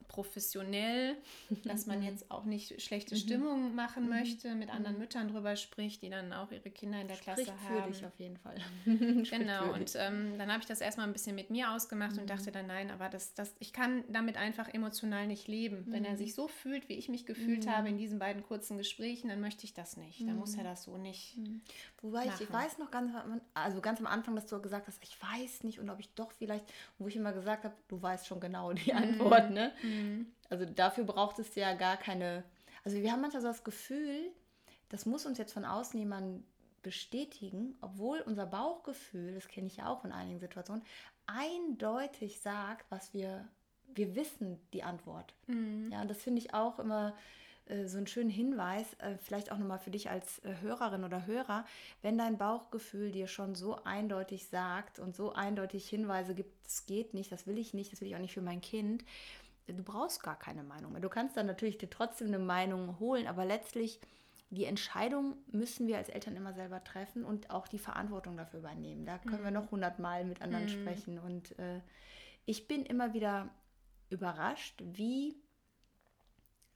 professionell, 0.09 1.17
dass 1.65 1.87
man 1.87 1.99
mhm. 1.99 2.07
jetzt 2.07 2.31
auch 2.31 2.45
nicht 2.45 2.81
schlechte 2.81 3.15
mhm. 3.15 3.19
Stimmung 3.19 3.75
machen 3.75 4.05
mhm. 4.05 4.11
möchte, 4.11 4.55
mit 4.55 4.71
anderen 4.71 4.99
Müttern 4.99 5.29
drüber 5.29 5.57
spricht, 5.57 6.03
die 6.03 6.11
dann 6.11 6.33
auch 6.33 6.51
ihre 6.53 6.71
Kinder 6.71 7.01
in 7.01 7.09
der 7.09 7.17
Klasse 7.17 7.43
Spricht 7.43 7.63
haben. 7.69 7.83
Für 7.83 7.89
dich 7.91 8.07
auf 8.07 8.19
jeden 8.19 8.37
Fall. 8.39 8.57
genau, 8.87 9.75
und 9.75 9.93
ähm, 9.97 10.39
dann 10.39 10.51
habe 10.51 10.61
ich 10.61 10.67
das 10.67 10.81
erstmal 10.81 11.07
ein 11.07 11.13
bisschen 11.13 11.35
mit 11.35 11.51
mir 11.51 11.71
ausgemacht 11.71 12.15
mhm. 12.15 12.23
und 12.23 12.31
dachte 12.31 12.51
dann, 12.51 12.67
nein, 12.67 12.91
aber 12.91 13.09
das, 13.09 13.35
das, 13.35 13.55
ich 13.59 13.73
kann 13.73 14.05
damit 14.09 14.37
einfach 14.37 14.73
emotional 14.73 15.27
nicht 15.27 15.49
leben. 15.49 15.85
Mhm. 15.87 15.93
Wenn 15.93 16.05
er 16.05 16.17
sich 16.17 16.35
so 16.35 16.49
fühlt, 16.49 16.89
wie 16.89 16.95
ich 16.95 17.09
mich 17.09 17.27
gefühlt 17.27 17.67
mhm. 17.67 17.71
habe 17.71 17.89
in 17.89 17.99
diesen 17.99 18.19
beiden 18.19 18.43
kurzen 18.43 18.79
Gesprächen, 18.79 19.29
dann 19.29 19.41
möchte 19.41 19.65
ich 19.65 19.75
das 19.75 19.97
nicht. 19.97 20.21
Dann 20.23 20.37
muss 20.37 20.57
er 20.57 20.65
das 20.65 20.85
so 20.85 20.97
nicht. 20.97 21.37
Wobei 22.01 22.27
ich, 22.27 22.41
ich, 22.41 22.53
weiß 22.53 22.79
noch 22.79 22.91
ganz, 22.91 23.13
also 23.55 23.81
ganz 23.81 24.01
am 24.01 24.07
Anfang, 24.07 24.35
dass 24.35 24.47
du 24.47 24.61
gesagt 24.61 24.87
hast, 24.87 25.03
ich 25.03 25.17
weiß 25.21 25.65
nicht 25.65 25.81
und 25.81 25.91
ob 25.91 26.01
ich 26.01 26.15
doch 26.15 26.33
vielleicht, 26.33 26.65
wo 26.99 27.09
ich 27.09 27.17
immer 27.17 27.33
gesagt 27.33 27.65
habe, 27.65 27.75
du 27.89 28.01
weißt 28.01 28.27
schon 28.27 28.41
genau 28.41 28.73
die 28.73 28.95
Antwort, 28.95 29.51
ne? 29.51 29.73
Mhm. 29.87 30.27
Also 30.49 30.65
dafür 30.65 31.05
braucht 31.05 31.39
es 31.39 31.55
ja 31.55 31.75
gar 31.75 31.97
keine. 31.97 32.45
Also 32.85 32.99
wir 32.99 33.13
haben 33.13 33.21
manchmal 33.21 33.43
so 33.43 33.49
das 33.49 33.65
Gefühl, 33.65 34.31
das 34.89 35.07
muss 35.07 35.27
uns 35.27 35.39
jetzt 35.39 35.53
von 35.53 35.65
außen 35.65 35.99
jemand 35.99 36.45
bestätigen, 36.83 37.77
obwohl 37.81 38.21
unser 38.21 38.47
Bauchgefühl, 38.47 39.35
das 39.35 39.49
kenne 39.49 39.67
ich 39.67 39.79
ja 39.79 39.89
auch 39.89 40.05
in 40.05 40.13
einigen 40.13 40.39
Situationen, 40.39 40.85
eindeutig 41.27 42.41
sagt, 42.41 42.89
was 42.91 43.13
wir, 43.13 43.49
wir 43.93 44.15
wissen 44.15 44.61
die 44.73 44.85
Antwort. 44.85 45.35
Mhm. 45.49 45.91
Ja, 45.91 46.03
und 46.03 46.09
das 46.09 46.19
finde 46.19 46.39
ich 46.39 46.55
auch 46.55 46.79
immer 46.79 47.13
äh, 47.67 47.89
so 47.89 47.99
einen 47.99 48.07
schönen 48.07 48.31
Hinweis, 48.31 48.95
äh, 48.99 49.17
vielleicht 49.21 49.51
auch 49.51 49.59
nochmal 49.59 49.81
für 49.81 49.91
dich 49.91 50.11
als 50.11 50.39
äh, 50.41 50.55
Hörerin 50.61 51.05
oder 51.05 51.27
Hörer, 51.27 51.65
wenn 52.03 52.17
dein 52.17 52.39
Bauchgefühl 52.39 53.11
dir 53.11 53.27
schon 53.27 53.55
so 53.55 53.83
eindeutig 53.83 54.47
sagt 54.47 54.99
und 55.01 55.17
so 55.17 55.33
eindeutig 55.33 55.89
Hinweise 55.89 56.35
gibt, 56.35 56.67
es 56.67 56.87
geht 56.87 57.15
nicht, 57.15 57.33
das 57.33 57.47
will 57.47 57.59
ich 57.59 57.75
nicht, 57.75 57.93
das 57.93 58.01
will 58.01 58.09
ich 58.09 58.17
auch 58.17 58.21
nicht 58.21 58.35
für 58.35 58.43
mein 58.43 58.61
Kind, 58.61 59.05
du 59.67 59.83
brauchst 59.83 60.23
gar 60.23 60.39
keine 60.39 60.63
Meinung 60.63 60.93
mehr. 60.93 61.01
Du 61.01 61.09
kannst 61.09 61.37
dann 61.37 61.47
natürlich 61.47 61.79
dir 61.79 61.91
trotzdem 61.91 62.29
eine 62.29 62.39
Meinung 62.39 62.99
holen, 62.99 63.27
aber 63.27 63.45
letztlich 63.45 64.01
die 64.51 64.65
Entscheidung 64.65 65.37
müssen 65.51 65.89
wir 65.89 65.99
als 65.99 66.09
Eltern 66.09 66.37
immer 66.37 66.55
selber 66.55 66.83
treffen 66.85 67.25
und 67.25 67.51
auch 67.51 67.67
die 67.67 67.79
Verantwortung 67.79 68.37
dafür 68.37 68.61
übernehmen. 68.61 69.05
Da 69.05 69.19
können 69.19 69.41
mhm. 69.41 69.45
wir 69.45 69.51
noch 69.51 69.71
hundertmal 69.71 70.25
mit 70.25 70.41
anderen 70.41 70.67
mhm. 70.67 70.69
sprechen. 70.69 71.19
Und 71.19 71.59
äh, 71.59 71.81
ich 72.45 72.69
bin 72.69 72.85
immer 72.85 73.13
wieder 73.13 73.51
überrascht, 74.09 74.81
wie, 74.85 75.35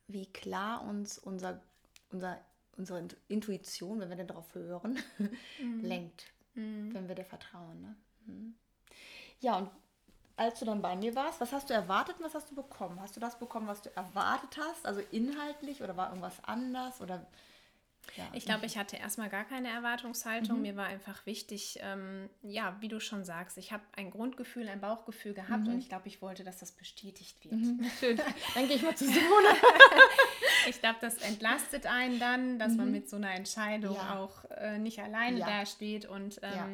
wie 0.09 0.27
klar 0.27 0.83
uns 0.83 1.17
unser, 1.19 1.63
unser, 2.11 2.41
unsere 2.77 3.07
Intuition, 3.29 4.01
wenn 4.01 4.09
wir 4.09 4.17
denn 4.17 4.27
darauf 4.27 4.53
hören, 4.55 4.99
mhm. 5.63 5.81
lenkt, 5.85 6.33
mhm. 6.55 6.93
wenn 6.93 7.07
wir 7.07 7.15
dir 7.15 7.25
vertrauen. 7.25 7.81
Ne? 7.81 7.97
Mhm. 8.27 8.55
Ja, 9.39 9.59
und 9.59 9.71
als 10.41 10.59
du 10.59 10.65
dann 10.65 10.81
bei 10.81 10.97
mir 10.97 11.15
warst, 11.15 11.39
was 11.41 11.53
hast 11.53 11.69
du 11.69 11.75
erwartet 11.75 12.17
und 12.19 12.25
was 12.25 12.35
hast 12.35 12.51
du 12.51 12.55
bekommen? 12.55 12.99
Hast 13.03 13.15
du 13.15 13.21
das 13.21 13.39
bekommen, 13.39 13.67
was 13.67 13.83
du 13.83 13.95
erwartet 13.95 14.59
hast? 14.59 14.87
Also 14.87 15.03
inhaltlich 15.13 15.83
oder 15.83 15.99
war 15.99 16.09
irgendwas 16.09 16.43
anders? 16.45 17.03
Oder 17.03 17.27
ja. 18.17 18.25
Ich 18.33 18.47
glaube, 18.47 18.65
ich 18.65 18.79
hatte 18.79 18.97
erstmal 18.97 19.29
gar 19.29 19.45
keine 19.45 19.69
Erwartungshaltung. 19.69 20.57
Mhm. 20.57 20.63
Mir 20.63 20.77
war 20.77 20.87
einfach 20.87 21.27
wichtig, 21.27 21.79
ähm, 21.83 22.31
ja, 22.41 22.75
wie 22.81 22.89
du 22.89 23.01
schon 23.01 23.23
sagst, 23.23 23.59
ich 23.59 23.71
habe 23.71 23.83
ein 23.93 24.11
Grundgefühl, 24.11 24.67
ein 24.67 24.81
Bauchgefühl 24.81 25.35
gehabt 25.35 25.65
mhm. 25.65 25.75
und 25.75 25.79
ich 25.79 25.91
glaube, 25.91 26.09
ich 26.09 26.23
wollte, 26.23 26.43
dass 26.43 26.57
das 26.57 26.73
bestätigt 26.73 27.45
wird. 27.45 27.61
Mhm. 27.61 27.91
Schön. 28.01 28.19
Dann 28.55 28.67
gehe 28.67 28.77
ich 28.77 28.83
mal 28.83 28.97
zu 28.97 29.05
Simone. 29.13 29.49
ich 30.71 30.81
glaube, 30.81 30.99
das 31.03 31.17
entlastet 31.19 31.85
einen 31.85 32.19
dann, 32.19 32.59
dass 32.59 32.77
man 32.77 32.87
mhm. 32.87 32.93
mit 32.93 33.11
so 33.11 33.17
einer 33.17 33.35
Entscheidung 33.35 33.95
ja. 33.95 34.19
auch 34.19 34.51
äh, 34.53 34.79
nicht 34.79 35.01
alleine 35.01 35.41
ja. 35.41 35.47
dasteht 35.47 36.07
und 36.07 36.41
ähm, 36.43 36.53
ja 36.55 36.69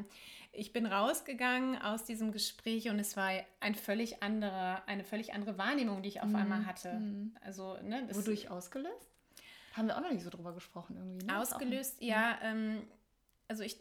ich 0.57 0.73
bin 0.73 0.87
rausgegangen 0.87 1.81
aus 1.81 2.05
diesem 2.05 2.33
Gespräch 2.33 2.89
und 2.89 2.99
es 2.99 3.17
war 3.17 3.31
ein 3.61 3.75
völlig 3.75 4.23
anderer, 4.23 4.83
eine 4.87 5.05
völlig 5.05 5.35
andere 5.35 5.59
Wahrnehmung, 5.59 6.03
die 6.03 6.09
ich 6.09 6.23
auf 6.23 6.29
mhm. 6.29 6.37
einmal 6.37 6.67
hatte. 6.67 6.95
Mhm. 6.95 7.37
Also, 7.43 7.77
ne, 7.83 8.09
Wodurch 8.13 8.51
ausgelöst? 8.51 9.11
Haben 9.75 9.89
wir 9.89 9.97
auch 9.97 10.03
noch 10.03 10.13
nicht 10.13 10.25
so 10.25 10.31
drüber 10.31 10.55
gesprochen 10.55 10.97
irgendwie. 10.97 11.27
Ne? 11.27 11.39
Ausgelöst, 11.39 12.01
ja. 12.01 12.39
Ähm, 12.43 12.83
also 13.49 13.63
ich, 13.63 13.77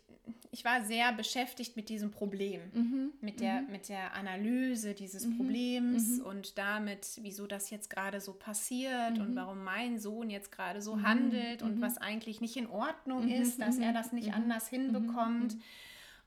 ich 0.52 0.64
war 0.64 0.84
sehr 0.84 1.12
beschäftigt 1.14 1.76
mit 1.76 1.90
diesem 1.90 2.12
Problem, 2.12 2.62
mhm. 2.74 3.14
mit, 3.22 3.40
der, 3.40 3.62
mhm. 3.62 3.72
mit 3.72 3.90
der 3.90 4.14
Analyse 4.14 4.94
dieses 4.94 5.26
mhm. 5.26 5.38
Problems 5.38 6.20
und 6.20 6.58
damit, 6.58 7.20
wieso 7.22 7.48
das 7.48 7.70
jetzt 7.70 7.90
gerade 7.90 8.22
so 8.22 8.34
passiert 8.34 9.18
und 9.18 9.36
warum 9.36 9.64
mein 9.64 10.00
Sohn 10.00 10.30
jetzt 10.30 10.52
gerade 10.52 10.82
so 10.82 11.02
handelt 11.02 11.64
und 11.64 11.82
was 11.82 11.98
eigentlich 11.98 12.42
nicht 12.42 12.58
in 12.58 12.68
Ordnung 12.68 13.28
ist, 13.28 13.60
dass 13.60 13.78
er 13.78 13.94
das 13.94 14.12
nicht 14.12 14.34
anders 14.34 14.68
hinbekommt. 14.68 15.56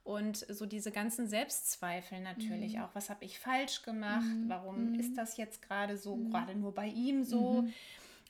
Und 0.09 0.47
so 0.49 0.64
diese 0.64 0.90
ganzen 0.90 1.29
Selbstzweifel 1.29 2.21
natürlich 2.21 2.77
mhm. 2.77 2.81
auch. 2.81 2.94
Was 2.94 3.11
habe 3.11 3.27
ich 3.27 3.38
falsch 3.38 3.83
gemacht? 3.83 4.25
Mhm. 4.25 4.49
Warum 4.49 4.92
mhm. 4.92 5.01
ist 5.01 5.18
das 5.18 5.37
jetzt 5.37 5.61
gerade 5.61 5.99
so, 5.99 6.16
mhm. 6.16 6.31
gerade 6.31 6.55
nur 6.55 6.73
bei 6.73 6.87
ihm 6.87 7.25
so? 7.25 7.61
Mhm. 7.61 7.75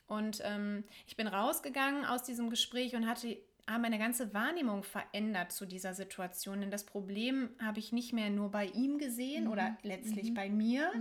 Und 0.05 0.41
ähm, 0.43 0.83
ich 1.07 1.15
bin 1.15 1.25
rausgegangen 1.25 2.03
aus 2.03 2.23
diesem 2.23 2.49
Gespräch 2.49 2.97
und 2.97 3.07
hatte 3.07 3.37
habe 3.65 3.83
meine 3.83 3.97
ganze 3.97 4.33
Wahrnehmung 4.33 4.83
verändert 4.83 5.53
zu 5.53 5.65
dieser 5.65 5.93
Situation. 5.93 6.59
Denn 6.59 6.69
das 6.69 6.83
Problem 6.83 7.49
habe 7.59 7.79
ich 7.79 7.93
nicht 7.93 8.11
mehr 8.11 8.29
nur 8.29 8.51
bei 8.51 8.65
ihm 8.65 8.97
gesehen 8.97 9.45
mhm. 9.45 9.51
oder 9.51 9.77
letztlich 9.81 10.33
bei 10.33 10.49
mir. 10.49 10.91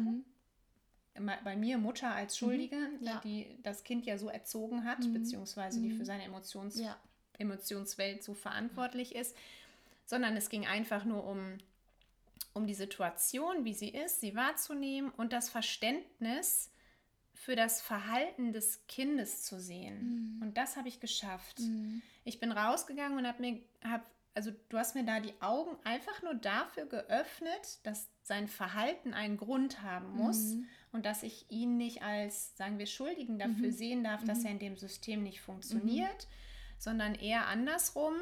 Bei 1.42 1.56
mir, 1.56 1.78
Mutter 1.78 2.14
als 2.14 2.38
Schuldige, 2.38 2.78
ja. 3.00 3.20
die 3.24 3.58
das 3.64 3.82
Kind 3.82 4.06
ja 4.06 4.16
so 4.16 4.28
erzogen 4.28 4.84
hat, 4.84 5.12
beziehungsweise 5.12 5.80
die 5.80 5.90
für 5.90 6.04
seine 6.04 6.22
Emotions 6.22 6.78
ja. 6.78 6.96
Emotionswelt 7.36 8.22
so 8.22 8.34
verantwortlich 8.34 9.16
ist 9.16 9.34
sondern 10.08 10.38
es 10.38 10.48
ging 10.48 10.66
einfach 10.66 11.04
nur 11.04 11.26
um, 11.26 11.58
um 12.54 12.66
die 12.66 12.74
Situation, 12.74 13.66
wie 13.66 13.74
sie 13.74 13.90
ist, 13.90 14.22
sie 14.22 14.34
wahrzunehmen 14.34 15.10
und 15.10 15.34
das 15.34 15.50
Verständnis 15.50 16.70
für 17.34 17.54
das 17.54 17.82
Verhalten 17.82 18.54
des 18.54 18.86
Kindes 18.88 19.44
zu 19.44 19.60
sehen. 19.60 20.38
Mhm. 20.38 20.42
Und 20.42 20.56
das 20.56 20.78
habe 20.78 20.88
ich 20.88 20.98
geschafft. 20.98 21.60
Mhm. 21.60 22.00
Ich 22.24 22.40
bin 22.40 22.52
rausgegangen 22.52 23.18
und 23.18 23.26
habe 23.26 23.42
mir, 23.42 23.60
hab, 23.84 24.10
also 24.34 24.50
du 24.70 24.78
hast 24.78 24.94
mir 24.94 25.04
da 25.04 25.20
die 25.20 25.34
Augen 25.40 25.76
einfach 25.84 26.22
nur 26.22 26.34
dafür 26.34 26.86
geöffnet, 26.86 27.78
dass 27.82 28.08
sein 28.22 28.48
Verhalten 28.48 29.12
einen 29.12 29.36
Grund 29.36 29.82
haben 29.82 30.16
muss 30.16 30.54
mhm. 30.54 30.68
und 30.90 31.04
dass 31.04 31.22
ich 31.22 31.44
ihn 31.50 31.76
nicht 31.76 32.02
als, 32.02 32.56
sagen 32.56 32.78
wir, 32.78 32.86
Schuldigen 32.86 33.38
dafür 33.38 33.68
mhm. 33.68 33.72
sehen 33.72 34.04
darf, 34.04 34.24
dass 34.24 34.38
mhm. 34.38 34.46
er 34.46 34.50
in 34.52 34.58
dem 34.58 34.76
System 34.78 35.22
nicht 35.22 35.42
funktioniert, 35.42 36.26
sondern 36.78 37.14
eher 37.14 37.46
andersrum 37.46 38.14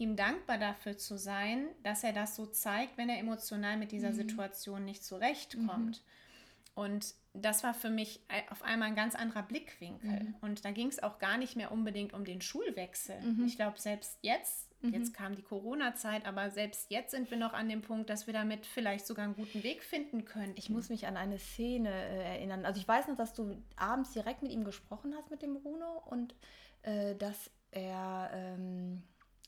ihm 0.00 0.16
dankbar 0.16 0.58
dafür 0.58 0.96
zu 0.96 1.18
sein, 1.18 1.66
dass 1.82 2.02
er 2.02 2.12
das 2.12 2.34
so 2.34 2.46
zeigt, 2.46 2.96
wenn 2.96 3.08
er 3.08 3.18
emotional 3.18 3.76
mit 3.76 3.92
dieser 3.92 4.10
mhm. 4.10 4.16
Situation 4.16 4.84
nicht 4.84 5.04
zurechtkommt. 5.04 6.02
Mhm. 6.02 6.82
Und 6.82 7.14
das 7.34 7.62
war 7.62 7.74
für 7.74 7.90
mich 7.90 8.20
auf 8.50 8.62
einmal 8.62 8.88
ein 8.88 8.94
ganz 8.94 9.14
anderer 9.14 9.42
Blickwinkel. 9.42 10.10
Mhm. 10.10 10.34
Und 10.40 10.64
da 10.64 10.70
ging 10.70 10.88
es 10.88 11.02
auch 11.02 11.18
gar 11.18 11.36
nicht 11.36 11.54
mehr 11.54 11.70
unbedingt 11.70 12.14
um 12.14 12.24
den 12.24 12.40
Schulwechsel. 12.40 13.20
Mhm. 13.20 13.44
Ich 13.44 13.56
glaube, 13.56 13.78
selbst 13.78 14.18
jetzt, 14.22 14.70
mhm. 14.82 14.94
jetzt 14.94 15.12
kam 15.12 15.36
die 15.36 15.42
Corona-Zeit, 15.42 16.24
aber 16.24 16.50
selbst 16.50 16.90
jetzt 16.90 17.10
sind 17.10 17.30
wir 17.30 17.36
noch 17.36 17.52
an 17.52 17.68
dem 17.68 17.82
Punkt, 17.82 18.08
dass 18.08 18.26
wir 18.26 18.34
damit 18.34 18.64
vielleicht 18.64 19.06
sogar 19.06 19.26
einen 19.26 19.34
guten 19.34 19.62
Weg 19.62 19.82
finden 19.82 20.24
können. 20.24 20.54
Ich 20.56 20.70
muss 20.70 20.88
mich 20.88 21.06
an 21.06 21.18
eine 21.18 21.38
Szene 21.38 21.90
äh, 21.90 22.36
erinnern. 22.36 22.64
Also 22.64 22.80
ich 22.80 22.88
weiß 22.88 23.08
noch, 23.08 23.16
dass 23.16 23.34
du 23.34 23.62
abends 23.76 24.12
direkt 24.12 24.42
mit 24.42 24.50
ihm 24.50 24.64
gesprochen 24.64 25.14
hast, 25.16 25.30
mit 25.30 25.42
dem 25.42 25.54
Bruno, 25.60 26.02
und 26.06 26.34
äh, 26.82 27.14
dass 27.16 27.50
er... 27.70 28.30
Ähm 28.32 29.02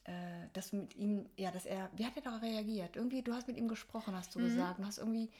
äh, 0.04 0.48
dass 0.52 0.70
du 0.70 0.76
mit 0.76 0.96
ihm, 0.96 1.28
ja, 1.36 1.50
dass 1.50 1.64
er, 1.64 1.90
wie 1.94 2.04
hat 2.04 2.16
er 2.16 2.22
da 2.22 2.36
reagiert? 2.38 2.96
Irgendwie, 2.96 3.22
du 3.22 3.32
hast 3.32 3.46
mit 3.46 3.56
ihm 3.56 3.68
gesprochen, 3.68 4.14
hast 4.14 4.34
du 4.34 4.40
mhm. 4.40 4.44
gesagt. 4.44 4.78
Du 4.78 4.84
hast 4.84 4.98
irgendwie, 4.98 5.30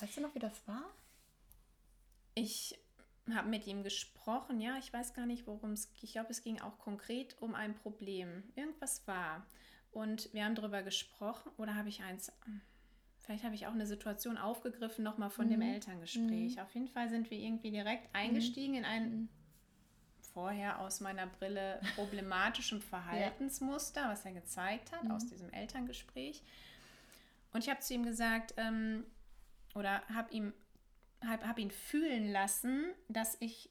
weißt 0.00 0.18
du 0.18 0.20
noch, 0.20 0.34
wie 0.34 0.40
das 0.40 0.66
war? 0.68 0.84
Ich 2.34 2.78
habe 3.32 3.48
mit 3.48 3.66
ihm 3.66 3.82
gesprochen, 3.82 4.60
ja, 4.60 4.76
ich 4.78 4.92
weiß 4.92 5.14
gar 5.14 5.26
nicht, 5.26 5.46
worum 5.46 5.72
es 5.72 5.90
ging. 5.92 6.00
Ich 6.02 6.12
glaube, 6.12 6.30
es 6.30 6.42
ging 6.42 6.60
auch 6.60 6.78
konkret 6.78 7.40
um 7.40 7.54
ein 7.54 7.74
Problem. 7.74 8.42
Irgendwas 8.56 9.06
war. 9.06 9.46
Und 9.90 10.32
wir 10.32 10.44
haben 10.44 10.54
darüber 10.54 10.82
gesprochen, 10.82 11.50
oder 11.56 11.74
habe 11.74 11.88
ich 11.88 12.02
eins, 12.02 12.32
vielleicht 13.18 13.44
habe 13.44 13.54
ich 13.54 13.66
auch 13.66 13.72
eine 13.72 13.86
Situation 13.86 14.38
aufgegriffen, 14.38 15.04
nochmal 15.04 15.30
von 15.30 15.46
mhm. 15.46 15.50
dem 15.50 15.62
Elterngespräch. 15.62 16.56
Mhm. 16.56 16.62
Auf 16.62 16.74
jeden 16.74 16.88
Fall 16.88 17.08
sind 17.08 17.30
wir 17.30 17.38
irgendwie 17.38 17.70
direkt 17.70 18.14
eingestiegen 18.14 18.74
in 18.74 18.84
ein 18.84 19.10
mhm 19.10 19.28
vorher 20.34 20.80
aus 20.80 21.00
meiner 21.00 21.26
Brille 21.26 21.80
problematischem 21.94 22.80
Verhaltensmuster, 22.80 24.08
was 24.08 24.24
er 24.24 24.32
gezeigt 24.32 24.92
hat 24.92 25.04
mhm. 25.04 25.12
aus 25.12 25.26
diesem 25.26 25.50
Elterngespräch. 25.52 26.42
Und 27.52 27.64
ich 27.64 27.70
habe 27.70 27.80
zu 27.80 27.94
ihm 27.94 28.04
gesagt, 28.04 28.54
ähm, 28.56 29.04
oder 29.74 30.02
habe 30.08 30.32
ihm 30.32 30.52
hab, 31.26 31.46
hab 31.46 31.58
ihn 31.58 31.70
fühlen 31.70 32.30
lassen, 32.30 32.86
dass 33.08 33.36
ich, 33.40 33.70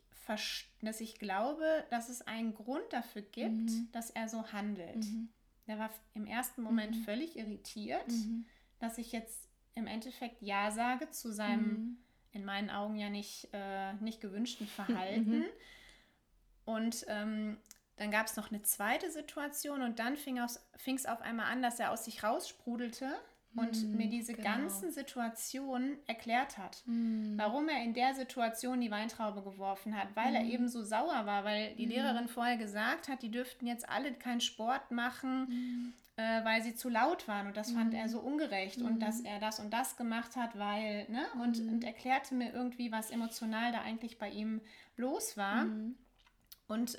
dass 0.81 1.01
ich 1.01 1.19
glaube, 1.19 1.85
dass 1.89 2.09
es 2.09 2.21
einen 2.21 2.53
Grund 2.53 2.85
dafür 2.91 3.21
gibt, 3.21 3.69
mhm. 3.69 3.89
dass 3.91 4.09
er 4.09 4.29
so 4.29 4.51
handelt. 4.51 4.97
Mhm. 4.97 5.29
Er 5.67 5.79
war 5.79 5.89
im 6.13 6.25
ersten 6.25 6.61
Moment 6.61 6.97
mhm. 6.97 7.03
völlig 7.03 7.37
irritiert, 7.37 8.07
mhm. 8.07 8.45
dass 8.79 8.97
ich 8.97 9.11
jetzt 9.11 9.47
im 9.75 9.87
Endeffekt 9.87 10.41
Ja 10.41 10.71
sage 10.71 11.09
zu 11.11 11.31
seinem, 11.31 11.65
mhm. 11.65 11.97
in 12.31 12.45
meinen 12.45 12.69
Augen 12.69 12.97
ja 12.97 13.09
nicht, 13.09 13.49
äh, 13.53 13.93
nicht 13.95 14.21
gewünschten 14.21 14.67
Verhalten. 14.75 15.45
Und 16.65 17.05
ähm, 17.07 17.57
dann 17.97 18.11
gab 18.11 18.25
es 18.25 18.35
noch 18.35 18.51
eine 18.51 18.61
zweite 18.63 19.11
Situation 19.11 19.81
und 19.81 19.99
dann 19.99 20.17
fing 20.17 20.37
es 20.39 21.05
auf 21.05 21.21
einmal 21.21 21.51
an, 21.51 21.61
dass 21.61 21.79
er 21.79 21.91
aus 21.91 22.05
sich 22.05 22.23
raussprudelte 22.23 23.11
und 23.55 23.83
mm, 23.83 23.97
mir 23.97 24.07
diese 24.07 24.33
genau. 24.33 24.49
ganzen 24.49 24.91
Situationen 24.91 25.97
erklärt 26.07 26.57
hat. 26.57 26.83
Mm. 26.85 27.37
Warum 27.37 27.67
er 27.67 27.83
in 27.83 27.93
der 27.93 28.13
Situation 28.15 28.79
die 28.79 28.91
Weintraube 28.91 29.41
geworfen 29.43 29.95
hat, 29.95 30.07
weil 30.15 30.31
mm. 30.31 30.35
er 30.35 30.43
eben 30.45 30.67
so 30.67 30.83
sauer 30.83 31.25
war, 31.25 31.43
weil 31.43 31.75
die 31.75 31.85
Lehrerin 31.85 32.27
vorher 32.27 32.57
gesagt 32.57 33.09
hat, 33.09 33.21
die 33.21 33.31
dürften 33.31 33.67
jetzt 33.67 33.89
alle 33.89 34.13
keinen 34.13 34.41
Sport 34.41 34.91
machen, 34.91 35.93
äh, 36.15 36.43
weil 36.45 36.63
sie 36.63 36.75
zu 36.75 36.87
laut 36.87 37.27
waren 37.27 37.47
und 37.47 37.57
das 37.57 37.71
fand 37.71 37.93
er 37.93 38.07
so 38.09 38.19
ungerecht 38.19 38.81
und 38.81 38.99
dass 38.99 39.21
er 39.21 39.39
das 39.39 39.59
und 39.59 39.71
das 39.71 39.97
gemacht 39.97 40.35
hat, 40.35 40.57
weil, 40.57 41.05
ne, 41.09 41.25
und, 41.41 41.59
und 41.59 41.83
erklärte 41.83 42.35
mir 42.35 42.53
irgendwie, 42.53 42.91
was 42.91 43.11
emotional 43.11 43.71
da 43.71 43.81
eigentlich 43.81 44.17
bei 44.17 44.29
ihm 44.29 44.61
los 44.95 45.35
war. 45.35 45.63
Und 45.63 45.95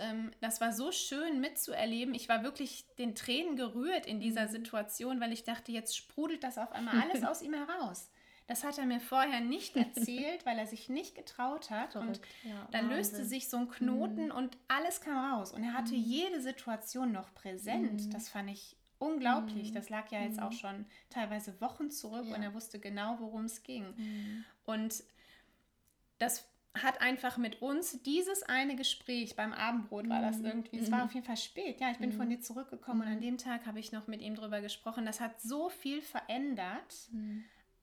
ähm, 0.00 0.32
das 0.40 0.61
war 0.61 0.72
so 0.72 0.92
schön 0.92 1.40
mitzuerleben. 1.40 2.14
Ich 2.14 2.28
war 2.28 2.42
wirklich 2.42 2.85
den 2.98 3.14
Tränen 3.14 3.56
gerührt 3.56 4.06
in 4.06 4.20
dieser 4.20 4.46
mhm. 4.46 4.52
Situation, 4.52 5.20
weil 5.20 5.32
ich 5.32 5.44
dachte, 5.44 5.72
jetzt 5.72 5.96
sprudelt 5.96 6.44
das 6.44 6.58
auf 6.58 6.72
einmal 6.72 7.00
alles 7.11 7.24
aus 7.24 7.42
ihm 7.42 7.54
heraus. 7.54 8.11
Das 8.48 8.64
hat 8.64 8.76
er 8.76 8.87
mir 8.87 9.00
vorher 9.00 9.40
nicht 9.40 9.76
erzählt, 9.76 10.44
weil 10.44 10.58
er 10.58 10.66
sich 10.66 10.88
nicht 10.88 11.14
getraut 11.14 11.70
hat. 11.70 11.92
Verrückt. 11.92 12.18
Und 12.18 12.50
ja, 12.50 12.68
dann 12.70 12.90
Wahnsinn. 12.90 12.98
löste 12.98 13.24
sich 13.24 13.48
so 13.48 13.56
ein 13.56 13.68
Knoten 13.68 14.26
mhm. 14.26 14.32
und 14.32 14.58
alles 14.68 15.00
kam 15.00 15.32
raus. 15.32 15.52
Und 15.52 15.64
er 15.64 15.72
hatte 15.72 15.94
mhm. 15.94 16.02
jede 16.02 16.40
Situation 16.40 17.12
noch 17.12 17.32
präsent. 17.35 18.06
Mhm. 18.06 18.11
Das 18.11 18.28
fand 18.28 18.50
ich 18.50 18.76
unglaublich. 18.98 19.70
Mhm. 19.70 19.74
Das 19.74 19.88
lag 19.88 20.11
ja 20.11 20.22
jetzt 20.22 20.40
auch 20.42 20.50
mhm. 20.50 20.56
schon 20.56 20.87
teilweise 21.08 21.61
Wochen 21.61 21.90
zurück 21.90 22.26
ja. 22.28 22.37
und 22.37 22.42
er 22.42 22.52
wusste 22.52 22.78
genau, 22.78 23.16
worum 23.20 23.44
es 23.44 23.62
ging. 23.62 23.94
Und 24.64 25.02
das 26.18 26.51
hat 26.74 27.02
einfach 27.02 27.37
mit 27.37 27.61
uns 27.61 28.02
dieses 28.02 28.42
eine 28.44 28.76
Gespräch 28.76 29.37
beim 29.37 29.52
Abendbrot 29.52 30.08
war 30.08 30.22
das 30.22 30.38
mhm. 30.38 30.46
irgendwie. 30.46 30.78
Es 30.78 30.90
war 30.90 31.00
mhm. 31.00 31.04
auf 31.04 31.14
jeden 31.14 31.26
Fall 31.26 31.37
spät. 31.37 31.80
Ja, 31.80 31.90
ich 31.90 31.98
bin 31.98 32.12
von 32.12 32.26
mhm. 32.26 32.30
dir 32.30 32.40
zurückgekommen 32.40 33.02
und 33.02 33.08
an 33.08 33.20
dem 33.20 33.37
Tag 33.37 33.66
habe 33.66 33.78
ich 33.78 33.92
noch 33.92 34.06
mit 34.06 34.22
ihm 34.22 34.35
drüber 34.35 34.61
gesprochen. 34.62 35.04
Das 35.04 35.20
hat 35.20 35.40
so 35.40 35.68
viel 35.68 36.00
verändert, 36.00 37.11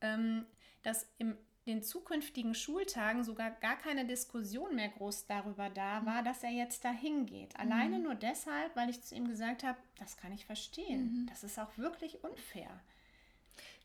ähm, 0.01 0.45
dass 0.81 1.07
in 1.19 1.37
den 1.67 1.83
zukünftigen 1.83 2.55
Schultagen 2.55 3.23
sogar 3.23 3.51
gar 3.51 3.75
keine 3.75 4.05
Diskussion 4.05 4.75
mehr 4.75 4.89
groß 4.89 5.27
darüber 5.27 5.69
da 5.69 6.03
war, 6.05 6.23
dass 6.23 6.43
er 6.43 6.49
jetzt 6.49 6.83
dahin 6.83 7.27
geht. 7.27 7.59
Alleine 7.59 7.99
nur 7.99 8.15
deshalb, 8.15 8.75
weil 8.75 8.89
ich 8.89 9.03
zu 9.03 9.13
ihm 9.13 9.27
gesagt 9.27 9.63
habe, 9.63 9.77
das 9.99 10.17
kann 10.17 10.31
ich 10.31 10.45
verstehen. 10.45 11.27
Das 11.29 11.43
ist 11.43 11.59
auch 11.59 11.77
wirklich 11.77 12.23
unfair. 12.23 12.81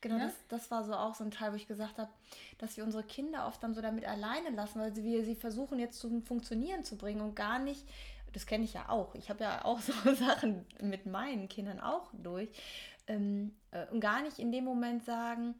Genau, 0.04 0.18
ne? 0.18 0.26
das, 0.26 0.34
das 0.48 0.70
war 0.70 0.84
so 0.84 0.92
auch 0.92 1.14
so 1.14 1.24
ein 1.24 1.30
Teil, 1.30 1.52
wo 1.52 1.56
ich 1.56 1.66
gesagt 1.66 1.96
habe, 1.96 2.10
dass 2.58 2.76
wir 2.76 2.84
unsere 2.84 3.02
Kinder 3.02 3.46
oft 3.46 3.62
dann 3.62 3.74
so 3.74 3.80
damit 3.80 4.04
alleine 4.04 4.50
lassen, 4.50 4.78
weil 4.78 4.94
wir 4.94 5.24
sie 5.24 5.34
versuchen 5.34 5.78
jetzt 5.78 5.98
zum 5.98 6.22
Funktionieren 6.22 6.84
zu 6.84 6.98
bringen 6.98 7.22
und 7.22 7.34
gar 7.34 7.58
nicht, 7.58 7.88
das 8.34 8.44
kenne 8.44 8.64
ich 8.64 8.74
ja 8.74 8.90
auch, 8.90 9.14
ich 9.14 9.30
habe 9.30 9.44
ja 9.44 9.64
auch 9.64 9.80
so 9.80 9.92
Sachen 10.14 10.66
mit 10.78 11.06
meinen 11.06 11.48
Kindern 11.48 11.80
auch 11.80 12.10
durch 12.12 12.50
ähm, 13.06 13.56
äh, 13.70 13.86
und 13.92 14.00
gar 14.00 14.20
nicht 14.20 14.38
in 14.38 14.52
dem 14.52 14.64
Moment 14.64 15.06
sagen, 15.06 15.54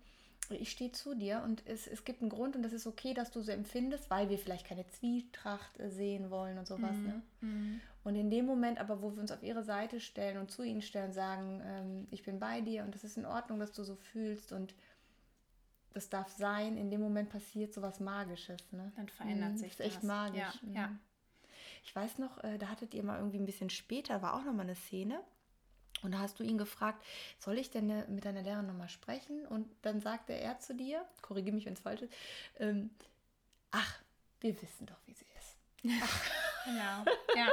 ich 0.50 0.70
stehe 0.70 0.92
zu 0.92 1.14
dir 1.14 1.42
und 1.44 1.66
es, 1.66 1.86
es 1.86 2.04
gibt 2.04 2.20
einen 2.20 2.30
Grund 2.30 2.56
und 2.56 2.62
das 2.62 2.72
ist 2.72 2.86
okay, 2.86 3.14
dass 3.14 3.30
du 3.30 3.40
so 3.40 3.52
empfindest, 3.52 4.10
weil 4.10 4.28
wir 4.28 4.38
vielleicht 4.38 4.66
keine 4.66 4.86
Zwietracht 4.88 5.78
äh, 5.80 5.90
sehen 5.90 6.30
wollen 6.30 6.58
und 6.58 6.66
sowas. 6.66 6.96
Mhm. 6.96 7.06
Ne? 7.06 7.22
Mhm. 7.40 7.80
Und 8.04 8.16
in 8.16 8.30
dem 8.30 8.44
Moment 8.44 8.78
aber, 8.78 9.02
wo 9.02 9.12
wir 9.12 9.20
uns 9.20 9.32
auf 9.32 9.42
ihre 9.42 9.62
Seite 9.62 10.00
stellen 10.00 10.38
und 10.38 10.50
zu 10.50 10.62
ihnen 10.62 10.82
stellen, 10.82 11.12
sagen, 11.12 11.62
ähm, 11.64 12.08
ich 12.10 12.22
bin 12.22 12.38
bei 12.38 12.60
dir 12.60 12.84
und 12.84 12.94
das 12.94 13.04
ist 13.04 13.16
in 13.16 13.26
Ordnung, 13.26 13.58
dass 13.58 13.72
du 13.72 13.82
so 13.84 13.96
fühlst 13.96 14.52
und 14.52 14.74
das 15.94 16.10
darf 16.10 16.28
sein, 16.28 16.76
in 16.76 16.90
dem 16.90 17.00
Moment 17.00 17.30
passiert 17.30 17.72
so 17.72 17.80
was 17.80 18.00
Magisches. 18.00 18.72
Ne? 18.72 18.92
Dann 18.96 19.08
verändert 19.08 19.52
mhm, 19.52 19.56
sich 19.58 19.76
das. 19.76 19.78
Das 19.78 19.86
ist 19.86 19.94
echt 19.94 20.04
magisch. 20.04 20.38
Ja, 20.38 20.68
mhm. 20.68 20.74
ja. 20.74 20.90
Ich 21.84 21.94
weiß 21.94 22.18
noch, 22.18 22.42
äh, 22.42 22.58
da 22.58 22.68
hattet 22.68 22.94
ihr 22.94 23.04
mal 23.04 23.18
irgendwie 23.18 23.38
ein 23.38 23.46
bisschen 23.46 23.70
später, 23.70 24.22
war 24.22 24.34
auch 24.34 24.44
nochmal 24.44 24.66
eine 24.66 24.74
Szene, 24.74 25.20
und 26.04 26.12
da 26.12 26.18
hast 26.18 26.38
du 26.38 26.44
ihn 26.44 26.58
gefragt, 26.58 27.04
soll 27.38 27.58
ich 27.58 27.70
denn 27.70 27.90
äh, 27.90 28.06
mit 28.08 28.24
deiner 28.24 28.42
Lehrerin 28.42 28.66
nochmal 28.66 28.88
sprechen? 28.88 29.46
Und 29.46 29.68
dann 29.82 30.00
sagte 30.00 30.32
er 30.32 30.58
zu 30.60 30.74
dir, 30.74 31.04
korrigiere 31.22 31.54
mich, 31.54 31.66
wenn 31.66 31.72
es 31.72 31.80
falsch 31.80 32.02
ist, 32.02 32.12
ähm, 32.58 32.90
ach, 33.70 34.00
wir 34.40 34.60
wissen 34.60 34.86
doch, 34.86 35.00
wie 35.06 35.14
sie 35.14 35.26
ist. 35.38 35.56
Genau, 36.66 37.04
ja. 37.36 37.48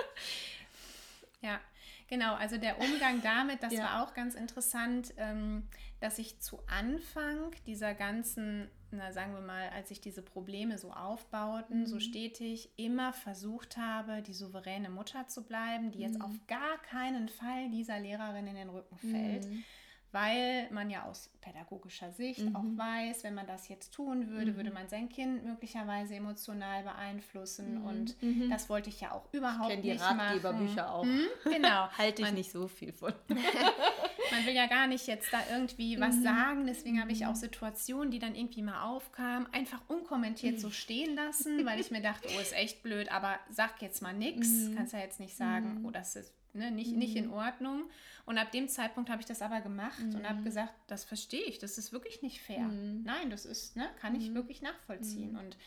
Ja, 1.41 1.59
genau. 2.07 2.35
Also 2.35 2.57
der 2.57 2.79
Umgang 2.79 3.21
damit, 3.21 3.61
das 3.61 3.73
ja. 3.73 3.83
war 3.83 4.03
auch 4.03 4.13
ganz 4.13 4.35
interessant, 4.35 5.13
ähm, 5.17 5.67
dass 5.99 6.17
ich 6.17 6.39
zu 6.39 6.59
Anfang 6.67 7.51
dieser 7.65 7.93
ganzen 7.93 8.69
na, 8.91 9.11
sagen 9.11 9.33
wir 9.33 9.41
mal, 9.41 9.69
als 9.69 9.89
sich 9.89 10.01
diese 10.01 10.21
Probleme 10.21 10.77
so 10.77 10.91
aufbauten, 10.91 11.81
mhm. 11.81 11.85
so 11.85 11.99
stetig 11.99 12.69
immer 12.77 13.13
versucht 13.13 13.77
habe, 13.77 14.21
die 14.21 14.33
souveräne 14.33 14.89
Mutter 14.89 15.27
zu 15.27 15.43
bleiben, 15.43 15.91
die 15.91 15.99
jetzt 15.99 16.19
mhm. 16.19 16.25
auf 16.25 16.35
gar 16.47 16.77
keinen 16.81 17.29
Fall 17.29 17.69
dieser 17.69 17.99
Lehrerin 17.99 18.47
in 18.47 18.55
den 18.55 18.69
Rücken 18.69 18.97
fällt. 18.97 19.49
Mhm. 19.49 19.63
Weil 20.11 20.69
man 20.71 20.89
ja 20.89 21.03
aus 21.03 21.29
pädagogischer 21.39 22.11
Sicht 22.11 22.41
auch 22.53 22.63
mhm. 22.63 22.77
weiß, 22.77 23.23
wenn 23.23 23.33
man 23.33 23.47
das 23.47 23.69
jetzt 23.69 23.93
tun 23.93 24.27
würde, 24.29 24.57
würde 24.57 24.69
mhm. 24.69 24.75
man 24.75 24.89
sein 24.89 25.07
Kind 25.07 25.45
möglicherweise 25.45 26.15
emotional 26.15 26.83
beeinflussen. 26.83 27.79
Mhm. 27.79 27.85
Und 27.85 28.15
das 28.49 28.69
wollte 28.69 28.89
ich 28.89 28.99
ja 28.99 29.11
auch 29.11 29.25
überhaupt 29.31 29.71
ich 29.71 29.83
nicht 29.83 29.99
machen. 29.99 30.17
die 30.17 30.23
Ratgeberbücher 30.23 30.93
auch. 30.93 31.05
Genau. 31.45 31.89
Halte 31.97 32.21
ich 32.21 32.27
man, 32.27 32.35
nicht 32.35 32.51
so 32.51 32.67
viel 32.67 32.91
von. 32.91 33.13
man 34.31 34.45
will 34.45 34.53
ja 34.53 34.67
gar 34.67 34.87
nicht 34.87 35.07
jetzt 35.07 35.31
da 35.31 35.39
irgendwie 35.51 35.99
was 35.99 36.15
mhm. 36.17 36.23
sagen. 36.23 36.67
Deswegen 36.67 36.99
habe 36.99 37.11
ich 37.11 37.25
auch 37.25 37.35
Situationen, 37.35 38.11
die 38.11 38.19
dann 38.19 38.35
irgendwie 38.35 38.61
mal 38.61 38.83
aufkamen, 38.83 39.47
einfach 39.53 39.81
unkommentiert 39.87 40.59
so 40.59 40.71
stehen 40.71 41.15
lassen, 41.15 41.65
weil 41.65 41.79
ich 41.79 41.91
mir 41.91 42.01
dachte, 42.01 42.27
oh, 42.35 42.41
ist 42.41 42.53
echt 42.53 42.83
blöd, 42.83 43.11
aber 43.11 43.39
sag 43.49 43.81
jetzt 43.81 44.01
mal 44.01 44.13
nichts. 44.13 44.49
Mhm. 44.49 44.75
Kannst 44.75 44.93
ja 44.93 44.99
jetzt 44.99 45.19
nicht 45.19 45.35
sagen, 45.35 45.79
mhm. 45.79 45.85
oh, 45.85 45.91
das 45.91 46.15
ist 46.15 46.33
ne, 46.53 46.71
nicht, 46.71 46.95
nicht 46.95 47.15
in 47.15 47.31
Ordnung. 47.31 47.89
Und 48.25 48.37
ab 48.37 48.51
dem 48.51 48.67
Zeitpunkt 48.67 49.09
habe 49.09 49.21
ich 49.21 49.27
das 49.27 49.41
aber 49.41 49.61
gemacht 49.61 50.03
und 50.13 50.27
habe 50.27 50.43
gesagt, 50.43 50.73
das 50.87 51.03
verstehe 51.03 51.43
ich, 51.43 51.59
das 51.59 51.77
ist 51.77 51.91
wirklich 51.91 52.21
nicht 52.21 52.41
fair. 52.41 52.67
Nein, 52.67 53.29
das 53.29 53.45
ist, 53.45 53.75
ne, 53.75 53.89
kann 53.99 54.15
ich 54.15 54.33
wirklich 54.33 54.61
nachvollziehen. 54.61 55.35
Und 55.37 55.57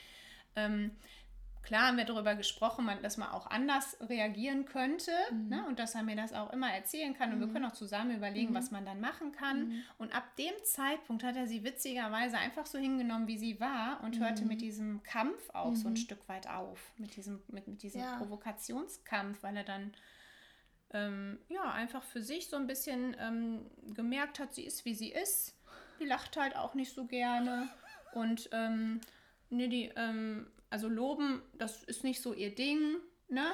ähm, 0.57 0.93
klar 1.65 1.89
haben 1.89 1.97
wir 1.97 2.05
darüber 2.05 2.35
gesprochen, 2.35 2.89
dass 3.03 3.17
man 3.17 3.31
auch 3.31 3.47
anders 3.47 3.97
reagieren 4.01 4.65
könnte 4.67 5.11
mhm. 5.33 5.49
ne? 5.49 5.67
und 5.67 5.79
dass 5.79 5.95
er 5.95 6.03
mir 6.03 6.17
das 6.17 6.33
auch 6.33 6.53
immer 6.53 6.71
erzählen 6.71 7.15
kann 7.15 7.33
und 7.33 7.41
wir 7.41 7.47
mhm. 7.49 7.53
können 7.53 7.65
auch 7.65 7.73
zusammen 7.73 8.17
überlegen, 8.17 8.53
mhm. 8.53 8.57
was 8.57 8.71
man 8.71 8.85
dann 8.85 9.01
machen 9.01 9.33
kann. 9.33 9.69
Mhm. 9.69 9.83
Und 9.99 10.15
ab 10.15 10.25
dem 10.37 10.53
Zeitpunkt 10.63 11.25
hat 11.25 11.37
er 11.37 11.47
sie 11.47 11.65
witzigerweise 11.65 12.39
einfach 12.39 12.67
so 12.67 12.79
hingenommen, 12.79 13.27
wie 13.27 13.39
sie 13.39 13.61
war 13.61 14.01
und 14.05 14.21
hörte 14.21 14.45
mit 14.45 14.61
diesem 14.61 15.03
Kampf 15.03 15.51
auch 15.53 15.75
so 15.75 15.89
ein 15.89 15.97
Stück 15.97 16.29
weit 16.29 16.49
auf, 16.49 16.93
mit 16.99 17.17
diesem, 17.17 17.43
mit, 17.49 17.67
mit 17.67 17.83
diesem 17.83 18.03
ja. 18.03 18.17
Provokationskampf, 18.17 19.43
weil 19.43 19.57
er 19.57 19.65
dann 19.65 19.93
ähm, 20.95 21.39
ja, 21.49 21.71
einfach 21.73 22.03
für 22.03 22.23
sich 22.23 22.49
so 22.49 22.57
ein 22.57 22.67
bisschen 22.67 23.17
ähm, 23.19 23.71
gemerkt 23.95 24.39
hat, 24.39 24.55
sie 24.55 24.65
ist, 24.65 24.85
wie 24.85 24.95
sie 24.95 25.13
ist. 25.13 25.55
Die 26.01 26.07
lacht 26.07 26.37
halt 26.37 26.57
auch 26.57 26.75
nicht 26.75 26.95
so 26.95 27.05
gerne. 27.05 27.69
Und 28.15 28.49
ähm, 28.53 29.01
nee, 29.51 29.69
die, 29.69 29.93
ähm, 29.97 30.47
also 30.71 30.89
loben, 30.89 31.43
das 31.59 31.83
ist 31.83 32.05
nicht 32.05 32.23
so 32.23 32.33
ihr 32.33 32.55
Ding. 32.55 32.97
Ne? 33.29 33.45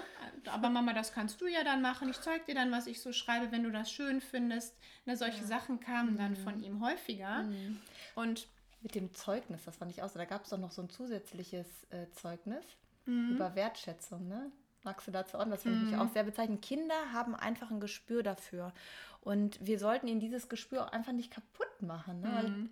Aber 0.46 0.68
Mama, 0.68 0.92
das 0.92 1.12
kannst 1.12 1.40
du 1.40 1.46
ja 1.46 1.64
dann 1.64 1.80
machen. 1.80 2.10
Ich 2.10 2.20
zeige 2.20 2.44
dir 2.44 2.54
dann, 2.54 2.70
was 2.70 2.86
ich 2.86 3.00
so 3.00 3.12
schreibe, 3.12 3.50
wenn 3.52 3.62
du 3.62 3.70
das 3.70 3.90
schön 3.90 4.20
findest. 4.20 4.76
Ne, 5.06 5.16
solche 5.16 5.40
ja. 5.40 5.46
Sachen 5.46 5.80
kamen 5.80 6.18
dann 6.18 6.36
von 6.36 6.58
mhm. 6.58 6.64
ihm 6.64 6.84
häufiger. 6.84 7.44
Mhm. 7.44 7.80
Und 8.16 8.48
mit 8.82 8.94
dem 8.94 9.12
Zeugnis, 9.14 9.64
das 9.64 9.76
fand 9.76 9.90
ich 9.90 10.02
auch 10.02 10.08
so. 10.08 10.18
Da 10.18 10.24
gab 10.24 10.44
es 10.44 10.50
doch 10.50 10.58
noch 10.58 10.72
so 10.72 10.82
ein 10.82 10.90
zusätzliches 10.90 11.66
äh, 11.90 12.10
Zeugnis 12.12 12.64
mhm. 13.06 13.32
über 13.32 13.54
Wertschätzung. 13.54 14.28
Ne? 14.28 14.50
Magst 14.82 15.06
du 15.06 15.10
dazu 15.10 15.38
auch? 15.38 15.44
Das 15.48 15.62
finde 15.62 15.86
ich 15.86 15.92
mhm. 15.92 16.00
auch 16.00 16.08
sehr 16.08 16.24
bezeichnend. 16.24 16.62
Kinder 16.62 17.12
haben 17.12 17.34
einfach 17.34 17.70
ein 17.70 17.80
Gespür 17.80 18.22
dafür. 18.22 18.72
Und 19.20 19.58
wir 19.64 19.78
sollten 19.78 20.08
ihnen 20.08 20.20
dieses 20.20 20.48
Gespür 20.48 20.86
auch 20.86 20.92
einfach 20.92 21.12
nicht 21.12 21.30
kaputt 21.30 21.82
machen. 21.82 22.20
Ne? 22.20 22.44
Mhm. 22.48 22.70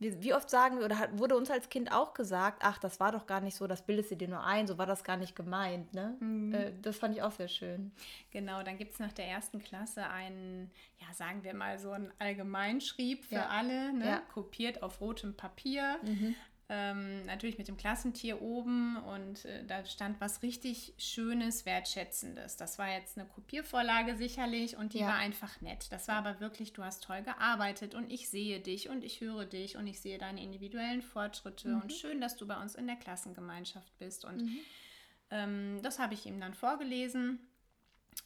Wie, 0.00 0.22
wie, 0.22 0.32
oft 0.32 0.48
sagen 0.48 0.78
wir, 0.78 0.84
oder 0.84 0.96
hat, 0.96 1.18
wurde 1.18 1.36
uns 1.36 1.50
als 1.50 1.68
Kind 1.68 1.90
auch 1.90 2.14
gesagt, 2.14 2.60
ach, 2.62 2.78
das 2.78 3.00
war 3.00 3.10
doch 3.10 3.26
gar 3.26 3.40
nicht 3.40 3.56
so, 3.56 3.66
das 3.66 3.84
bildest 3.84 4.12
du 4.12 4.16
dir 4.16 4.28
nur 4.28 4.44
ein, 4.44 4.68
so 4.68 4.78
war 4.78 4.86
das 4.86 5.02
gar 5.02 5.16
nicht 5.16 5.34
gemeint. 5.34 5.92
Ne? 5.92 6.16
Mhm. 6.20 6.54
Äh, 6.54 6.72
das 6.80 6.96
fand 6.96 7.16
ich 7.16 7.22
auch 7.22 7.32
sehr 7.32 7.48
schön. 7.48 7.90
Genau, 8.30 8.62
dann 8.62 8.78
gibt 8.78 8.92
es 8.92 9.00
nach 9.00 9.12
der 9.12 9.26
ersten 9.26 9.58
Klasse 9.58 10.08
einen, 10.08 10.70
ja, 11.00 11.12
sagen 11.14 11.42
wir 11.42 11.52
mal 11.52 11.80
so 11.80 11.90
ein 11.90 12.12
Allgemeinschrieb 12.20 13.24
für 13.24 13.36
ja. 13.36 13.48
alle, 13.48 13.92
ne? 13.92 14.06
ja. 14.06 14.22
kopiert 14.32 14.84
auf 14.84 15.00
rotem 15.00 15.34
Papier. 15.34 15.98
Mhm 16.02 16.36
ähm, 16.70 17.24
natürlich 17.24 17.56
mit 17.56 17.68
dem 17.68 17.78
Klassentier 17.78 18.42
oben 18.42 18.98
und 18.98 19.46
äh, 19.46 19.64
da 19.64 19.86
stand 19.86 20.20
was 20.20 20.42
richtig 20.42 20.92
Schönes, 20.98 21.64
Wertschätzendes. 21.64 22.56
Das 22.56 22.78
war 22.78 22.90
jetzt 22.90 23.16
eine 23.16 23.26
Kopiervorlage 23.26 24.16
sicherlich 24.16 24.76
und 24.76 24.92
die 24.92 24.98
ja. 24.98 25.06
war 25.06 25.14
einfach 25.14 25.62
nett. 25.62 25.90
Das 25.90 26.08
war 26.08 26.16
aber 26.16 26.40
wirklich, 26.40 26.74
du 26.74 26.84
hast 26.84 27.04
toll 27.04 27.22
gearbeitet 27.22 27.94
und 27.94 28.12
ich 28.12 28.28
sehe 28.28 28.60
dich 28.60 28.90
und 28.90 29.02
ich 29.02 29.22
höre 29.22 29.46
dich 29.46 29.78
und 29.78 29.86
ich 29.86 30.00
sehe 30.00 30.18
deine 30.18 30.42
individuellen 30.42 31.00
Fortschritte 31.00 31.68
mhm. 31.68 31.82
und 31.82 31.92
schön, 31.92 32.20
dass 32.20 32.36
du 32.36 32.46
bei 32.46 32.60
uns 32.60 32.74
in 32.74 32.86
der 32.86 32.96
Klassengemeinschaft 32.96 33.98
bist. 33.98 34.26
Und 34.26 34.42
mhm. 34.42 34.58
ähm, 35.30 35.80
das 35.82 35.98
habe 35.98 36.12
ich 36.12 36.26
ihm 36.26 36.38
dann 36.38 36.52
vorgelesen, 36.52 37.38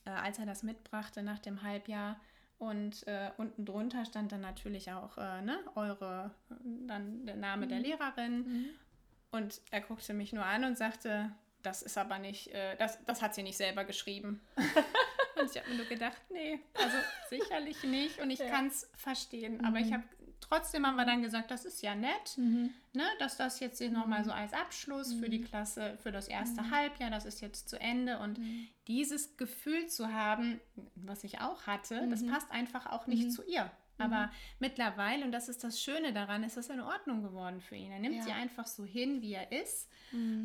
äh, 0.04 0.10
als 0.10 0.40
er 0.40 0.46
das 0.46 0.64
mitbrachte 0.64 1.22
nach 1.22 1.38
dem 1.38 1.62
Halbjahr. 1.62 2.20
Und 2.62 3.04
äh, 3.08 3.32
unten 3.38 3.64
drunter 3.64 4.04
stand 4.04 4.30
dann 4.30 4.42
natürlich 4.42 4.92
auch 4.92 5.18
äh, 5.18 5.42
ne, 5.42 5.58
eure, 5.74 6.30
dann 6.86 7.26
der 7.26 7.34
Name 7.34 7.66
mhm. 7.66 7.70
der 7.70 7.80
Lehrerin. 7.80 8.36
Mhm. 8.36 8.66
Und 9.32 9.60
er 9.72 9.80
guckte 9.80 10.14
mich 10.14 10.32
nur 10.32 10.44
an 10.44 10.62
und 10.62 10.78
sagte, 10.78 11.32
das 11.64 11.82
ist 11.82 11.98
aber 11.98 12.20
nicht, 12.20 12.54
äh, 12.54 12.76
das, 12.76 13.04
das 13.04 13.20
hat 13.20 13.34
sie 13.34 13.42
nicht 13.42 13.56
selber 13.56 13.82
geschrieben. 13.82 14.40
und 14.56 15.50
ich 15.50 15.60
habe 15.60 15.70
mir 15.70 15.78
nur 15.78 15.86
gedacht, 15.86 16.22
nee, 16.30 16.60
also 16.74 16.96
sicherlich 17.30 17.82
nicht. 17.82 18.20
Und 18.20 18.30
ich 18.30 18.38
ja. 18.38 18.48
kann 18.48 18.68
es 18.68 18.88
verstehen. 18.94 19.54
Mhm. 19.54 19.64
Aber 19.64 19.78
ich 19.78 19.92
habe 19.92 20.04
trotzdem 20.42 20.86
haben 20.86 20.96
wir 20.96 21.06
dann 21.06 21.22
gesagt, 21.22 21.50
das 21.50 21.64
ist 21.64 21.82
ja 21.82 21.94
nett, 21.94 22.36
mhm. 22.36 22.70
ne, 22.92 23.04
dass 23.18 23.36
das 23.36 23.60
jetzt 23.60 23.78
hier 23.78 23.90
nochmal 23.90 24.24
so 24.24 24.30
als 24.30 24.52
Abschluss 24.52 25.14
mhm. 25.14 25.20
für 25.20 25.30
die 25.30 25.38
mhm. 25.38 25.44
Klasse, 25.44 25.96
für 26.02 26.12
das 26.12 26.28
erste 26.28 26.62
mhm. 26.62 26.70
Halbjahr, 26.70 27.10
das 27.10 27.24
ist 27.24 27.40
jetzt 27.40 27.68
zu 27.68 27.80
Ende. 27.80 28.18
Und 28.18 28.38
mhm. 28.38 28.68
dieses 28.88 29.36
Gefühl 29.36 29.86
zu 29.86 30.12
haben, 30.12 30.60
was 30.94 31.24
ich 31.24 31.40
auch 31.40 31.66
hatte, 31.66 32.06
das 32.08 32.22
mhm. 32.22 32.30
passt 32.30 32.50
einfach 32.50 32.86
auch 32.86 33.06
nicht 33.06 33.32
zu 33.32 33.42
ihr. 33.44 33.70
Aber 33.98 34.32
mittlerweile, 34.58 35.24
und 35.24 35.30
das 35.30 35.48
ist 35.48 35.62
das 35.62 35.80
Schöne 35.80 36.12
daran, 36.12 36.42
ist 36.42 36.56
das 36.56 36.68
in 36.70 36.80
Ordnung 36.80 37.22
geworden 37.22 37.60
für 37.60 37.76
ihn. 37.76 37.92
Er 37.92 38.00
nimmt 38.00 38.16
ja. 38.16 38.22
sie 38.22 38.32
einfach 38.32 38.66
so 38.66 38.84
hin, 38.84 39.22
wie 39.22 39.34
er 39.34 39.52
ist. 39.52 39.88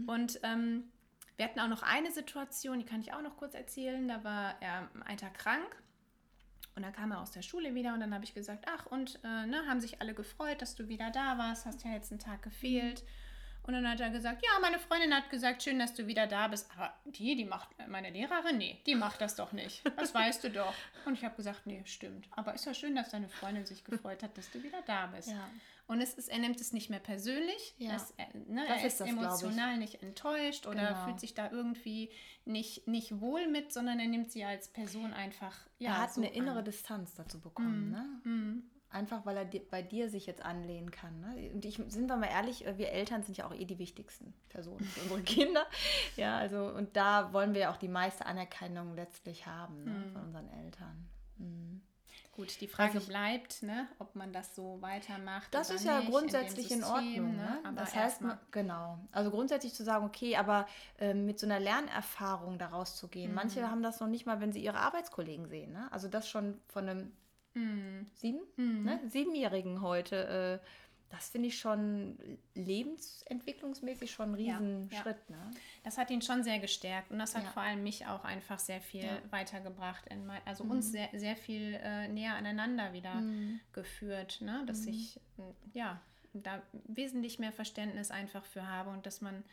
Und 0.05 0.39
ähm, 0.43 0.91
wir 1.37 1.45
hatten 1.45 1.59
auch 1.59 1.67
noch 1.67 1.81
eine 1.81 2.11
Situation, 2.11 2.77
die 2.77 2.85
kann 2.85 3.01
ich 3.01 3.13
auch 3.13 3.21
noch 3.23 3.35
kurz 3.35 3.55
erzählen. 3.55 4.07
Da 4.07 4.23
war 4.23 4.61
er 4.61 4.91
einen 5.05 5.17
Tag 5.17 5.33
krank 5.35 5.81
und 6.77 6.83
dann 6.83 6.93
kam 6.93 7.11
er 7.11 7.19
aus 7.21 7.31
der 7.31 7.41
Schule 7.41 7.73
wieder 7.73 7.95
und 7.95 7.99
dann 7.99 8.13
habe 8.13 8.23
ich 8.23 8.35
gesagt, 8.35 8.65
ach, 8.67 8.85
und 8.85 9.19
äh, 9.23 9.47
ne, 9.47 9.63
haben 9.67 9.81
sich 9.81 9.99
alle 9.99 10.13
gefreut, 10.13 10.61
dass 10.61 10.75
du 10.75 10.87
wieder 10.87 11.09
da 11.09 11.37
warst, 11.39 11.65
hast 11.65 11.83
ja 11.83 11.91
jetzt 11.91 12.11
einen 12.11 12.19
Tag 12.19 12.43
gefehlt. 12.43 13.03
Und 13.63 13.73
dann 13.73 13.89
hat 13.89 13.99
er 13.99 14.11
gesagt, 14.11 14.45
ja, 14.45 14.59
meine 14.61 14.77
Freundin 14.77 15.13
hat 15.13 15.29
gesagt, 15.29 15.63
schön, 15.63 15.79
dass 15.79 15.93
du 15.93 16.05
wieder 16.05 16.27
da 16.27 16.47
bist. 16.47 16.69
Aber 16.75 16.93
die, 17.03 17.35
die 17.35 17.45
macht, 17.45 17.67
meine 17.89 18.11
Lehrerin, 18.11 18.59
nee, 18.59 18.79
die 18.85 18.95
macht 18.95 19.19
das 19.19 19.35
doch 19.35 19.51
nicht. 19.51 19.81
Das 19.97 20.13
weißt 20.13 20.43
du 20.43 20.51
doch. 20.51 20.73
Und 21.05 21.15
ich 21.15 21.25
habe 21.25 21.35
gesagt, 21.35 21.65
nee, 21.65 21.81
stimmt. 21.85 22.27
Aber 22.31 22.53
ist 22.53 22.65
ja 22.65 22.73
schön, 22.73 22.95
dass 22.95 23.09
deine 23.09 23.27
Freundin 23.27 23.65
sich 23.65 23.83
gefreut 23.83 24.21
hat, 24.21 24.37
dass 24.37 24.51
du 24.51 24.61
wieder 24.63 24.81
da 24.85 25.07
bist. 25.07 25.29
Ja. 25.29 25.49
Und 25.87 26.01
es 26.01 26.13
ist, 26.13 26.27
er 26.27 26.39
nimmt 26.39 26.59
es 26.59 26.73
nicht 26.73 26.89
mehr 26.89 26.99
persönlich. 26.99 27.73
Ja. 27.77 27.95
Es, 27.95 28.11
äh, 28.17 28.25
ne, 28.45 28.67
er 28.67 28.85
ist, 28.85 28.99
das, 28.99 29.07
emotional 29.07 29.77
nicht 29.77 30.03
enttäuscht 30.03 30.67
oder 30.67 30.89
genau. 30.89 31.05
fühlt 31.05 31.19
sich 31.21 31.33
da 31.33 31.49
irgendwie 31.49 32.11
nicht, 32.43 32.87
nicht 32.87 33.21
wohl 33.21 33.47
mit, 33.47 33.71
sondern 33.71 33.97
er 33.99 34.07
nimmt 34.07 34.29
sie 34.29 34.43
als 34.43 34.67
Person 34.67 35.13
einfach. 35.13 35.55
Ja, 35.79 35.91
er 35.91 36.01
hat 36.01 36.13
so 36.13 36.21
eine 36.21 36.33
innere 36.33 36.59
an. 36.59 36.65
Distanz 36.65 37.15
dazu 37.15 37.39
bekommen. 37.39 37.89
Mm. 37.89 37.91
Ne? 37.91 38.01
Mm. 38.23 38.63
Einfach 38.89 39.25
weil 39.25 39.37
er 39.37 39.45
bei 39.45 39.81
dir 39.81 40.09
sich 40.09 40.25
jetzt 40.25 40.41
anlehnen 40.41 40.91
kann. 40.91 41.21
Ne? 41.21 41.51
Und 41.53 41.63
ich, 41.63 41.79
sind 41.87 42.07
wir 42.07 42.17
mal 42.17 42.27
ehrlich, 42.27 42.65
äh, 42.65 42.77
wir 42.77 42.89
Eltern 42.89 43.23
sind 43.23 43.37
ja 43.37 43.47
auch 43.47 43.53
eh 43.53 43.65
die 43.65 43.79
wichtigsten 43.79 44.33
Personen 44.49 44.83
für 44.83 45.01
unsere 45.03 45.21
Kinder. 45.23 45.65
Ja, 46.17 46.37
also, 46.37 46.67
und 46.67 46.97
da 46.97 47.31
wollen 47.31 47.53
wir 47.53 47.61
ja 47.61 47.71
auch 47.71 47.77
die 47.77 47.87
meiste 47.87 48.25
Anerkennung 48.25 48.93
letztlich 48.95 49.45
haben 49.45 49.85
ne, 49.85 49.91
mm. 49.91 50.11
von 50.11 50.23
unseren 50.23 50.49
Eltern. 50.49 51.09
Gut, 52.37 52.61
die 52.61 52.67
Frage 52.67 52.99
ich, 52.99 53.07
bleibt, 53.07 53.63
ne, 53.63 53.87
ob 53.97 54.15
man 54.15 54.31
das 54.31 54.55
so 54.55 54.77
weitermacht. 54.79 55.51
Das 55.55 55.71
ist 55.71 55.83
ja 55.85 56.01
grundsätzlich 56.01 56.69
in, 56.69 56.83
System, 56.83 57.01
in 57.01 57.31
Ordnung. 57.31 57.35
Ne? 57.35 57.59
ne? 57.63 57.73
das 57.75 57.95
heißt, 57.95 58.21
man, 58.21 58.37
genau. 58.51 58.99
Also 59.11 59.31
grundsätzlich 59.31 59.73
zu 59.73 59.83
sagen, 59.83 60.05
okay, 60.05 60.35
aber 60.35 60.67
äh, 60.99 61.15
mit 61.15 61.39
so 61.39 61.47
einer 61.47 61.59
Lernerfahrung 61.59 62.59
daraus 62.59 62.95
zu 62.95 63.07
gehen. 63.07 63.31
Mhm. 63.31 63.35
Manche 63.35 63.71
haben 63.71 63.81
das 63.81 63.99
noch 63.99 64.07
nicht 64.07 64.27
mal, 64.27 64.39
wenn 64.39 64.51
sie 64.51 64.63
ihre 64.63 64.77
Arbeitskollegen 64.77 65.47
sehen. 65.47 65.71
Ne? 65.71 65.91
Also 65.91 66.09
das 66.09 66.29
schon 66.29 66.61
von 66.67 66.87
einem 66.87 67.11
mhm. 67.55 68.05
sieben, 68.13 68.41
mhm. 68.55 68.83
Ne? 68.83 69.01
siebenjährigen 69.07 69.81
heute. 69.81 70.61
Äh, 70.63 70.67
das 71.09 71.29
finde 71.29 71.47
ich 71.47 71.57
schon 71.57 72.17
lebensentwicklungsmäßig 72.53 74.11
schon 74.11 74.31
ein 74.31 74.35
Riesenschritt. 74.35 75.17
Ja, 75.29 75.35
ja. 75.35 75.45
Ne? 75.45 75.51
Das 75.83 75.97
hat 75.97 76.09
ihn 76.11 76.21
schon 76.21 76.43
sehr 76.43 76.59
gestärkt 76.59 77.11
und 77.11 77.19
das 77.19 77.35
hat 77.35 77.43
ja. 77.43 77.49
vor 77.51 77.63
allem 77.63 77.83
mich 77.83 78.05
auch 78.05 78.23
einfach 78.25 78.59
sehr 78.59 78.81
viel 78.81 79.07
weitergebracht. 79.29 80.05
Mein, 80.25 80.41
also 80.45 80.63
mhm. 80.63 80.71
uns 80.71 80.91
sehr, 80.91 81.09
sehr 81.13 81.35
viel 81.35 81.79
äh, 81.81 82.07
näher 82.07 82.35
aneinander 82.35 82.93
wieder 82.93 83.15
mhm. 83.15 83.59
geführt, 83.71 84.39
ne? 84.41 84.63
dass 84.65 84.81
mhm. 84.81 84.89
ich 84.89 85.19
ja 85.73 86.01
da 86.33 86.61
wesentlich 86.85 87.39
mehr 87.39 87.51
Verständnis 87.51 88.11
einfach 88.11 88.45
für 88.45 88.67
habe 88.67 88.89
und 88.89 89.05
dass 89.05 89.21
man 89.21 89.43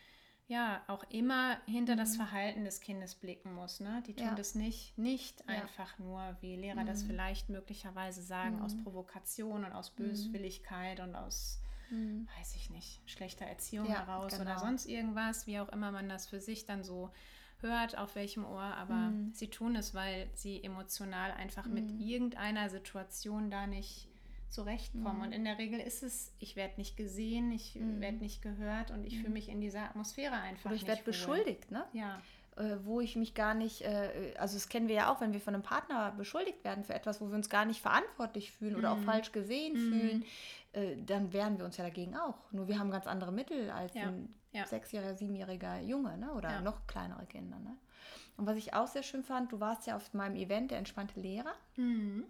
ja 0.46 0.82
auch 0.88 1.04
immer 1.08 1.58
hinter 1.66 1.94
mhm. 1.94 1.98
das 1.98 2.16
Verhalten 2.16 2.64
des 2.64 2.80
Kindes 2.80 3.14
blicken 3.14 3.54
muss. 3.54 3.80
Ne? 3.80 4.02
Die 4.06 4.14
tun 4.14 4.26
ja. 4.26 4.34
das 4.34 4.54
nicht, 4.54 4.96
nicht 4.98 5.40
ja. 5.40 5.62
einfach 5.62 5.98
nur, 5.98 6.36
wie 6.40 6.56
Lehrer 6.56 6.82
mhm. 6.82 6.86
das 6.86 7.02
vielleicht 7.02 7.48
möglicherweise 7.48 8.22
sagen, 8.22 8.56
mhm. 8.56 8.62
aus 8.62 8.76
Provokation 8.76 9.64
und 9.64 9.72
aus 9.72 9.92
mhm. 9.92 10.04
Böswilligkeit 10.04 11.00
und 11.00 11.14
aus, 11.14 11.60
mhm. 11.90 12.28
weiß 12.38 12.56
ich 12.56 12.70
nicht, 12.70 13.00
schlechter 13.06 13.46
Erziehung 13.46 13.86
ja, 13.86 14.06
heraus 14.06 14.32
genau. 14.32 14.42
oder 14.50 14.58
sonst 14.58 14.86
irgendwas, 14.86 15.46
wie 15.46 15.58
auch 15.60 15.70
immer 15.70 15.92
man 15.92 16.08
das 16.08 16.26
für 16.26 16.40
sich 16.40 16.66
dann 16.66 16.84
so 16.84 17.10
hört, 17.60 17.96
auf 17.96 18.14
welchem 18.14 18.44
Ohr, 18.44 18.60
aber 18.60 18.94
mhm. 18.94 19.32
sie 19.32 19.48
tun 19.48 19.74
es, 19.76 19.94
weil 19.94 20.28
sie 20.34 20.62
emotional 20.62 21.32
einfach 21.32 21.66
mit 21.66 21.90
irgendeiner 21.98 22.68
Situation 22.68 23.50
da 23.50 23.66
nicht 23.66 24.08
zurechtkommen. 24.54 25.18
Mhm. 25.18 25.22
Und 25.22 25.32
in 25.32 25.44
der 25.44 25.58
Regel 25.58 25.80
ist 25.80 26.02
es, 26.02 26.32
ich 26.38 26.56
werde 26.56 26.74
nicht 26.76 26.96
gesehen, 26.96 27.52
ich 27.52 27.74
mhm. 27.74 28.00
werde 28.00 28.18
nicht 28.18 28.40
gehört 28.40 28.90
und 28.90 29.04
ich 29.04 29.16
mhm. 29.16 29.20
fühle 29.20 29.32
mich 29.32 29.48
in 29.48 29.60
dieser 29.60 29.82
Atmosphäre 29.82 30.34
einfach 30.34 30.70
Oder 30.70 30.76
ich 30.76 30.86
werde 30.86 31.02
beschuldigt, 31.02 31.70
ne? 31.70 31.84
Ja. 31.92 32.20
Äh, 32.56 32.76
wo 32.84 33.00
ich 33.00 33.16
mich 33.16 33.34
gar 33.34 33.52
nicht, 33.54 33.82
äh, 33.82 34.34
also 34.38 34.54
das 34.54 34.68
kennen 34.68 34.86
wir 34.86 34.94
ja 34.94 35.12
auch, 35.12 35.20
wenn 35.20 35.32
wir 35.32 35.40
von 35.40 35.54
einem 35.54 35.64
Partner 35.64 36.12
beschuldigt 36.12 36.62
werden 36.62 36.84
für 36.84 36.94
etwas, 36.94 37.20
wo 37.20 37.28
wir 37.28 37.34
uns 37.34 37.50
gar 37.50 37.64
nicht 37.64 37.80
verantwortlich 37.80 38.52
fühlen 38.52 38.76
oder 38.76 38.92
auch 38.92 38.98
mhm. 38.98 39.04
falsch 39.04 39.32
gesehen 39.32 39.72
mhm. 39.72 39.92
fühlen, 39.92 40.24
äh, 40.72 40.96
dann 41.04 41.32
wehren 41.32 41.58
wir 41.58 41.64
uns 41.64 41.76
ja 41.76 41.84
dagegen 41.84 42.16
auch. 42.16 42.52
Nur 42.52 42.68
wir 42.68 42.78
haben 42.78 42.92
ganz 42.92 43.08
andere 43.08 43.32
Mittel 43.32 43.70
als 43.70 43.92
ja. 43.94 44.04
ein 44.04 44.32
ja. 44.52 44.66
sechsjähriger, 44.66 45.16
siebenjähriger 45.16 45.80
Junge 45.80 46.16
ne? 46.16 46.32
oder 46.32 46.50
ja. 46.50 46.60
noch 46.60 46.86
kleinere 46.86 47.26
Kinder. 47.26 47.58
Ne? 47.58 47.76
Und 48.36 48.46
was 48.46 48.56
ich 48.56 48.74
auch 48.74 48.88
sehr 48.88 49.02
schön 49.02 49.22
fand, 49.22 49.52
du 49.52 49.60
warst 49.60 49.86
ja 49.86 49.96
auf 49.96 50.12
meinem 50.12 50.36
Event, 50.36 50.70
der 50.70 50.78
entspannte 50.78 51.20
Lehrer. 51.20 51.54
Mhm. 51.76 52.24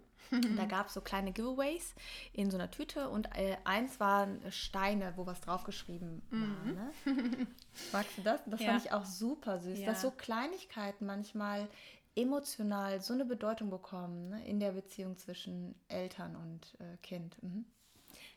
da 0.57 0.65
gab 0.65 0.87
es 0.87 0.93
so 0.93 1.01
kleine 1.01 1.31
Giveaways 1.31 1.93
in 2.33 2.49
so 2.49 2.57
einer 2.57 2.71
Tüte 2.71 3.09
und 3.09 3.27
äh, 3.35 3.57
eins 3.63 3.99
waren 3.99 4.39
Steine, 4.51 5.13
wo 5.15 5.25
was 5.25 5.41
draufgeschrieben 5.41 6.21
mhm. 6.29 6.41
war. 6.41 6.73
Ne? 6.73 7.47
Magst 7.91 8.17
du 8.17 8.21
das? 8.21 8.41
Das 8.45 8.59
ja. 8.59 8.71
fand 8.71 8.85
ich 8.85 8.91
auch 8.91 9.05
super 9.05 9.59
süß, 9.59 9.79
ja. 9.79 9.87
dass 9.87 10.01
so 10.01 10.11
Kleinigkeiten 10.11 11.05
manchmal 11.05 11.67
emotional 12.15 13.01
so 13.01 13.13
eine 13.13 13.25
Bedeutung 13.25 13.69
bekommen 13.69 14.29
ne? 14.29 14.45
in 14.47 14.59
der 14.59 14.71
Beziehung 14.71 15.17
zwischen 15.17 15.75
Eltern 15.87 16.35
und 16.35 16.75
äh, 16.79 16.97
Kind. 16.97 17.41
Mhm. 17.43 17.65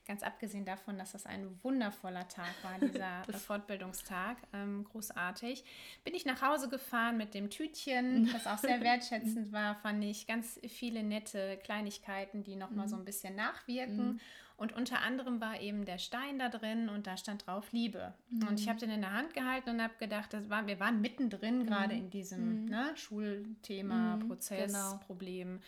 Ganz 0.08 0.22
abgesehen 0.22 0.64
davon, 0.64 0.98
dass 0.98 1.12
das 1.12 1.26
ein 1.26 1.46
wundervoller 1.62 2.26
Tag 2.26 2.52
war, 2.62 2.78
dieser 2.88 3.22
Fortbildungstag, 3.38 4.38
ähm, 4.52 4.84
großartig, 4.84 5.62
bin 6.02 6.14
ich 6.14 6.24
nach 6.24 6.42
Hause 6.42 6.68
gefahren 6.68 7.16
mit 7.16 7.34
dem 7.34 7.50
Tütchen, 7.50 8.28
das 8.32 8.46
auch 8.46 8.58
sehr 8.58 8.80
wertschätzend 8.80 9.52
war, 9.52 9.76
fand 9.76 10.02
ich 10.02 10.26
ganz 10.26 10.58
viele 10.66 11.04
nette 11.04 11.58
Kleinigkeiten, 11.62 12.42
die 12.42 12.56
nochmal 12.56 12.86
mhm. 12.86 12.90
so 12.90 12.96
ein 12.96 13.04
bisschen 13.04 13.36
nachwirken. 13.36 14.14
Mhm. 14.14 14.20
Und 14.56 14.72
unter 14.72 15.02
anderem 15.02 15.40
war 15.40 15.60
eben 15.60 15.84
der 15.84 15.98
Stein 15.98 16.40
da 16.40 16.48
drin 16.48 16.88
und 16.88 17.06
da 17.06 17.16
stand 17.16 17.46
drauf 17.46 17.70
Liebe. 17.70 18.12
Mhm. 18.30 18.48
Und 18.48 18.58
ich 18.58 18.68
habe 18.68 18.80
den 18.80 18.90
in 18.90 19.02
der 19.02 19.12
Hand 19.12 19.32
gehalten 19.32 19.70
und 19.70 19.80
habe 19.80 19.94
gedacht, 20.00 20.32
das 20.32 20.50
war, 20.50 20.66
wir 20.66 20.80
waren 20.80 21.00
mittendrin 21.00 21.60
mhm. 21.60 21.66
gerade 21.66 21.94
in 21.94 22.10
diesem 22.10 22.64
mhm. 22.64 22.68
ne, 22.68 22.90
Schulthema, 22.96 24.16
mhm. 24.16 24.26
Prozess, 24.26 24.72
genau. 24.72 24.96
Problem. 25.06 25.60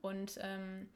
Und 0.00 0.38
ähm, 0.42 0.88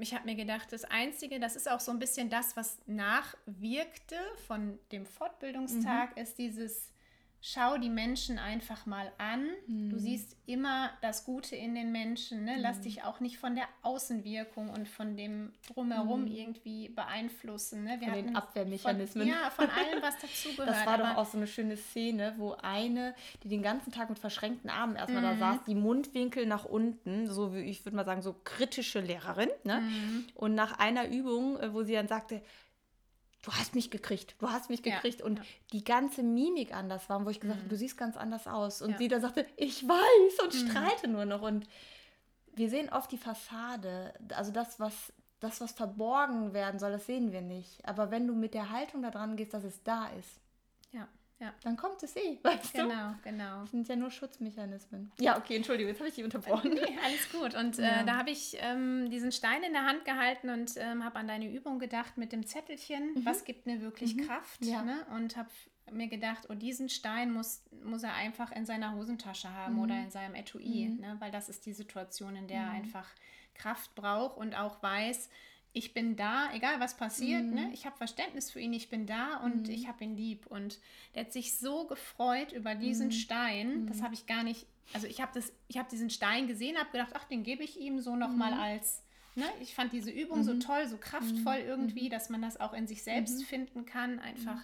ich 0.00 0.14
habe 0.14 0.24
mir 0.26 0.34
gedacht, 0.34 0.72
das 0.72 0.84
Einzige, 0.84 1.40
das 1.40 1.56
ist 1.56 1.70
auch 1.70 1.80
so 1.80 1.90
ein 1.92 1.98
bisschen 1.98 2.30
das, 2.30 2.56
was 2.56 2.78
nachwirkte 2.86 4.16
von 4.46 4.78
dem 4.92 5.06
Fortbildungstag, 5.06 6.16
mhm. 6.16 6.22
ist 6.22 6.38
dieses 6.38 6.90
schau 7.42 7.78
die 7.78 7.88
Menschen 7.88 8.38
einfach 8.38 8.84
mal 8.86 9.10
an. 9.16 9.48
Mhm. 9.66 9.90
Du 9.90 9.98
siehst 9.98 10.36
immer 10.46 10.90
das 11.00 11.24
Gute 11.24 11.56
in 11.56 11.74
den 11.74 11.90
Menschen. 11.90 12.44
Ne? 12.44 12.56
Lass 12.58 12.78
mhm. 12.78 12.82
dich 12.82 13.02
auch 13.02 13.20
nicht 13.20 13.38
von 13.38 13.54
der 13.54 13.64
Außenwirkung 13.82 14.68
und 14.68 14.88
von 14.88 15.16
dem 15.16 15.52
Drumherum 15.68 16.22
mhm. 16.22 16.32
irgendwie 16.32 16.88
beeinflussen. 16.90 17.84
Ne? 17.84 17.96
Wir 18.00 18.08
von 18.08 18.16
den 18.16 18.36
Abwehrmechanismen. 18.36 19.26
Von, 19.26 19.32
ja, 19.32 19.50
von 19.50 19.70
allem, 19.70 20.02
was 20.02 20.18
dazugehört. 20.18 20.68
Das 20.68 20.86
war 20.86 20.98
doch 20.98 21.16
auch 21.16 21.26
so 21.26 21.38
eine 21.38 21.46
schöne 21.46 21.76
Szene, 21.76 22.34
wo 22.36 22.56
eine, 22.62 23.14
die 23.42 23.48
den 23.48 23.62
ganzen 23.62 23.90
Tag 23.90 24.10
mit 24.10 24.18
verschränkten 24.18 24.68
Armen 24.68 24.96
erstmal 24.96 25.22
da 25.22 25.34
mhm. 25.34 25.38
saß, 25.38 25.58
die 25.66 25.74
Mundwinkel 25.74 26.46
nach 26.46 26.66
unten, 26.66 27.26
so 27.26 27.54
wie 27.54 27.60
ich 27.60 27.84
würde 27.86 27.96
mal 27.96 28.04
sagen, 28.04 28.22
so 28.22 28.34
kritische 28.44 29.00
Lehrerin. 29.00 29.48
Ne? 29.64 29.80
Mhm. 29.80 30.26
Und 30.34 30.54
nach 30.54 30.78
einer 30.78 31.08
Übung, 31.08 31.58
äh, 31.58 31.72
wo 31.72 31.82
sie 31.84 31.94
dann 31.94 32.08
sagte, 32.08 32.42
du 33.42 33.52
hast 33.52 33.74
mich 33.74 33.90
gekriegt, 33.90 34.34
du 34.38 34.50
hast 34.50 34.70
mich 34.70 34.82
gekriegt. 34.82 35.20
Ja, 35.20 35.26
und 35.26 35.38
ja. 35.38 35.44
die 35.72 35.84
ganze 35.84 36.22
Mimik 36.22 36.74
anders 36.74 37.08
war, 37.08 37.24
wo 37.24 37.30
ich 37.30 37.40
gesagt 37.40 37.58
habe, 37.58 37.66
mhm. 37.66 37.70
du 37.70 37.76
siehst 37.76 37.96
ganz 37.96 38.16
anders 38.16 38.46
aus. 38.46 38.82
Und 38.82 38.90
ja. 38.92 38.98
sie 38.98 39.08
dann 39.08 39.20
sagte, 39.20 39.46
ich 39.56 39.86
weiß 39.86 40.44
und 40.44 40.54
mhm. 40.54 40.68
strahlte 40.68 41.08
nur 41.08 41.24
noch. 41.24 41.42
Und 41.42 41.66
wir 42.54 42.68
sehen 42.68 42.90
oft 42.90 43.10
die 43.10 43.18
Fassade, 43.18 44.12
also 44.34 44.52
das, 44.52 44.78
was 44.80 45.12
das, 45.40 45.60
was 45.62 45.72
verborgen 45.72 46.52
werden 46.52 46.78
soll, 46.78 46.92
das 46.92 47.06
sehen 47.06 47.32
wir 47.32 47.40
nicht. 47.40 47.82
Aber 47.86 48.10
wenn 48.10 48.26
du 48.26 48.34
mit 48.34 48.52
der 48.52 48.70
Haltung 48.70 49.02
da 49.02 49.10
dran 49.10 49.36
gehst, 49.36 49.54
dass 49.54 49.64
es 49.64 49.82
da 49.82 50.08
ist, 50.08 50.40
ja. 50.92 51.08
Ja. 51.40 51.54
Dann 51.62 51.76
kommt 51.76 52.02
es 52.02 52.14
eh, 52.16 52.38
weißt 52.42 52.74
genau, 52.74 52.84
du? 52.84 52.90
Genau, 52.90 53.14
genau. 53.22 53.60
Das 53.62 53.70
sind 53.70 53.88
ja 53.88 53.96
nur 53.96 54.10
Schutzmechanismen. 54.10 55.10
Ja, 55.18 55.38
okay, 55.38 55.56
Entschuldigung, 55.56 55.90
jetzt 55.90 55.98
habe 55.98 56.08
ich 56.08 56.14
dich 56.14 56.24
unterbrochen. 56.24 56.74
Nee, 56.74 56.98
alles 57.04 57.32
gut. 57.32 57.54
Und 57.54 57.78
äh, 57.78 57.82
ja. 57.82 58.00
äh, 58.02 58.04
da 58.04 58.16
habe 58.16 58.30
ich 58.30 58.56
ähm, 58.60 59.10
diesen 59.10 59.32
Stein 59.32 59.62
in 59.62 59.72
der 59.72 59.86
Hand 59.86 60.04
gehalten 60.04 60.50
und 60.50 60.74
ähm, 60.76 61.02
habe 61.02 61.18
an 61.18 61.26
deine 61.26 61.50
Übung 61.50 61.78
gedacht 61.78 62.18
mit 62.18 62.32
dem 62.32 62.46
Zettelchen. 62.46 63.14
Mhm. 63.14 63.24
Was 63.24 63.44
gibt 63.44 63.66
mir 63.66 63.80
wirklich 63.80 64.16
mhm. 64.16 64.26
Kraft? 64.26 64.64
Ja. 64.64 64.82
Ne? 64.82 65.06
Und 65.14 65.36
habe 65.36 65.48
mir 65.90 66.08
gedacht, 66.08 66.46
oh, 66.50 66.54
diesen 66.54 66.88
Stein 66.88 67.32
muss, 67.32 67.62
muss 67.84 68.02
er 68.02 68.14
einfach 68.14 68.52
in 68.52 68.66
seiner 68.66 68.94
Hosentasche 68.94 69.52
haben 69.52 69.74
mhm. 69.74 69.82
oder 69.82 69.98
in 69.98 70.10
seinem 70.10 70.34
Etui, 70.34 70.88
mhm. 70.88 71.00
ne? 71.00 71.16
weil 71.18 71.30
das 71.30 71.48
ist 71.48 71.66
die 71.66 71.72
Situation, 71.72 72.36
in 72.36 72.46
der 72.48 72.58
er 72.58 72.66
mhm. 72.66 72.76
einfach 72.76 73.08
Kraft 73.54 73.94
braucht 73.94 74.36
und 74.36 74.54
auch 74.54 74.82
weiß, 74.82 75.28
ich 75.72 75.94
bin 75.94 76.16
da, 76.16 76.52
egal 76.52 76.80
was 76.80 76.96
passiert, 76.96 77.44
mhm. 77.44 77.54
ne? 77.54 77.70
ich 77.72 77.86
habe 77.86 77.96
Verständnis 77.96 78.50
für 78.50 78.60
ihn, 78.60 78.72
ich 78.72 78.88
bin 78.88 79.06
da 79.06 79.36
und 79.38 79.68
mhm. 79.68 79.74
ich 79.74 79.86
habe 79.86 80.02
ihn 80.02 80.16
lieb. 80.16 80.46
Und 80.46 80.78
der 81.14 81.24
hat 81.24 81.32
sich 81.32 81.56
so 81.56 81.86
gefreut 81.86 82.52
über 82.52 82.74
diesen 82.74 83.08
mhm. 83.08 83.12
Stein, 83.12 83.86
das 83.86 83.98
mhm. 83.98 84.02
habe 84.02 84.14
ich 84.14 84.26
gar 84.26 84.42
nicht, 84.42 84.66
also 84.92 85.06
ich 85.06 85.20
habe 85.20 85.40
hab 85.74 85.88
diesen 85.88 86.10
Stein 86.10 86.48
gesehen, 86.48 86.76
habe 86.76 86.90
gedacht, 86.90 87.12
ach, 87.14 87.24
den 87.24 87.44
gebe 87.44 87.62
ich 87.62 87.78
ihm 87.78 88.00
so 88.00 88.16
nochmal 88.16 88.54
mhm. 88.54 88.60
als, 88.60 89.02
ne? 89.36 89.44
ich 89.60 89.74
fand 89.74 89.92
diese 89.92 90.10
Übung 90.10 90.42
so 90.42 90.54
mhm. 90.54 90.60
toll, 90.60 90.88
so 90.88 90.96
kraftvoll 90.96 91.58
irgendwie, 91.58 92.08
dass 92.08 92.30
man 92.30 92.42
das 92.42 92.58
auch 92.58 92.72
in 92.72 92.88
sich 92.88 93.04
selbst 93.04 93.44
finden 93.44 93.86
kann, 93.86 94.18
einfach 94.18 94.60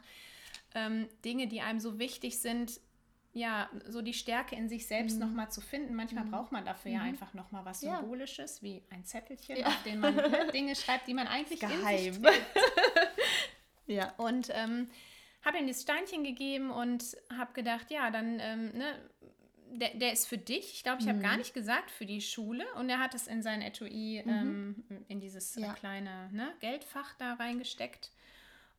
ähm, 0.75 1.09
Dinge, 1.25 1.47
die 1.47 1.61
einem 1.61 1.79
so 1.79 2.01
wichtig 2.01 2.41
sind, 2.41 2.81
ja, 3.37 3.69
so 3.87 4.01
die 4.01 4.15
Stärke 4.15 4.57
in 4.57 4.69
sich 4.69 4.87
selbst 4.87 5.15
mhm. 5.15 5.27
nochmal 5.27 5.51
zu 5.51 5.61
finden. 5.61 5.95
Manchmal 5.95 6.25
mhm. 6.25 6.31
braucht 6.31 6.53
man 6.53 6.65
dafür 6.65 6.91
mhm. 6.91 6.97
ja 6.97 7.03
einfach 7.03 7.35
nochmal 7.35 7.67
was 7.67 7.81
Symbolisches, 7.81 8.61
ja. 8.61 8.63
wie 8.63 8.83
ein 8.89 9.05
Zettelchen, 9.05 9.59
ja. 9.59 9.67
auf 9.67 9.83
dem 9.83 10.01
man 10.01 10.17
ne, 10.17 10.49
Dinge 10.55 10.75
schreibt, 10.75 11.07
die 11.07 11.13
man 11.13 11.27
eigentlich 11.27 11.61
Geheim. 11.61 12.27
ja. 13.87 14.15
Und 14.17 14.49
ähm, 14.53 14.89
habe 15.45 15.59
ihm 15.59 15.67
das 15.67 15.83
Steinchen 15.83 16.25
gegeben 16.25 16.71
und 16.71 17.05
habe 17.37 17.53
gedacht, 17.53 17.91
ja, 17.91 18.11
dann, 18.11 18.41
ähm, 18.41 18.73
ne, 18.73 19.11
der, 19.71 19.91
der 19.91 20.13
ist 20.15 20.27
für 20.27 20.39
dich. 20.39 20.73
Ich 20.73 20.83
glaube, 20.83 21.03
ich 21.03 21.09
habe 21.09 21.19
gar 21.19 21.33
mhm. 21.33 21.39
nicht 21.39 21.53
gesagt 21.53 21.91
für 21.91 22.07
die 22.07 22.23
Schule. 22.23 22.65
Und 22.77 22.89
er 22.89 23.01
hat 23.01 23.15
es 23.15 23.27
in 23.27 23.43
sein 23.43 23.61
Etui, 23.61 24.23
mhm. 24.25 24.31
ähm, 24.89 25.05
in 25.09 25.21
dieses 25.21 25.55
ja. 25.57 25.75
kleine 25.75 26.31
ne, 26.33 26.55
Geldfach 26.61 27.15
da 27.19 27.35
reingesteckt. 27.35 28.13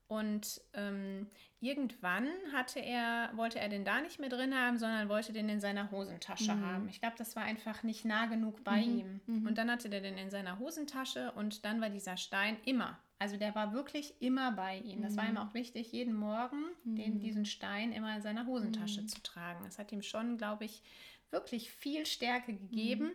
Und 0.08 0.62
ähm, 0.74 1.28
irgendwann 1.60 2.30
hatte 2.54 2.80
er, 2.80 3.30
wollte 3.36 3.60
er 3.60 3.68
den 3.68 3.84
da 3.84 4.00
nicht 4.00 4.20
mehr 4.20 4.30
drin 4.30 4.56
haben, 4.56 4.78
sondern 4.78 5.10
wollte 5.10 5.34
den 5.34 5.50
in 5.50 5.60
seiner 5.60 5.92
Hosentasche 5.92 6.56
mhm. 6.56 6.66
haben. 6.66 6.90
Ich 6.90 7.02
glaube, 7.02 7.16
das 7.18 7.36
war 7.36 7.44
einfach 7.44 7.84
nicht 7.84 8.06
nah 8.06 8.28
genug 8.28 8.64
bei 8.64 8.86
mhm. 8.86 9.00
ihm. 9.00 9.22
Mhm. 9.26 9.48
Und 9.48 9.58
dann 9.58 9.70
hatte 9.70 9.90
der 9.90 10.02
den 10.02 10.18
in 10.18 10.30
seiner 10.30 10.60
Hosentasche 10.60 11.32
und 11.34 11.66
dann 11.66 11.82
war 11.82 11.90
dieser 11.90 12.16
Stein 12.16 12.58
immer. 12.64 12.98
Also 13.20 13.36
der 13.36 13.54
war 13.56 13.74
wirklich 13.74 14.14
immer 14.22 14.52
bei 14.52 14.78
ihm. 14.78 15.02
Das 15.02 15.18
war 15.18 15.26
ihm 15.26 15.32
mhm. 15.32 15.38
auch 15.38 15.54
wichtig, 15.54 15.92
jeden 15.92 16.14
Morgen 16.14 16.64
den, 16.84 17.16
mhm. 17.16 17.20
diesen 17.20 17.46
Stein 17.46 17.92
immer 17.92 18.16
in 18.16 18.22
seiner 18.22 18.46
Hosentasche 18.46 19.02
mhm. 19.02 19.08
zu 19.08 19.22
tragen. 19.24 19.64
Das 19.66 19.80
hat 19.80 19.92
ihm 19.92 20.04
schon, 20.04 20.38
glaube 20.38 20.66
ich, 20.66 20.84
wirklich 21.32 21.72
viel 21.72 22.06
Stärke 22.06 22.54
gegeben 22.54 23.12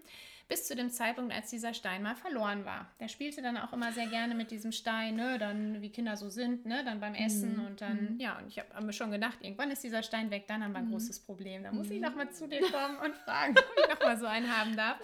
bis 0.48 0.66
zu 0.66 0.76
dem 0.76 0.90
Zeitpunkt, 0.90 1.32
als 1.32 1.50
dieser 1.50 1.74
Stein 1.74 2.02
mal 2.02 2.14
verloren 2.14 2.64
war. 2.64 2.90
Der 3.00 3.08
spielte 3.08 3.42
dann 3.42 3.56
auch 3.56 3.72
immer 3.72 3.92
sehr 3.92 4.06
gerne 4.06 4.34
mit 4.34 4.50
diesem 4.50 4.72
Stein, 4.72 5.16
ne, 5.16 5.38
dann 5.38 5.80
wie 5.82 5.90
Kinder 5.90 6.16
so 6.16 6.28
sind, 6.28 6.66
ne, 6.66 6.84
dann 6.84 7.00
beim 7.00 7.14
Essen 7.14 7.56
mhm. 7.56 7.66
und 7.66 7.80
dann, 7.80 8.14
mhm. 8.14 8.20
ja, 8.20 8.38
und 8.38 8.48
ich 8.48 8.58
habe 8.58 8.84
mir 8.84 8.92
schon 8.92 9.10
gedacht, 9.10 9.38
irgendwann 9.40 9.70
ist 9.70 9.82
dieser 9.82 10.02
Stein 10.02 10.30
weg, 10.30 10.46
dann 10.46 10.62
haben 10.62 10.72
wir 10.72 10.78
ein 10.78 10.86
mhm. 10.86 10.92
großes 10.92 11.20
Problem. 11.20 11.62
Da 11.62 11.72
muss 11.72 11.90
ich 11.90 12.00
mhm. 12.00 12.06
nochmal 12.06 12.30
zu 12.30 12.48
dir 12.48 12.60
kommen 12.60 12.98
und 12.98 13.14
fragen, 13.16 13.54
ob 13.56 13.64
ich 13.78 13.88
nochmal 13.88 14.18
so 14.18 14.26
einen 14.26 14.56
haben 14.56 14.76
darf. 14.76 14.98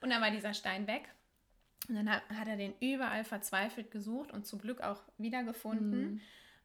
Und 0.00 0.10
dann 0.10 0.20
war 0.20 0.30
dieser 0.30 0.54
Stein 0.54 0.86
weg. 0.86 1.08
Und 1.88 1.96
dann 1.96 2.10
hat, 2.10 2.22
hat, 2.28 2.48
er 2.48 2.56
den 2.56 2.74
überall 2.80 3.24
verzweifelt 3.24 3.90
gesucht 3.90 4.32
und 4.32 4.46
zum 4.46 4.60
Glück 4.60 4.80
auch 4.80 5.02
wiedergefunden. 5.18 6.20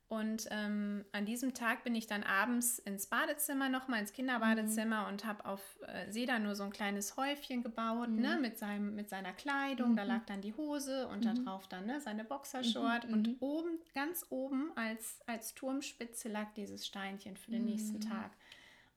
Mhm. 0.10 0.18
Und 0.18 0.48
ähm, 0.52 1.06
an 1.12 1.26
diesem 1.26 1.54
Tag 1.54 1.84
bin 1.84 1.96
ich 1.96 2.08
dann 2.08 2.24
abends 2.24 2.80
ins 2.80 3.08
Badezimmer, 3.08 3.70
nochmal 3.70 4.02
ins 4.02 4.14
Kinderbadezimmer 4.14 5.04
mhm. 5.04 5.08
und 5.08 5.26
habe 5.26 5.46
auf 5.46 5.62
äh, 5.88 6.12
Seda 6.12 6.40
nur 6.40 6.56
so 6.56 6.64
ein 6.64 6.72
kleines 6.72 7.18
Häufchen 7.18 7.64
gebaut, 7.64 8.10
ne, 8.10 8.16
mhm. 8.16 8.22
ne, 8.22 8.38
mit, 8.42 8.58
seinem, 8.58 8.96
mit 8.96 9.10
seiner 9.10 9.34
Kleidung. 9.34 9.92
Mhm. 9.92 9.96
Da 9.98 10.04
lag 10.04 10.26
dann 10.26 10.42
die 10.42 10.54
Hose 10.54 11.08
und 11.08 11.26
mhm. 11.26 11.26
da 11.26 11.34
drauf 11.34 11.68
dann 11.68 11.86
ne, 11.86 12.00
seine 12.02 12.24
Boxershort. 12.24 13.08
Mhm. 13.08 13.14
Und 13.14 13.28
mhm. 13.28 13.36
oben, 13.40 13.80
ganz 13.94 14.26
oben 14.30 14.72
als, 14.76 15.22
als 15.28 15.54
Turmspitze 15.56 16.30
lag 16.30 16.54
dieses 16.54 16.86
Steinchen 16.86 17.38
für 17.38 17.52
den 17.52 17.66
nächsten 17.66 18.00
Tag. 18.00 18.32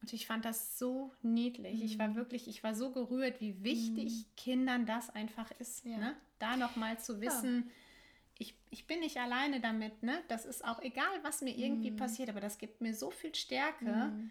Und 0.01 0.13
ich 0.15 0.27
fand 0.27 0.47
das 0.47 0.79
so 0.79 1.13
niedlich. 1.21 1.83
Ich 1.83 1.99
war 1.99 2.15
wirklich, 2.15 2.49
ich 2.49 2.65
war 2.65 2.75
so 2.75 2.91
gerührt, 2.91 3.41
wie 3.43 3.63
wichtig 3.63 4.35
Kindern 4.35 4.87
das 4.87 5.11
einfach 5.11 5.51
ist. 5.59 5.85
Ja. 5.85 5.99
Ne? 5.99 6.17
Da 6.39 6.57
nochmal 6.57 6.99
zu 6.99 7.21
wissen, 7.21 7.65
ja 7.67 7.73
ich, 8.41 8.55
ich 8.71 8.87
bin 8.87 9.01
nicht 9.01 9.19
alleine 9.19 9.61
damit, 9.61 10.03
ne? 10.03 10.19
Das 10.29 10.47
ist 10.47 10.65
auch 10.65 10.81
egal, 10.81 11.13
was 11.23 11.43
mir 11.43 11.57
irgendwie 11.57 11.91
mm. 11.91 11.97
passiert, 11.97 12.31
aber 12.31 12.41
das 12.41 12.57
gibt 12.57 12.81
mir 12.81 12.95
so 12.95 13.11
viel 13.11 13.35
Stärke. 13.35 13.85
Mm. 13.85 14.31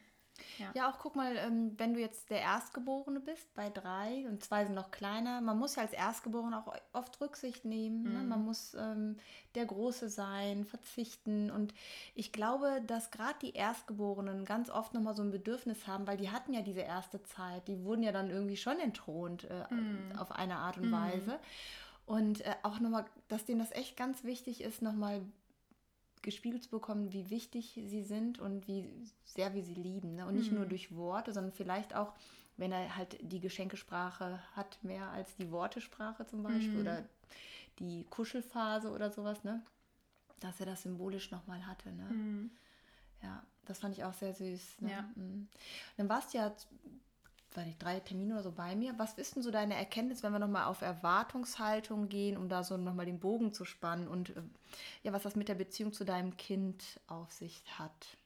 Ja. 0.58 0.72
ja. 0.74 0.90
auch 0.90 0.98
guck 1.00 1.16
mal, 1.16 1.36
ähm, 1.38 1.74
wenn 1.78 1.94
du 1.94 2.00
jetzt 2.00 2.32
der 2.32 2.40
Erstgeborene 2.40 3.20
bist, 3.20 3.54
bei 3.54 3.70
drei 3.70 4.26
und 4.28 4.44
zwei 4.44 4.66
sind 4.66 4.74
noch 4.74 4.90
kleiner, 4.90 5.42
man 5.42 5.60
muss 5.60 5.76
ja 5.76 5.84
als 5.84 5.94
Erstgeborene 5.94 6.58
auch 6.58 6.74
oft 6.92 7.22
Rücksicht 7.22 7.66
nehmen. 7.66 8.04
Mm. 8.04 8.14
Ne? 8.14 8.24
Man 8.24 8.40
mhm. 8.40 8.46
muss 8.46 8.74
ähm, 8.74 9.18
der 9.54 9.68
Große 9.68 10.10
sein, 10.10 10.66
verzichten. 10.66 11.52
Und 11.52 11.76
ich 12.16 12.32
glaube, 12.32 12.82
dass 12.88 13.12
gerade 13.12 13.38
die 13.44 13.54
Erstgeborenen 13.54 14.44
ganz 14.44 14.72
oft 14.72 14.96
nochmal 14.96 15.14
so 15.14 15.22
ein 15.22 15.32
Bedürfnis 15.32 15.86
haben, 15.86 16.08
weil 16.08 16.18
die 16.18 16.32
hatten 16.32 16.54
ja 16.54 16.62
diese 16.62 16.82
erste 16.82 17.22
Zeit, 17.22 17.68
die 17.68 17.84
wurden 17.84 18.02
ja 18.02 18.12
dann 18.12 18.32
irgendwie 18.32 18.58
schon 18.58 18.80
entthront 18.80 19.44
äh, 19.44 19.72
mhm. 19.72 20.18
auf 20.18 20.32
eine 20.32 20.56
Art 20.56 20.78
und 20.78 20.88
mhm. 20.88 20.94
Weise. 20.94 21.40
Und 22.10 22.42
äh, 22.42 22.56
auch 22.64 22.80
nochmal, 22.80 23.06
dass 23.28 23.46
denen 23.46 23.60
das 23.60 23.72
echt 23.72 23.96
ganz 23.96 24.24
wichtig 24.24 24.62
ist, 24.62 24.82
nochmal 24.82 25.22
gespiegelt 26.24 26.64
zu 26.64 26.72
bekommen, 26.72 27.14
wie 27.14 27.30
wichtig 27.30 27.80
sie 27.86 28.02
sind 28.02 28.40
und 28.40 28.68
wie 28.68 28.90
sehr 29.26 29.54
wir 29.54 29.62
sie 29.64 29.76
lieben. 29.76 30.16
Ne? 30.16 30.26
Und 30.26 30.34
nicht 30.34 30.50
mhm. 30.50 30.58
nur 30.58 30.66
durch 30.66 30.96
Worte, 30.96 31.34
sondern 31.34 31.54
vielleicht 31.54 31.94
auch, 31.94 32.16
wenn 32.58 32.72
er 32.72 32.96
halt 32.96 33.20
die 33.22 33.40
Geschenkesprache 33.40 34.40
hat, 34.56 34.84
mehr 34.84 35.08
als 35.10 35.36
die 35.36 35.52
Wortesprache 35.52 36.26
zum 36.26 36.42
Beispiel 36.42 36.70
mhm. 36.70 36.82
oder 36.82 37.06
die 37.78 38.08
Kuschelphase 38.10 38.90
oder 38.90 39.12
sowas, 39.12 39.44
ne? 39.44 39.62
dass 40.40 40.60
er 40.60 40.66
das 40.66 40.82
symbolisch 40.82 41.30
nochmal 41.30 41.68
hatte. 41.68 41.92
Ne? 41.92 42.06
Mhm. 42.06 42.52
Ja, 43.22 43.44
das 43.66 43.78
fand 43.78 43.96
ich 43.96 44.04
auch 44.04 44.14
sehr 44.14 44.34
süß. 44.34 44.82
Ne? 44.82 44.90
Ja. 44.90 45.08
Mhm. 45.14 45.48
Dann 45.98 46.10
warst 46.10 46.34
du 46.34 46.40
ja 46.40 46.56
weiß 47.58 47.66
nicht, 47.66 47.82
drei 47.82 48.00
Termine 48.00 48.36
oder 48.36 48.44
so 48.44 48.52
bei 48.52 48.76
mir. 48.76 48.94
Was 48.98 49.14
ist 49.14 49.36
denn 49.36 49.44
so 49.44 49.52
deine 49.52 49.76
Erkenntnis, 49.76 50.22
wenn 50.24 50.32
wir 50.32 50.40
nochmal 50.40 50.66
auf 50.66 50.82
Erwartungshaltung 50.82 52.10
gehen, 52.10 52.38
um 52.38 52.50
da 52.50 52.64
so 52.64 52.78
nochmal 52.78 53.06
den 53.06 53.20
Bogen 53.20 53.54
zu 53.54 53.66
spannen 53.66 54.08
und 54.08 54.30
äh, 54.32 54.42
ja, 55.04 55.14
was 55.14 55.24
das 55.24 55.36
mit 55.36 55.48
der 55.48 55.56
Beziehung 55.56 55.92
zu 55.94 56.06
deinem 56.06 56.38
Kind 56.38 57.00
auf 57.08 57.32
sich 57.32 57.64
hat? 57.80 58.18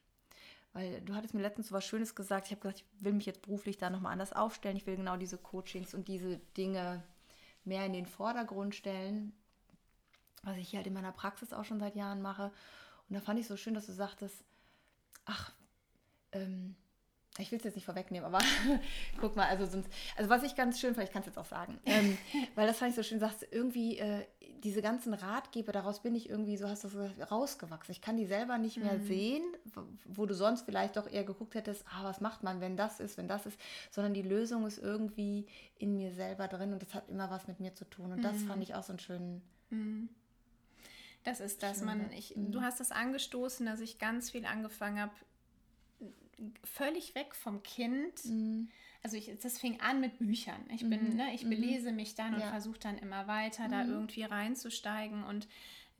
Weil 0.73 1.01
du 1.01 1.13
hattest 1.13 1.33
mir 1.33 1.41
letztens 1.41 1.67
so 1.69 1.75
was 1.75 1.85
Schönes 1.85 2.15
gesagt. 2.15 2.47
Ich 2.47 2.51
habe 2.51 2.61
gesagt, 2.61 2.79
ich 2.79 3.03
will 3.03 3.13
mich 3.13 3.25
jetzt 3.25 3.43
beruflich 3.43 3.77
da 3.77 3.89
nochmal 3.89 4.11
anders 4.11 4.33
aufstellen. 4.33 4.75
Ich 4.75 4.87
will 4.87 4.95
genau 4.97 5.17
diese 5.17 5.37
Coachings 5.37 5.93
und 5.93 6.07
diese 6.07 6.39
Dinge 6.57 7.03
mehr 7.63 7.85
in 7.85 7.93
den 7.93 8.07
Vordergrund 8.07 8.75
stellen. 8.75 9.33
was 10.41 10.57
ich 10.57 10.75
halt 10.75 10.87
in 10.87 10.93
meiner 10.93 11.11
Praxis 11.13 11.53
auch 11.53 11.63
schon 11.63 11.79
seit 11.79 11.95
Jahren 11.95 12.21
mache. 12.21 12.51
Und 13.07 13.15
da 13.15 13.21
fand 13.21 13.39
ich 13.39 13.47
so 13.47 13.55
schön, 13.55 13.73
dass 13.75 13.85
du 13.85 13.93
sagtest, 13.93 14.43
ach, 15.25 15.53
ähm, 16.31 16.75
ich 17.39 17.51
will 17.51 17.57
es 17.57 17.63
jetzt 17.63 17.75
nicht 17.75 17.85
vorwegnehmen, 17.85 18.25
aber 18.25 18.43
guck 19.19 19.35
mal, 19.35 19.47
also 19.47 19.65
sonst, 19.65 19.89
also 20.15 20.29
was 20.29 20.43
ich 20.43 20.55
ganz 20.55 20.79
schön 20.79 20.93
fand, 20.93 21.07
ich 21.07 21.13
kann 21.13 21.21
es 21.21 21.27
jetzt 21.27 21.37
auch 21.37 21.45
sagen, 21.45 21.79
ähm, 21.85 22.17
weil 22.55 22.67
das 22.67 22.77
fand 22.77 22.91
ich 22.91 22.95
so 22.95 23.01
schön, 23.01 23.19
sagst 23.19 23.47
irgendwie 23.49 23.97
äh, 23.97 24.25
diese 24.63 24.81
ganzen 24.81 25.13
Ratgeber, 25.13 25.71
daraus 25.71 26.01
bin 26.01 26.15
ich 26.15 26.29
irgendwie, 26.29 26.57
so 26.57 26.69
hast 26.69 26.83
du 26.83 26.89
gesagt, 26.89 27.31
rausgewachsen. 27.31 27.91
Ich 27.91 28.01
kann 28.01 28.17
die 28.17 28.27
selber 28.27 28.57
nicht 28.57 28.77
mehr 28.77 28.93
mhm. 28.93 29.07
sehen, 29.07 29.43
wo 30.05 30.25
du 30.25 30.35
sonst 30.35 30.61
vielleicht 30.61 30.95
doch 30.95 31.09
eher 31.09 31.23
geguckt 31.23 31.55
hättest, 31.55 31.83
ah, 31.87 32.03
was 32.03 32.21
macht 32.21 32.43
man, 32.43 32.61
wenn 32.61 32.77
das 32.77 32.99
ist, 32.99 33.17
wenn 33.17 33.27
das 33.27 33.45
ist, 33.45 33.59
sondern 33.89 34.13
die 34.13 34.21
Lösung 34.21 34.65
ist 34.67 34.77
irgendwie 34.77 35.47
in 35.79 35.97
mir 35.97 36.13
selber 36.13 36.47
drin 36.47 36.71
und 36.71 36.81
das 36.81 36.93
hat 36.93 37.09
immer 37.09 37.29
was 37.31 37.47
mit 37.47 37.59
mir 37.59 37.73
zu 37.73 37.85
tun 37.85 38.11
und 38.11 38.19
mhm. 38.19 38.23
das 38.23 38.43
fand 38.43 38.61
ich 38.61 38.75
auch 38.75 38.83
so 38.83 38.93
einen 38.93 38.99
schönen 38.99 39.41
mhm. 39.69 40.09
Das 41.23 41.39
ist 41.39 41.63
das, 41.63 41.81
man, 41.81 42.11
ich, 42.11 42.33
du 42.35 42.59
mhm. 42.59 42.63
hast 42.63 42.81
das 42.81 42.91
angestoßen, 42.91 43.65
dass 43.65 43.79
ich 43.79 43.97
ganz 43.97 44.29
viel 44.29 44.45
angefangen 44.45 44.99
habe, 44.99 45.13
völlig 46.63 47.15
weg 47.15 47.35
vom 47.35 47.63
Kind. 47.63 48.25
Mhm. 48.25 48.69
Also 49.01 49.17
ich, 49.17 49.31
das 49.41 49.59
fing 49.59 49.81
an 49.81 49.99
mit 49.99 50.17
Büchern. 50.19 50.61
Ich 50.73 50.81
bin, 50.81 51.11
mhm. 51.11 51.15
ne, 51.15 51.33
ich 51.33 51.47
belese 51.47 51.89
mhm. 51.91 51.97
mich 51.97 52.15
dann 52.15 52.35
und 52.35 52.41
ja. 52.41 52.49
versuche 52.49 52.79
dann 52.79 52.97
immer 52.97 53.27
weiter 53.27 53.67
da 53.67 53.83
mhm. 53.83 53.91
irgendwie 53.91 54.23
reinzusteigen 54.23 55.23
und 55.23 55.47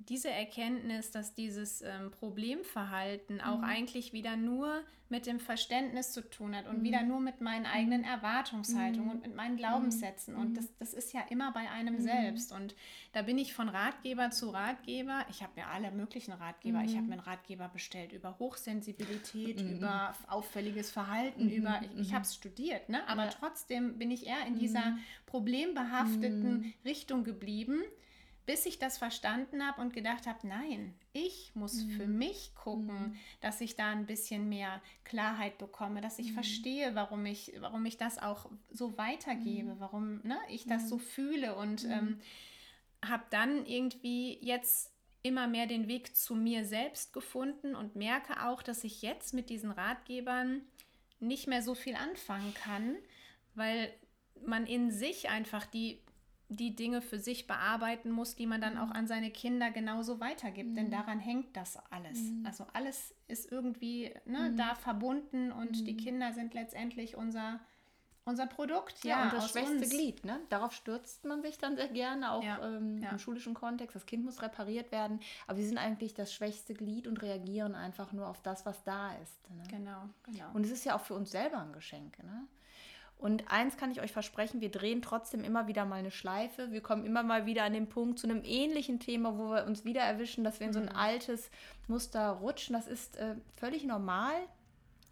diese 0.10 0.30
Erkenntnis, 0.30 1.12
dass 1.12 1.34
dieses 1.34 1.82
ähm, 1.82 2.12
Problemverhalten 2.12 3.42
auch 3.42 3.60
mhm. 3.60 3.64
eigentlich 3.64 4.14
wieder 4.14 4.36
nur 4.36 4.84
mit 5.10 5.28
dem 5.28 5.40
Verständnis 5.40 6.12
zu 6.12 6.28
tun 6.28 6.56
hat 6.56 6.68
und 6.68 6.80
mhm. 6.80 6.84
wieder 6.84 7.04
nur 7.04 7.20
mit 7.20 7.40
meinen 7.40 7.66
eigenen 7.66 8.02
mhm. 8.02 8.08
Erwartungshaltungen 8.08 9.12
und 9.12 9.22
mit 9.22 9.36
meinen 9.36 9.58
Glaubenssätzen. 9.58 10.36
Und 10.36 10.58
das, 10.58 10.76
das 10.80 10.94
ist 10.94 11.14
ja 11.14 11.22
immer 11.30 11.52
bei 11.52 11.70
einem 11.70 12.00
selbst. 12.00 12.52
Und 12.52 12.76
da 13.12 13.22
bin 13.22 13.38
ich 13.38 13.54
von 13.54 13.70
Ratgeber 13.70 14.32
zu 14.32 14.50
Ratgeber. 14.50 15.26
Ich 15.30 15.44
habe 15.44 15.54
mir 15.56 15.68
alle 15.68 15.92
möglichen 15.92 16.32
Ratgeber. 16.32 16.82
Ich 16.84 16.96
habe 16.96 17.06
mir 17.06 17.14
einen 17.14 17.22
Ratgeber 17.22 17.70
bestellt 17.70 18.12
über 18.12 18.40
Hochsensibilität, 18.40 19.62
über 19.62 20.16
auffälliges 20.28 20.90
Verhalten, 20.90 21.50
über, 21.50 21.82
ich, 21.84 22.08
ich 22.08 22.14
habe 22.14 22.24
es 22.24 22.34
studiert, 22.34 22.90
ne? 22.90 23.08
aber 23.08 23.26
ja. 23.26 23.30
trotzdem 23.30 24.00
bin 24.00 24.10
ich 24.10 24.26
eher 24.26 24.46
in 24.48 24.56
dieser 24.56 24.98
problembehafteten 25.28 26.74
Richtung 26.86 27.24
geblieben 27.24 27.84
bis 28.46 28.66
ich 28.66 28.78
das 28.80 28.98
verstanden 28.98 29.66
habe 29.66 29.82
und 29.82 29.94
gedacht 29.94 30.28
habe, 30.28 30.48
nein, 30.48 30.94
ich 31.14 31.52
muss 31.56 31.84
mhm. 31.84 31.92
für 31.92 32.08
mich 32.08 32.54
gucken, 32.56 33.10
mhm. 33.10 33.16
dass 33.42 33.62
ich 33.62 33.76
da 33.76 33.90
ein 33.92 34.06
bisschen 34.06 34.50
mehr 34.50 34.82
Klarheit 35.06 35.58
bekomme, 35.58 36.02
dass 36.02 36.20
ich 36.20 36.32
mhm. 36.32 36.34
verstehe, 36.34 36.96
warum 36.96 37.26
ich, 37.26 37.54
warum 37.60 37.86
ich 37.86 37.98
das 37.98 38.18
auch 38.18 38.50
so 38.70 38.98
weitergebe, 38.98 39.76
mhm. 39.76 39.80
warum 39.80 40.22
ne, 40.24 40.38
ich 40.50 40.66
das 40.66 40.90
so 40.90 40.98
fühle 40.98 41.56
und 41.56 41.86
mhm. 41.86 41.92
ähm, 41.92 42.20
habe 43.06 43.24
dann 43.30 43.66
irgendwie 43.66 44.38
jetzt 44.42 44.92
immer 45.22 45.48
mehr 45.48 45.68
den 45.68 45.88
Weg 45.88 46.16
zu 46.16 46.36
mir 46.36 46.66
selbst 46.66 47.14
gefunden 47.14 47.76
und 47.76 47.96
merke 47.96 48.46
auch, 48.46 48.62
dass 48.62 48.84
ich 48.84 49.02
jetzt 49.02 49.34
mit 49.34 49.50
diesen 49.50 49.72
Ratgebern 49.72 50.62
nicht 51.22 51.48
mehr 51.48 51.64
so 51.64 51.76
viel 51.76 51.96
anfangen 51.96 52.54
kann, 52.54 52.98
weil 53.56 53.94
man 54.46 54.66
in 54.66 54.92
sich 54.92 55.30
einfach 55.30 55.66
die 55.66 56.02
die 56.56 56.76
Dinge 56.76 57.02
für 57.02 57.20
sich 57.20 57.48
bearbeiten 57.48 58.12
muss, 58.12 58.36
die 58.36 58.46
man 58.46 58.62
dann 58.62 58.78
auch 58.78 58.88
mhm. 58.88 58.94
an 58.94 59.08
seine 59.08 59.32
Kinder 59.32 59.72
genauso 59.72 60.20
weitergibt. 60.20 60.72
Mhm. 60.72 60.76
Denn 60.76 60.92
daran 60.92 61.20
hängt 61.20 61.56
das 61.56 61.78
alles. 61.92 62.20
Mhm. 62.20 62.46
Also 62.46 62.66
alles 62.74 63.14
ist 63.28 63.52
irgendwie 63.52 64.14
ne, 64.26 64.52
mhm. 64.52 64.58
da 64.58 64.76
verbunden 64.76 65.52
und 65.52 65.88
die 65.88 65.94
mhm. 65.94 65.98
Kinder 65.98 66.34
sind 66.34 66.54
letztendlich 66.54 67.16
unser, 67.16 67.60
unser 68.26 68.46
Produkt. 68.48 69.04
Ja, 69.04 69.18
ja 69.18 69.24
und 69.24 69.34
das 69.34 69.50
schwächste 69.50 69.78
uns. 69.78 69.90
Glied. 69.90 70.26
Ne? 70.26 70.40
Darauf 70.50 70.74
stürzt 70.74 71.26
man 71.26 71.42
sich 71.42 71.58
dann 71.58 71.76
sehr 71.76 71.90
gerne, 71.90 72.32
auch 72.32 72.44
ja. 72.44 72.64
Ähm, 72.66 72.98
ja. 73.00 73.10
im 73.10 73.20
schulischen 73.20 73.54
Kontext. 73.54 73.96
Das 73.96 74.06
Kind 74.06 74.24
muss 74.24 74.42
repariert 74.42 74.92
werden. 74.92 75.20
Aber 75.48 75.58
wir 75.58 75.66
sind 75.66 75.78
eigentlich 75.78 76.14
das 76.14 76.34
schwächste 76.34 76.74
Glied 76.74 77.08
und 77.08 77.22
reagieren 77.22 77.76
einfach 77.76 78.12
nur 78.14 78.28
auf 78.28 78.42
das, 78.42 78.66
was 78.66 78.84
da 78.84 79.14
ist. 79.16 79.50
Ne? 79.50 79.64
Genau, 79.70 80.10
genau. 80.24 80.52
Und 80.54 80.66
es 80.66 80.72
ist 80.72 80.86
ja 80.86 80.96
auch 80.96 81.02
für 81.02 81.16
uns 81.16 81.32
selber 81.32 81.60
ein 81.60 81.74
Geschenk. 81.74 82.22
Ne? 82.24 82.48
Und 83.24 83.50
eins 83.50 83.78
kann 83.78 83.90
ich 83.90 84.02
euch 84.02 84.12
versprechen, 84.12 84.60
wir 84.60 84.70
drehen 84.70 85.02
trotzdem 85.02 85.46
immer 85.46 85.66
wieder 85.70 85.86
mal 85.86 85.96
eine 85.96 86.12
Schleife. 86.12 86.74
Wir 86.74 86.82
kommen 86.82 87.06
immer 87.06 87.24
mal 87.24 87.46
wieder 87.46 87.64
an 87.64 87.72
den 87.72 87.88
Punkt 87.88 88.20
zu 88.20 88.28
einem 88.28 88.42
ähnlichen 88.44 89.00
Thema, 89.00 89.38
wo 89.38 89.52
wir 89.52 89.66
uns 89.66 89.86
wieder 89.86 90.02
erwischen, 90.02 90.44
dass 90.44 90.60
wir 90.60 90.68
in 90.68 90.74
so 90.74 90.80
ein 90.80 90.88
mhm. 90.88 90.98
altes 90.98 91.50
Muster 91.88 92.32
rutschen. 92.32 92.74
Das 92.74 92.86
ist 92.86 93.16
äh, 93.16 93.36
völlig 93.56 93.86
normal. 93.86 94.34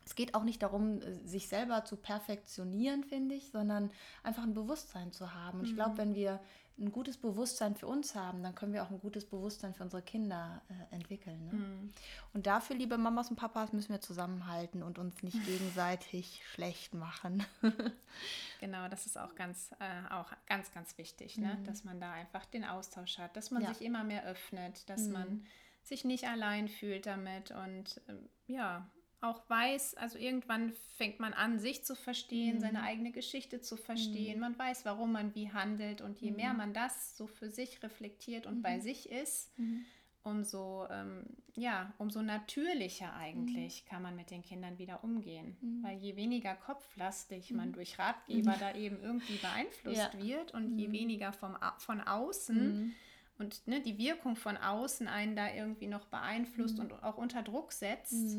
Es 0.04 0.16
geht 0.16 0.36
auch 0.36 0.44
nicht 0.44 0.62
darum, 0.62 1.02
äh, 1.02 1.26
sich 1.26 1.48
selber 1.48 1.86
zu 1.86 1.96
perfektionieren, 1.96 3.06
finde 3.06 3.36
ich, 3.36 3.50
sondern 3.50 3.92
einfach 4.24 4.44
ein 4.44 4.54
Bewusstsein 4.54 5.14
zu 5.14 5.34
haben. 5.34 5.60
Und 5.60 5.68
ich 5.68 5.76
glaube, 5.76 5.92
mhm. 5.92 5.98
wenn 5.98 6.16
wir 6.16 6.42
ein 6.78 6.92
gutes 6.92 7.18
Bewusstsein 7.18 7.76
für 7.76 7.88
uns 7.88 8.16
haben, 8.16 8.42
dann 8.44 8.56
können 8.56 8.74
wir 8.74 8.84
auch 8.84 8.90
ein 8.90 9.00
gutes 9.00 9.26
Bewusstsein 9.26 9.74
für 9.74 9.84
unsere 9.84 10.02
Kinder 10.02 10.62
äh, 10.70 10.96
entwickeln. 10.96 11.46
Ne? 11.46 11.54
Mhm. 11.54 11.94
Und 12.34 12.48
dafür, 12.48 12.76
liebe 12.76 12.98
Mamas 12.98 13.30
und 13.30 13.36
Papas, 13.36 13.72
müssen 13.74 13.92
wir 13.92 14.02
zusammenhalten 14.02 14.82
und 14.82 14.98
uns 14.98 15.22
nicht 15.22 15.38
gegenseitig 15.46 16.42
schlecht 16.52 16.94
machen. 16.94 17.46
genau, 18.60 18.88
das 18.88 19.06
ist 19.06 19.18
auch 19.18 19.36
ganz, 19.36 19.72
äh, 19.80 20.14
auch 20.14 20.32
ganz, 20.48 20.74
ganz 20.74 20.98
wichtig, 20.98 21.38
ne? 21.38 21.58
Mhm. 21.60 21.64
dass 21.66 21.84
man 21.84 22.00
da 22.00 22.12
einfach 22.14 22.46
den 22.46 22.66
Austausch 22.66 23.18
hat, 23.20 23.36
dass 23.36 23.52
man 23.52 23.64
ja. 23.64 23.74
sich 23.74 23.82
immer 23.86 24.04
mehr 24.04 24.26
öffnet, 24.26 24.90
dass 24.90 25.02
mhm. 25.04 25.12
man 25.12 25.46
sich 25.84 26.06
nicht 26.06 26.28
allein 26.28 26.68
fühlt 26.68 27.06
damit 27.06 27.52
und 27.52 28.02
äh, 28.08 28.14
ja, 28.48 28.88
auch 29.22 29.48
weiß, 29.50 29.96
also 29.96 30.18
irgendwann 30.18 30.74
fängt 30.98 31.20
man 31.20 31.34
an, 31.34 31.60
sich 31.60 31.84
zu 31.84 31.96
verstehen, 31.96 32.56
mhm. 32.56 32.60
seine 32.62 32.82
eigene 32.82 33.12
Geschichte 33.12 33.62
zu 33.62 33.78
verstehen. 33.78 34.36
Mhm. 34.36 34.42
Man 34.42 34.60
weiß, 34.60 34.84
warum 34.86 35.12
man 35.12 35.36
wie 35.36 35.52
handelt. 35.52 36.02
Und 36.02 36.20
je 36.20 36.32
mhm. 36.32 36.38
mehr 36.38 36.54
man 36.54 36.74
das 36.74 37.16
so 37.16 37.28
für 37.28 37.50
sich 37.50 37.82
reflektiert 37.84 38.48
und 38.48 38.64
bei 38.64 38.78
mhm. 38.78 38.82
sich 38.82 39.10
ist, 39.12 39.58
mhm. 39.60 39.86
umso, 40.24 40.88
ähm, 40.90 41.26
ja, 41.54 41.94
umso 42.00 42.24
natürlicher 42.24 43.14
eigentlich 43.14 43.84
mhm. 43.84 43.90
kann 43.90 44.02
man 44.02 44.16
mit 44.16 44.32
den 44.32 44.42
Kindern 44.42 44.80
wieder 44.80 45.04
umgehen. 45.04 45.56
Weil 45.84 46.00
je 46.00 46.16
weniger 46.16 46.56
kopflastig 46.56 47.52
man 47.52 47.74
durch 47.74 48.00
Ratgeber 48.00 48.56
da 48.60 48.74
eben 48.74 49.00
irgendwie 49.02 49.38
beeinflusst 49.42 50.14
ja. 50.16 50.24
wird 50.24 50.54
und 50.54 50.80
je 50.80 50.92
weniger 50.92 51.32
vom, 51.32 51.56
von 51.78 52.02
außen 52.02 52.96
und 53.38 53.68
ne, 53.68 53.82
die 53.82 53.98
Wirkung 53.98 54.36
von 54.36 54.58
außen 54.58 55.08
einen 55.08 55.36
da 55.36 55.54
irgendwie 55.54 55.88
noch 55.88 56.06
beeinflusst 56.06 56.80
und 56.80 56.92
auch 57.04 57.18
unter 57.18 57.42
Druck 57.42 57.72
setzt, 57.72 58.38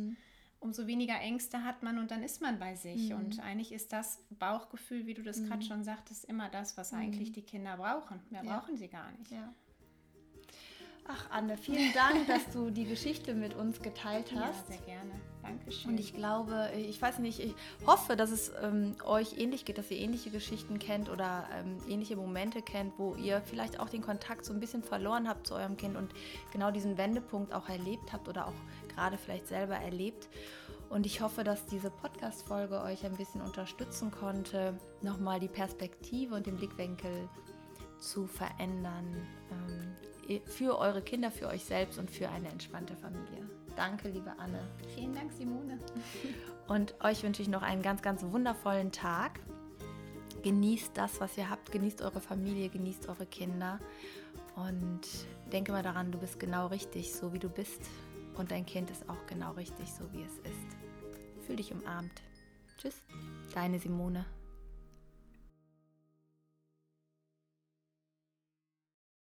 umso 0.62 0.86
weniger 0.86 1.20
Ängste 1.20 1.64
hat 1.64 1.82
man 1.82 1.98
und 1.98 2.10
dann 2.10 2.22
ist 2.22 2.40
man 2.40 2.58
bei 2.58 2.74
sich. 2.74 3.10
Mhm. 3.10 3.16
Und 3.16 3.40
eigentlich 3.40 3.72
ist 3.72 3.92
das 3.92 4.20
Bauchgefühl, 4.38 5.06
wie 5.06 5.14
du 5.14 5.22
das 5.22 5.38
mhm. 5.38 5.48
gerade 5.48 5.62
schon 5.62 5.84
sagtest, 5.84 6.24
immer 6.24 6.48
das, 6.48 6.76
was 6.76 6.92
mhm. 6.92 6.98
eigentlich 6.98 7.32
die 7.32 7.42
Kinder 7.42 7.76
brauchen. 7.76 8.20
Mehr 8.30 8.44
ja. 8.44 8.58
brauchen 8.58 8.76
sie 8.76 8.88
gar 8.88 9.10
nicht. 9.12 9.30
Ja. 9.30 9.52
Ach, 11.08 11.30
Anne, 11.30 11.56
vielen 11.56 11.92
Dank, 11.92 12.26
dass 12.28 12.48
du 12.52 12.70
die 12.70 12.84
Geschichte 12.84 13.34
mit 13.34 13.54
uns 13.54 13.82
geteilt 13.82 14.32
hast. 14.36 14.68
Ja, 14.68 14.76
sehr 14.76 14.86
gerne. 14.86 15.10
Dankeschön. 15.42 15.90
Und 15.90 15.98
ich 15.98 16.14
glaube, 16.14 16.70
ich 16.76 17.02
weiß 17.02 17.18
nicht, 17.18 17.40
ich 17.40 17.54
hoffe, 17.84 18.14
dass 18.14 18.30
es 18.30 18.52
ähm, 18.62 18.94
euch 19.04 19.36
ähnlich 19.38 19.64
geht, 19.64 19.78
dass 19.78 19.90
ihr 19.90 19.98
ähnliche 19.98 20.30
Geschichten 20.30 20.78
kennt 20.78 21.08
oder 21.10 21.48
ähm, 21.52 21.78
ähnliche 21.88 22.14
Momente 22.14 22.62
kennt, 22.62 22.92
wo 22.98 23.16
ihr 23.16 23.42
vielleicht 23.44 23.80
auch 23.80 23.88
den 23.88 24.02
Kontakt 24.02 24.44
so 24.44 24.52
ein 24.52 24.60
bisschen 24.60 24.84
verloren 24.84 25.28
habt 25.28 25.48
zu 25.48 25.54
eurem 25.54 25.76
Kind 25.76 25.96
und 25.96 26.12
genau 26.52 26.70
diesen 26.70 26.96
Wendepunkt 26.96 27.52
auch 27.52 27.68
erlebt 27.68 28.12
habt 28.12 28.28
oder 28.28 28.46
auch 28.46 28.54
gerade 28.95 29.18
vielleicht 29.18 29.49
selber 29.49 29.76
erlebt. 29.76 30.28
Und 30.88 31.07
ich 31.07 31.20
hoffe, 31.20 31.43
dass 31.43 31.64
diese 31.66 31.90
Podcast-Folge 31.90 32.82
euch 32.82 33.05
ein 33.05 33.16
bisschen 33.16 33.40
unterstützen 33.40 34.11
konnte, 34.11 34.78
nochmal 35.01 35.40
die 35.40 35.49
Perspektive 35.49 36.34
und 36.34 36.47
den 36.47 36.57
Blickwinkel 36.57 37.28
zu 37.99 38.26
verändern 38.26 39.07
ähm, 39.51 40.40
für 40.45 40.78
eure 40.78 41.03
Kinder, 41.03 41.30
für 41.30 41.49
euch 41.49 41.64
selbst 41.64 41.99
und 41.99 42.11
für 42.11 42.28
eine 42.28 42.49
entspannte 42.49 42.97
Familie. 42.97 43.49
Danke, 43.76 44.09
liebe 44.09 44.32
Anne. 44.38 44.61
Vielen 44.95 45.14
Dank, 45.14 45.32
Simone. 45.32 45.78
Und 46.68 46.95
euch 47.03 47.22
wünsche 47.22 47.43
ich 47.43 47.49
noch 47.49 47.62
einen 47.62 47.82
ganz, 47.82 48.03
ganz 48.03 48.22
wundervollen 48.22 48.93
Tag. 48.93 49.40
Genießt 50.43 50.93
das, 50.95 51.20
was 51.20 51.36
ihr 51.36 51.51
habt, 51.51 51.72
genießt 51.72 52.03
eure 52.03 52.20
Familie, 52.20 52.68
genießt 52.68 53.09
eure 53.09 53.26
Kinder 53.26 53.78
und 54.57 55.01
denke 55.53 55.72
mal 55.72 55.82
daran, 55.82 56.12
du 56.12 56.18
bist 56.18 56.38
genau 56.38 56.66
richtig, 56.66 57.14
so 57.14 57.32
wie 57.32 57.38
du 57.38 57.49
bist. 57.49 57.80
Und 58.34 58.50
dein 58.50 58.66
Kind 58.66 58.90
ist 58.90 59.08
auch 59.08 59.26
genau 59.26 59.52
richtig, 59.52 59.92
so 59.92 60.10
wie 60.12 60.22
es 60.22 60.38
ist. 60.38 61.46
Fühl 61.46 61.56
dich 61.56 61.72
umarmt. 61.72 62.22
Tschüss, 62.78 63.02
deine 63.54 63.78
Simone. 63.78 64.24